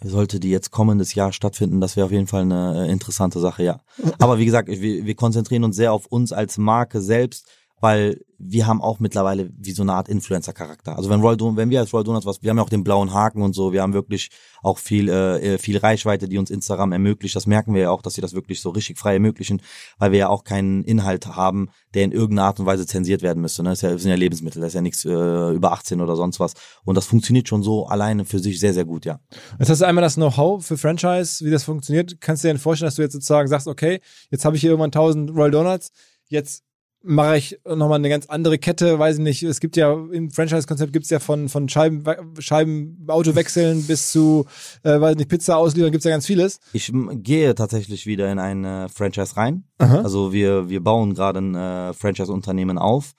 [0.02, 3.64] Sollte die jetzt kommendes Jahr stattfinden, das wäre auf jeden Fall eine äh, interessante Sache,
[3.64, 3.80] ja.
[4.18, 7.48] Aber wie gesagt, wir, wir konzentrieren uns sehr auf uns als Marke selbst,
[7.80, 10.96] weil wir haben auch mittlerweile wie so eine Art Influencer-Charakter.
[10.96, 12.84] Also wenn Royal Don wenn wir als Royal Donuts was, wir haben ja auch den
[12.84, 14.30] blauen Haken und so, wir haben wirklich
[14.62, 17.34] auch viel, äh, äh, viel Reichweite, die uns Instagram ermöglicht.
[17.34, 19.60] Das merken wir ja auch, dass sie das wirklich so richtig frei ermöglichen,
[19.98, 23.40] weil wir ja auch keinen Inhalt haben, der in irgendeiner Art und Weise zensiert werden
[23.40, 23.64] müsste.
[23.64, 23.70] Ne?
[23.70, 26.14] Das, ist ja, das sind ja Lebensmittel, das ist ja nichts äh, über 18 oder
[26.14, 26.54] sonst was.
[26.84, 29.18] Und das funktioniert schon so alleine für sich sehr, sehr gut, ja.
[29.58, 32.20] Jetzt hast du einmal das Know-how für Franchise, wie das funktioniert.
[32.20, 34.00] Kannst du dir denn vorstellen, dass du jetzt sozusagen sagst, okay,
[34.30, 35.90] jetzt habe ich hier irgendwann 1000 Royal Donuts,
[36.28, 36.62] jetzt
[37.02, 39.42] mache ich nochmal eine ganz andere Kette, weiß ich nicht.
[39.42, 42.04] Es gibt ja im Franchise-Konzept gibt's ja von, von Scheiben,
[42.38, 44.46] Scheiben, Auto wechseln bis zu,
[44.82, 46.60] äh, weiß nicht, Pizza ausliefern, gibt's ja ganz vieles.
[46.72, 46.92] Ich
[47.22, 49.64] gehe tatsächlich wieder in ein äh, Franchise rein.
[49.78, 50.00] Aha.
[50.02, 53.12] Also wir, wir bauen gerade ein äh, Franchise-Unternehmen auf.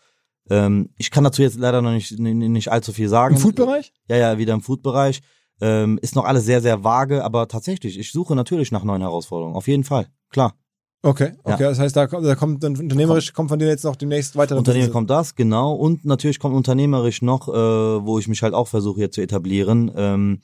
[0.49, 3.35] Ähm, ich kann dazu jetzt leider noch nicht, nicht allzu viel sagen.
[3.35, 3.93] Im Food-Bereich?
[4.09, 5.21] Ja, ja, wieder im Food-Bereich.
[5.61, 9.55] Ähm, ist noch alles sehr, sehr vage, aber tatsächlich, ich suche natürlich nach neuen Herausforderungen.
[9.55, 10.55] Auf jeden Fall, klar.
[11.01, 11.53] Okay, Ja.
[11.53, 11.63] okay.
[11.63, 14.57] Das heißt, da kommt, da kommt dann unternehmerisch, kommt von dir jetzt noch demnächst weitere
[14.57, 14.93] Unternehmen Business.
[14.93, 15.73] kommt das, genau.
[15.73, 19.89] Und natürlich kommt unternehmerisch noch, äh, wo ich mich halt auch versuche hier zu etablieren,
[19.95, 20.41] ähm,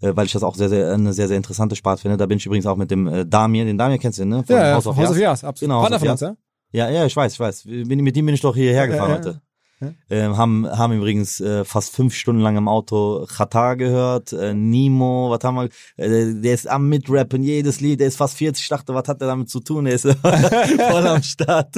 [0.00, 2.16] äh, weil ich das auch sehr, sehr, eine sehr, sehr interessante Sparte finde.
[2.16, 4.42] Da bin ich übrigens auch mit dem äh, Damir, den Damir kennst du, ne?
[4.46, 5.18] Von Ja, ja, House House of.
[5.18, 5.68] Jazz, absolut.
[5.68, 6.36] Genau, Partner von uns, ja?
[6.72, 7.64] Ja, ja, ich weiß, ich weiß.
[7.64, 9.42] Bin, mit dem bin ich doch hierher gefahren Ja, ja, heute.
[9.80, 9.92] Ja.
[10.10, 15.30] Ähm, haben, haben übrigens äh, fast fünf Stunden lang im Auto Qatar gehört, äh, Nemo,
[15.30, 18.68] was haben wir, äh, der ist am Mitrappen, jedes Lied, der ist fast 40, ich
[18.68, 21.76] dachte, was hat der damit zu tun, der ist voll am Start.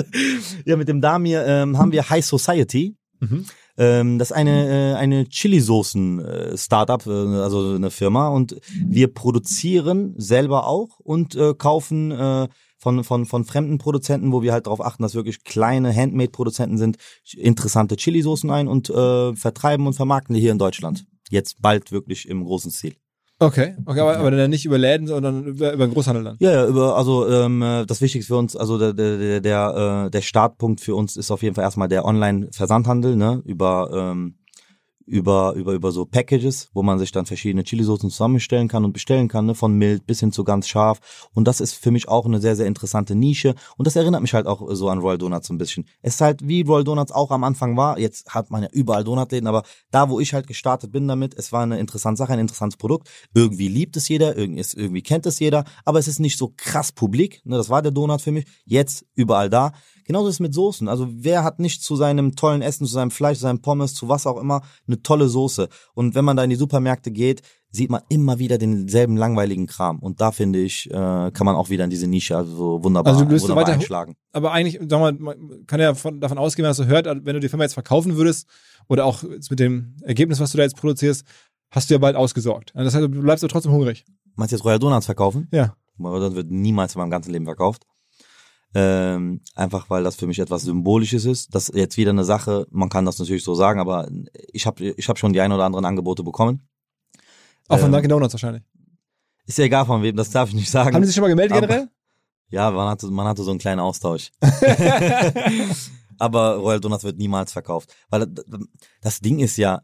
[0.65, 2.97] Ja, mit dem Damir ähm, haben wir High Society.
[3.21, 3.45] Mhm.
[3.77, 10.67] Ähm, das ist eine, äh, eine Chili-Soßen-Startup, äh, also eine Firma und wir produzieren selber
[10.67, 12.49] auch und äh, kaufen äh,
[12.81, 16.97] von, von, von fremden Produzenten, wo wir halt darauf achten, dass wirklich kleine Handmade-Produzenten sind,
[17.37, 21.05] interessante Chili-Soßen ein und äh, vertreiben und vermarkten die hier in Deutschland.
[21.29, 22.95] Jetzt bald wirklich im großen Stil.
[23.43, 26.37] Okay, okay, aber, aber dann nicht über Läden, sondern über, über den Großhandel dann.
[26.41, 30.05] Ja, ja, über, also ähm, äh, das Wichtigste für uns, also der, der, der, der,
[30.07, 34.35] äh, der Startpunkt für uns ist auf jeden Fall erstmal der Online-Versandhandel, ne, über, ähm,
[35.07, 39.29] über, über, über so Packages, wo man sich dann verschiedene Chilisoßen zusammenstellen kann und bestellen
[39.29, 41.29] kann, ne, von mild bis hin zu ganz scharf.
[41.35, 43.55] Und das ist für mich auch eine sehr, sehr interessante Nische.
[43.77, 45.87] Und das erinnert mich halt auch so an Royal Donuts ein bisschen.
[46.03, 47.99] Es ist halt wie Royal Donuts auch am Anfang war.
[47.99, 51.53] Jetzt hat man ja überall Donutläden, aber da, wo ich halt gestartet bin damit, es
[51.53, 53.09] war eine interessante Sache, ein interessantes Produkt.
[53.35, 57.41] Irgendwie liebt es jeder, irgendwie, kennt es jeder, aber es ist nicht so krass publik.
[57.45, 58.47] Ne, das war der Donut für mich.
[58.65, 59.73] Jetzt überall da.
[60.11, 60.89] Genauso ist es mit Soßen.
[60.89, 64.09] Also wer hat nicht zu seinem tollen Essen, zu seinem Fleisch, zu seinem Pommes, zu
[64.09, 65.69] was auch immer, eine tolle Soße.
[65.95, 70.01] Und wenn man da in die Supermärkte geht, sieht man immer wieder denselben langweiligen Kram.
[70.01, 73.13] Und da finde ich, äh, kann man auch wieder in diese Nische also so wunderbar,
[73.13, 74.17] Also du wunderbar weiter- einschlagen.
[74.33, 77.39] Aber eigentlich, sag mal, man kann ja von, davon ausgehen, was du hört, wenn du
[77.39, 78.49] die Firma jetzt verkaufen würdest
[78.89, 81.25] oder auch jetzt mit dem Ergebnis, was du da jetzt produzierst,
[81.71, 82.73] hast du ja bald ausgesorgt.
[82.75, 84.05] Also Das heißt, du bleibst aber trotzdem hungrig.
[84.35, 85.47] Meinst du jetzt Royal Donuts verkaufen?
[85.53, 85.77] Ja.
[86.01, 87.85] Royal Donuts wird niemals in meinem ganzen Leben verkauft.
[88.75, 91.55] Ähm, einfach weil das für mich etwas Symbolisches ist.
[91.55, 94.09] Das ist jetzt wieder eine Sache, man kann das natürlich so sagen, aber
[94.53, 96.63] ich habe ich hab schon die ein oder anderen Angebote bekommen.
[97.69, 98.63] Auch von Ähm, Dunkin' Donuts wahrscheinlich.
[99.47, 100.95] Ist ja egal von wem, das darf ich nicht sagen.
[100.95, 101.89] Haben die sich schon mal gemeldet aber- generell?
[102.53, 104.31] Ja, man hatte, man hatte so einen kleinen Austausch.
[106.19, 107.95] Aber Royal Donuts wird niemals verkauft.
[108.11, 108.27] Weil
[109.01, 109.83] das- Ding ist ja,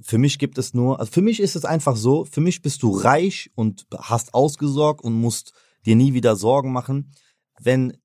[0.00, 2.82] für mich gibt es nur, also für mich ist es einfach so, für mich bist
[2.82, 5.52] du reich und hast ausgesorgt und musst
[5.86, 7.12] dir nie wieder Sorgen machen,
[7.60, 7.96] wenn,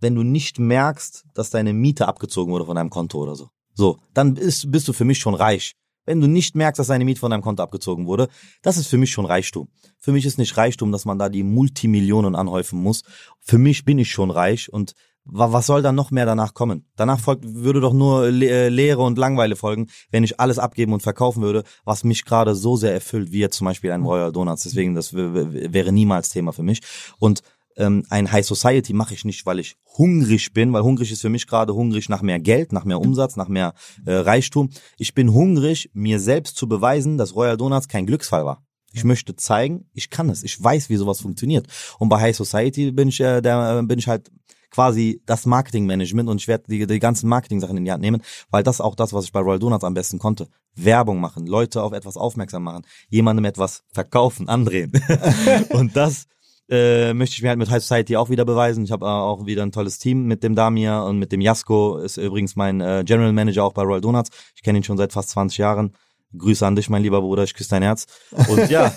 [0.00, 3.48] wenn du nicht merkst, dass deine Miete abgezogen wurde von deinem Konto oder so.
[3.74, 5.72] So, dann bist, bist du für mich schon reich.
[6.04, 8.28] Wenn du nicht merkst, dass deine Miete von deinem Konto abgezogen wurde,
[8.62, 9.68] das ist für mich schon Reichtum.
[9.98, 13.02] Für mich ist nicht Reichtum, dass man da die Multimillionen anhäufen muss.
[13.40, 14.92] Für mich bin ich schon reich und
[15.24, 16.86] wa- was soll dann noch mehr danach kommen?
[16.94, 20.92] Danach folgt, würde doch nur Le äh, Leere und Langweile folgen, wenn ich alles abgeben
[20.92, 24.30] und verkaufen würde, was mich gerade so sehr erfüllt, wie jetzt zum Beispiel ein Royal
[24.30, 24.62] Donuts.
[24.62, 26.82] Deswegen, das wäre niemals Thema für mich.
[27.18, 27.42] Und
[27.76, 31.28] ähm, ein High Society mache ich nicht, weil ich hungrig bin, weil hungrig ist für
[31.28, 33.74] mich gerade hungrig nach mehr Geld, nach mehr Umsatz, nach mehr
[34.04, 34.70] äh, Reichtum.
[34.98, 38.62] Ich bin hungrig, mir selbst zu beweisen, dass Royal Donuts kein Glücksfall war.
[38.92, 41.66] Ich möchte zeigen, ich kann es, ich weiß, wie sowas funktioniert.
[41.98, 44.30] Und bei High Society bin ich, äh, da bin ich halt
[44.70, 48.62] quasi das Marketingmanagement und ich werde die, die ganzen Marketing-Sachen in die Hand nehmen, weil
[48.62, 50.48] das auch das, was ich bei Royal Donuts am besten konnte.
[50.74, 54.92] Werbung machen, Leute auf etwas aufmerksam machen, jemandem etwas verkaufen, andrehen.
[55.70, 56.26] und das
[56.68, 58.84] äh, möchte ich mir halt mit High Society auch wieder beweisen.
[58.84, 61.98] Ich habe äh, auch wieder ein tolles Team mit dem Damir und mit dem Jasko,
[61.98, 64.30] ist übrigens mein äh, General Manager auch bei Royal Donuts.
[64.54, 65.92] Ich kenne ihn schon seit fast 20 Jahren.
[66.36, 68.04] Grüße an dich, mein lieber Bruder, ich küsse dein Herz.
[68.48, 68.92] Und ja,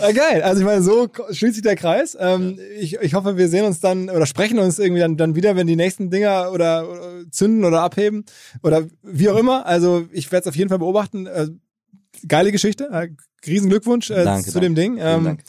[0.00, 0.42] Äh, geil.
[0.42, 2.16] Also ich meine, so schließt sich der Kreis.
[2.18, 5.56] Ähm, ich, ich hoffe, wir sehen uns dann oder sprechen uns irgendwie dann, dann wieder,
[5.56, 8.24] wenn die nächsten Dinger oder, oder zünden oder abheben
[8.62, 9.66] oder wie auch immer.
[9.66, 11.26] Also ich werde es auf jeden Fall beobachten.
[11.26, 11.48] Äh,
[12.26, 12.88] geile Geschichte.
[12.90, 13.08] Äh,
[13.46, 14.94] riesen Glückwunsch äh, Danke, zu dem Ding.
[14.94, 15.44] vielen Ähm, Dank.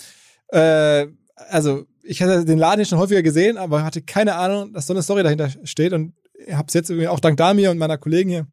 [0.50, 1.08] Äh,
[1.50, 5.04] also ich hatte den Laden schon häufiger gesehen, aber hatte keine Ahnung, dass so eine
[5.04, 6.14] Story dahinter steht und
[6.52, 8.48] habe es jetzt irgendwie auch dank Damir und meiner Kollegen hier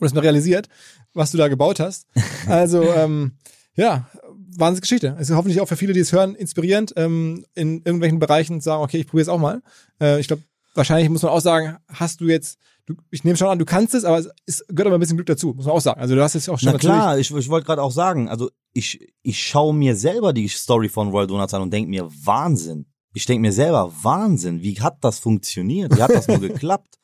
[0.00, 0.68] das mal realisiert,
[1.14, 2.06] was du da gebaut hast.
[2.48, 3.32] Also ähm,
[3.74, 4.08] ja,
[4.56, 5.16] Wahnsinnsgeschichte.
[5.18, 8.82] Es ist hoffentlich auch für viele, die es hören, inspirierend ähm, in irgendwelchen Bereichen sagen,
[8.82, 9.62] okay, ich probiere es auch mal.
[10.00, 10.42] Äh, ich glaube,
[10.74, 13.94] wahrscheinlich muss man auch sagen, hast du jetzt, du, ich nehme schon an, du kannst
[13.94, 16.00] es, aber es gehört aber ein bisschen Glück dazu, muss man auch sagen.
[16.00, 18.50] Also du hast es auch schon Na klar, ich, ich wollte gerade auch sagen, also
[18.72, 22.86] ich, ich schaue mir selber die Story von Royal Donuts an und denke mir, Wahnsinn.
[23.12, 25.96] Ich denke mir selber, Wahnsinn, wie hat das funktioniert?
[25.96, 26.98] Wie hat das nur geklappt?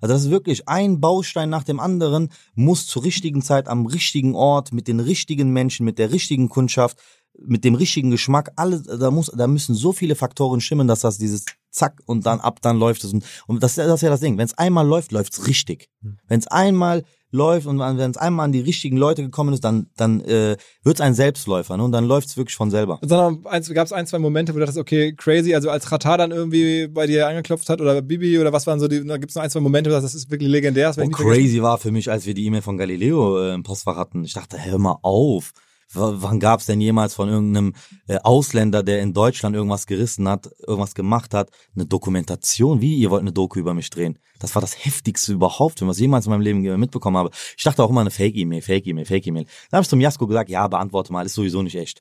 [0.00, 4.34] Also das ist wirklich ein Baustein nach dem anderen, muss zur richtigen Zeit am richtigen
[4.34, 6.98] Ort, mit den richtigen Menschen, mit der richtigen Kundschaft,
[7.38, 11.18] mit dem richtigen Geschmack, alles, da muss, da müssen so viele Faktoren stimmen, dass das
[11.18, 13.12] dieses Zack und dann ab, dann läuft es.
[13.12, 14.38] Und, und das, das ist ja das Ding.
[14.38, 15.88] Wenn es einmal läuft, läuft's richtig.
[16.28, 19.86] Wenn es einmal läuft und wenn es einmal an die richtigen Leute gekommen ist, dann,
[19.96, 21.84] dann äh, wird es ein Selbstläufer ne?
[21.84, 22.98] und dann läuft's wirklich von selber.
[23.02, 26.32] Sondern gab es ein, zwei Momente, wo du dachtest, okay, crazy, also als Ratar dann
[26.32, 29.36] irgendwie bei dir angeklopft hat oder Bibi oder was waren so die, da gibt es
[29.36, 30.88] noch ein, zwei Momente, wo du sagst, das ist wirklich legendär.
[30.88, 31.22] Das Oh, vergessen.
[31.24, 34.24] crazy war für mich, als wir die E-Mail von Galileo äh, im Postfach hatten.
[34.24, 35.52] Ich dachte, hör mal auf.
[35.92, 37.74] Wann gab's denn jemals von irgendeinem
[38.06, 42.80] äh, Ausländer, der in Deutschland irgendwas gerissen hat, irgendwas gemacht hat, eine Dokumentation?
[42.80, 44.18] Wie, ihr wollt eine Doku über mich drehen?
[44.38, 47.30] Das war das Heftigste überhaupt, was ich jemals in meinem Leben mitbekommen habe.
[47.56, 49.44] Ich dachte auch immer eine Fake-E-Mail, Fake-E-Mail, Fake-E-Mail.
[49.44, 52.00] Dann habe ich zum Jasko gesagt, ja, beantworte mal, ist sowieso nicht echt.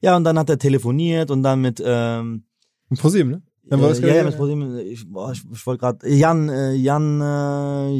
[0.00, 2.44] Ja, und dann hat er telefoniert und dann mit ähm,
[2.88, 3.42] Mit ProSieben, ne?
[3.70, 6.48] Dann war das äh, ja, ja, mit Problem, ich, boah, ich, ich wollte gerade Jan,
[6.48, 7.90] äh, Jan, äh,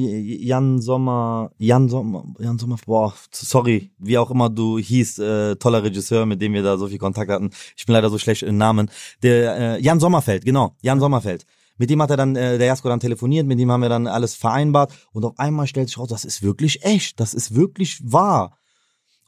[0.42, 5.82] Jan Sommer, Jan Sommer, Jan Sommer, boah, sorry, wie auch immer du hieß, äh, toller
[5.82, 7.50] Regisseur, mit dem wir da so viel Kontakt hatten.
[7.76, 8.90] Ich bin leider so schlecht in Namen.
[9.22, 11.44] Der äh, Jan Sommerfeld, genau, Jan Sommerfeld.
[11.76, 14.06] Mit dem hat er dann, äh, der Jasko dann telefoniert, mit dem haben wir dann
[14.06, 18.00] alles vereinbart und auf einmal stellt sich raus, das ist wirklich echt, das ist wirklich
[18.02, 18.58] wahr.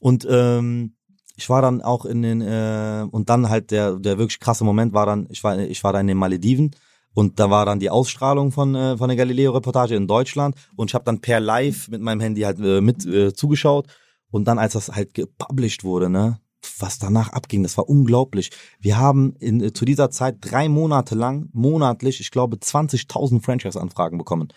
[0.00, 0.94] Und ähm,
[1.40, 4.92] ich war dann auch in den äh, und dann halt der der wirklich krasse Moment
[4.92, 6.70] war dann ich war ich war da in den Malediven
[7.14, 10.90] und da war dann die Ausstrahlung von äh, von der Galileo Reportage in Deutschland und
[10.90, 13.86] ich habe dann per Live mit meinem Handy halt äh, mit äh, zugeschaut
[14.30, 16.38] und dann als das halt gepublished wurde ne
[16.78, 18.50] was danach abging, das war unglaublich.
[18.80, 24.18] Wir haben in, äh, zu dieser Zeit drei Monate lang, monatlich, ich glaube, 20.000 Franchise-Anfragen
[24.18, 24.48] bekommen.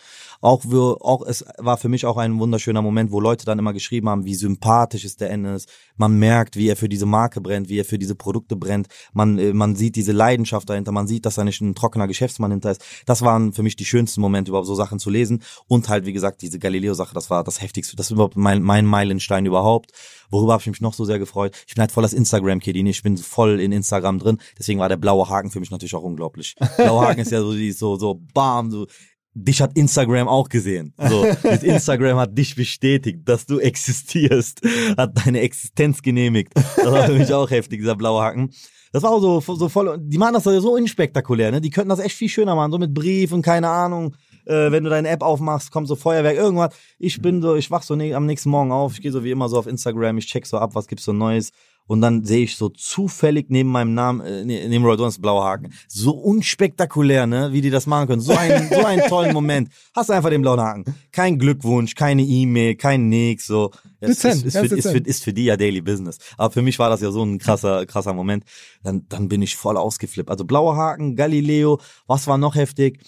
[0.44, 3.72] Auch, wir, auch es war für mich auch ein wunderschöner Moment, wo Leute dann immer
[3.72, 5.68] geschrieben haben, wie sympathisch ist der Ennis.
[5.96, 8.88] Man merkt, wie er für diese Marke brennt, wie er für diese Produkte brennt.
[9.14, 12.52] Man, äh, man sieht diese Leidenschaft dahinter, man sieht, dass da nicht ein trockener Geschäftsmann
[12.52, 12.84] hinter ist.
[13.06, 15.44] Das waren für mich die schönsten Momente, überhaupt so Sachen zu lesen.
[15.70, 18.86] Und halt, wie gesagt, diese Galileo-Sache, das war das heftigste, das ist überhaupt mein, mein
[18.86, 19.92] Meilenstein überhaupt.
[20.30, 21.56] Worüber habe ich mich noch so sehr gefreut?
[21.68, 24.40] Ich bin halt voll das Instagram-Kid, ich bin voll in Instagram drin.
[24.60, 26.56] Deswegen war der blaue Haken für mich natürlich auch unglaublich.
[26.76, 28.88] Blauer Haken ist ja so, die, so, so, bam, so,
[29.34, 30.94] dich hat Instagram auch gesehen.
[30.98, 31.26] So,
[31.62, 34.62] Instagram hat dich bestätigt, dass du existierst,
[34.98, 36.54] hat deine Existenz genehmigt.
[36.56, 38.52] Das war für mich auch heftig, dieser blaue Haken.
[38.92, 41.62] Das war auch so, so voll, die machen das so unspektakulär, ne?
[41.62, 44.16] Die könnten das echt viel schöner machen, so mit Brief und keine Ahnung.
[44.46, 46.76] Äh, wenn du deine App aufmachst, kommt so Feuerwerk, irgendwas.
[47.00, 49.32] Ich bin so, ich wach so ne am nächsten Morgen auf, ich gehe so wie
[49.32, 51.52] immer so auf Instagram, ich check so ab, was gibt's so Neues.
[51.86, 55.44] Und dann sehe ich so zufällig neben meinem Namen, äh, ne- neben Roy Donuts blauer
[55.44, 55.74] Haken.
[55.88, 58.22] So unspektakulär, ne, wie die das machen können.
[58.22, 59.70] So ein, so einen tollen Moment.
[59.94, 60.86] Hast du einfach den blauen Haken.
[61.12, 63.72] Kein Glückwunsch, keine E-Mail, kein nix, so.
[64.00, 66.18] Ist, ist, ganz für, ist, für, ist für die ja Daily Business.
[66.38, 68.44] Aber für mich war das ja so ein krasser, krasser Moment.
[68.84, 70.30] Dann, dann bin ich voll ausgeflippt.
[70.30, 73.00] Also blauer Haken, Galileo, was war noch heftig?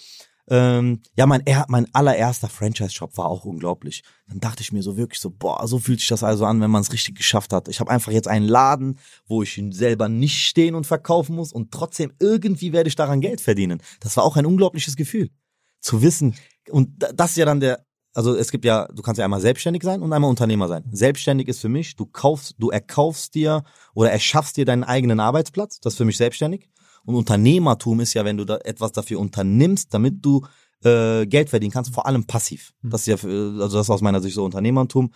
[0.47, 4.03] Ähm, ja, mein, er, mein allererster Franchise-Shop war auch unglaublich.
[4.27, 6.69] Dann dachte ich mir so wirklich so, boah, so fühlt sich das also an, wenn
[6.69, 7.67] man es richtig geschafft hat.
[7.67, 11.71] Ich habe einfach jetzt einen Laden, wo ich selber nicht stehen und verkaufen muss und
[11.71, 13.81] trotzdem irgendwie werde ich daran Geld verdienen.
[13.99, 15.29] Das war auch ein unglaubliches Gefühl.
[15.81, 16.35] Zu wissen,
[16.69, 19.83] und das ist ja dann der, also es gibt ja, du kannst ja einmal selbstständig
[19.83, 20.83] sein und einmal Unternehmer sein.
[20.91, 23.63] Selbstständig ist für mich, du kaufst, du erkaufst dir
[23.93, 25.79] oder erschaffst dir deinen eigenen Arbeitsplatz.
[25.79, 26.69] Das ist für mich selbstständig.
[27.05, 30.45] Und Unternehmertum ist ja, wenn du da etwas dafür unternimmst, damit du
[30.83, 32.73] äh, Geld verdienen kannst, vor allem passiv.
[32.81, 32.89] Mhm.
[32.89, 35.11] Das ist ja, für- also das ist aus meiner Sicht so Unternehmertum.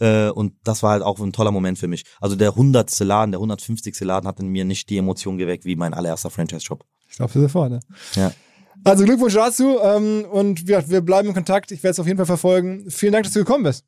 [0.00, 2.04] Äh, und das war halt auch ein toller Moment für mich.
[2.20, 3.98] Also der hundertste Laden, der 150.
[4.00, 6.84] Laden hat in mir nicht die Emotion geweckt wie mein allererster Franchise-Shop.
[7.08, 7.70] Ich glaube, sofort.
[7.70, 7.80] Ne?
[8.16, 8.32] Ja.
[8.82, 11.70] Also Glückwunsch dazu ähm, und gesagt, wir bleiben in Kontakt.
[11.70, 12.90] Ich werde es auf jeden Fall verfolgen.
[12.90, 13.84] Vielen Dank, dass du gekommen bist.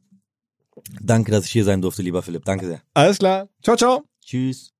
[1.03, 2.45] Danke, dass ich hier sein durfte, lieber Philipp.
[2.45, 2.83] Danke sehr.
[2.95, 3.49] Alles klar.
[3.63, 4.05] Ciao, ciao.
[4.25, 4.76] Tschüss.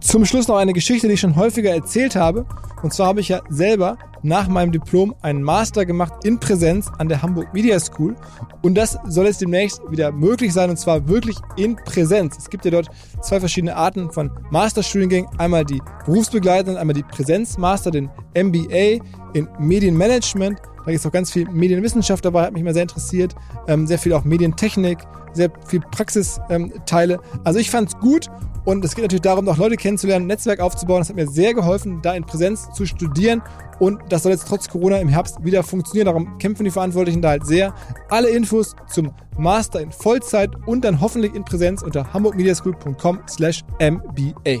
[0.00, 2.46] Zum Schluss noch eine Geschichte, die ich schon häufiger erzählt habe.
[2.82, 7.08] Und zwar habe ich ja selber nach meinem Diplom einen Master gemacht in Präsenz an
[7.08, 8.16] der Hamburg Media School.
[8.62, 12.36] Und das soll jetzt demnächst wieder möglich sein und zwar wirklich in Präsenz.
[12.38, 12.88] Es gibt ja dort
[13.20, 15.30] zwei verschiedene Arten von Masterstudiengängen.
[15.38, 19.04] Einmal die berufsbegleitenden, einmal die Präsenzmaster, den MBA
[19.34, 20.58] in Medienmanagement.
[20.60, 23.34] Da gibt es auch ganz viel Medienwissenschaft dabei, hat mich mal sehr interessiert.
[23.68, 24.98] Ähm, sehr viel auch Medientechnik,
[25.32, 27.20] sehr viel Praxisteile.
[27.44, 28.30] also ich fand es gut
[28.64, 31.00] und es geht natürlich darum, auch Leute kennenzulernen, ein Netzwerk aufzubauen.
[31.00, 33.42] Das hat mir sehr geholfen, da in Präsenz zu studieren.
[33.78, 36.06] Und das soll jetzt trotz Corona im Herbst wieder funktionieren.
[36.06, 37.74] Darum kämpfen die Verantwortlichen da halt sehr.
[38.10, 44.60] Alle Infos zum Master in Vollzeit und dann hoffentlich in Präsenz unter hamburgmediaschool.com slash mba.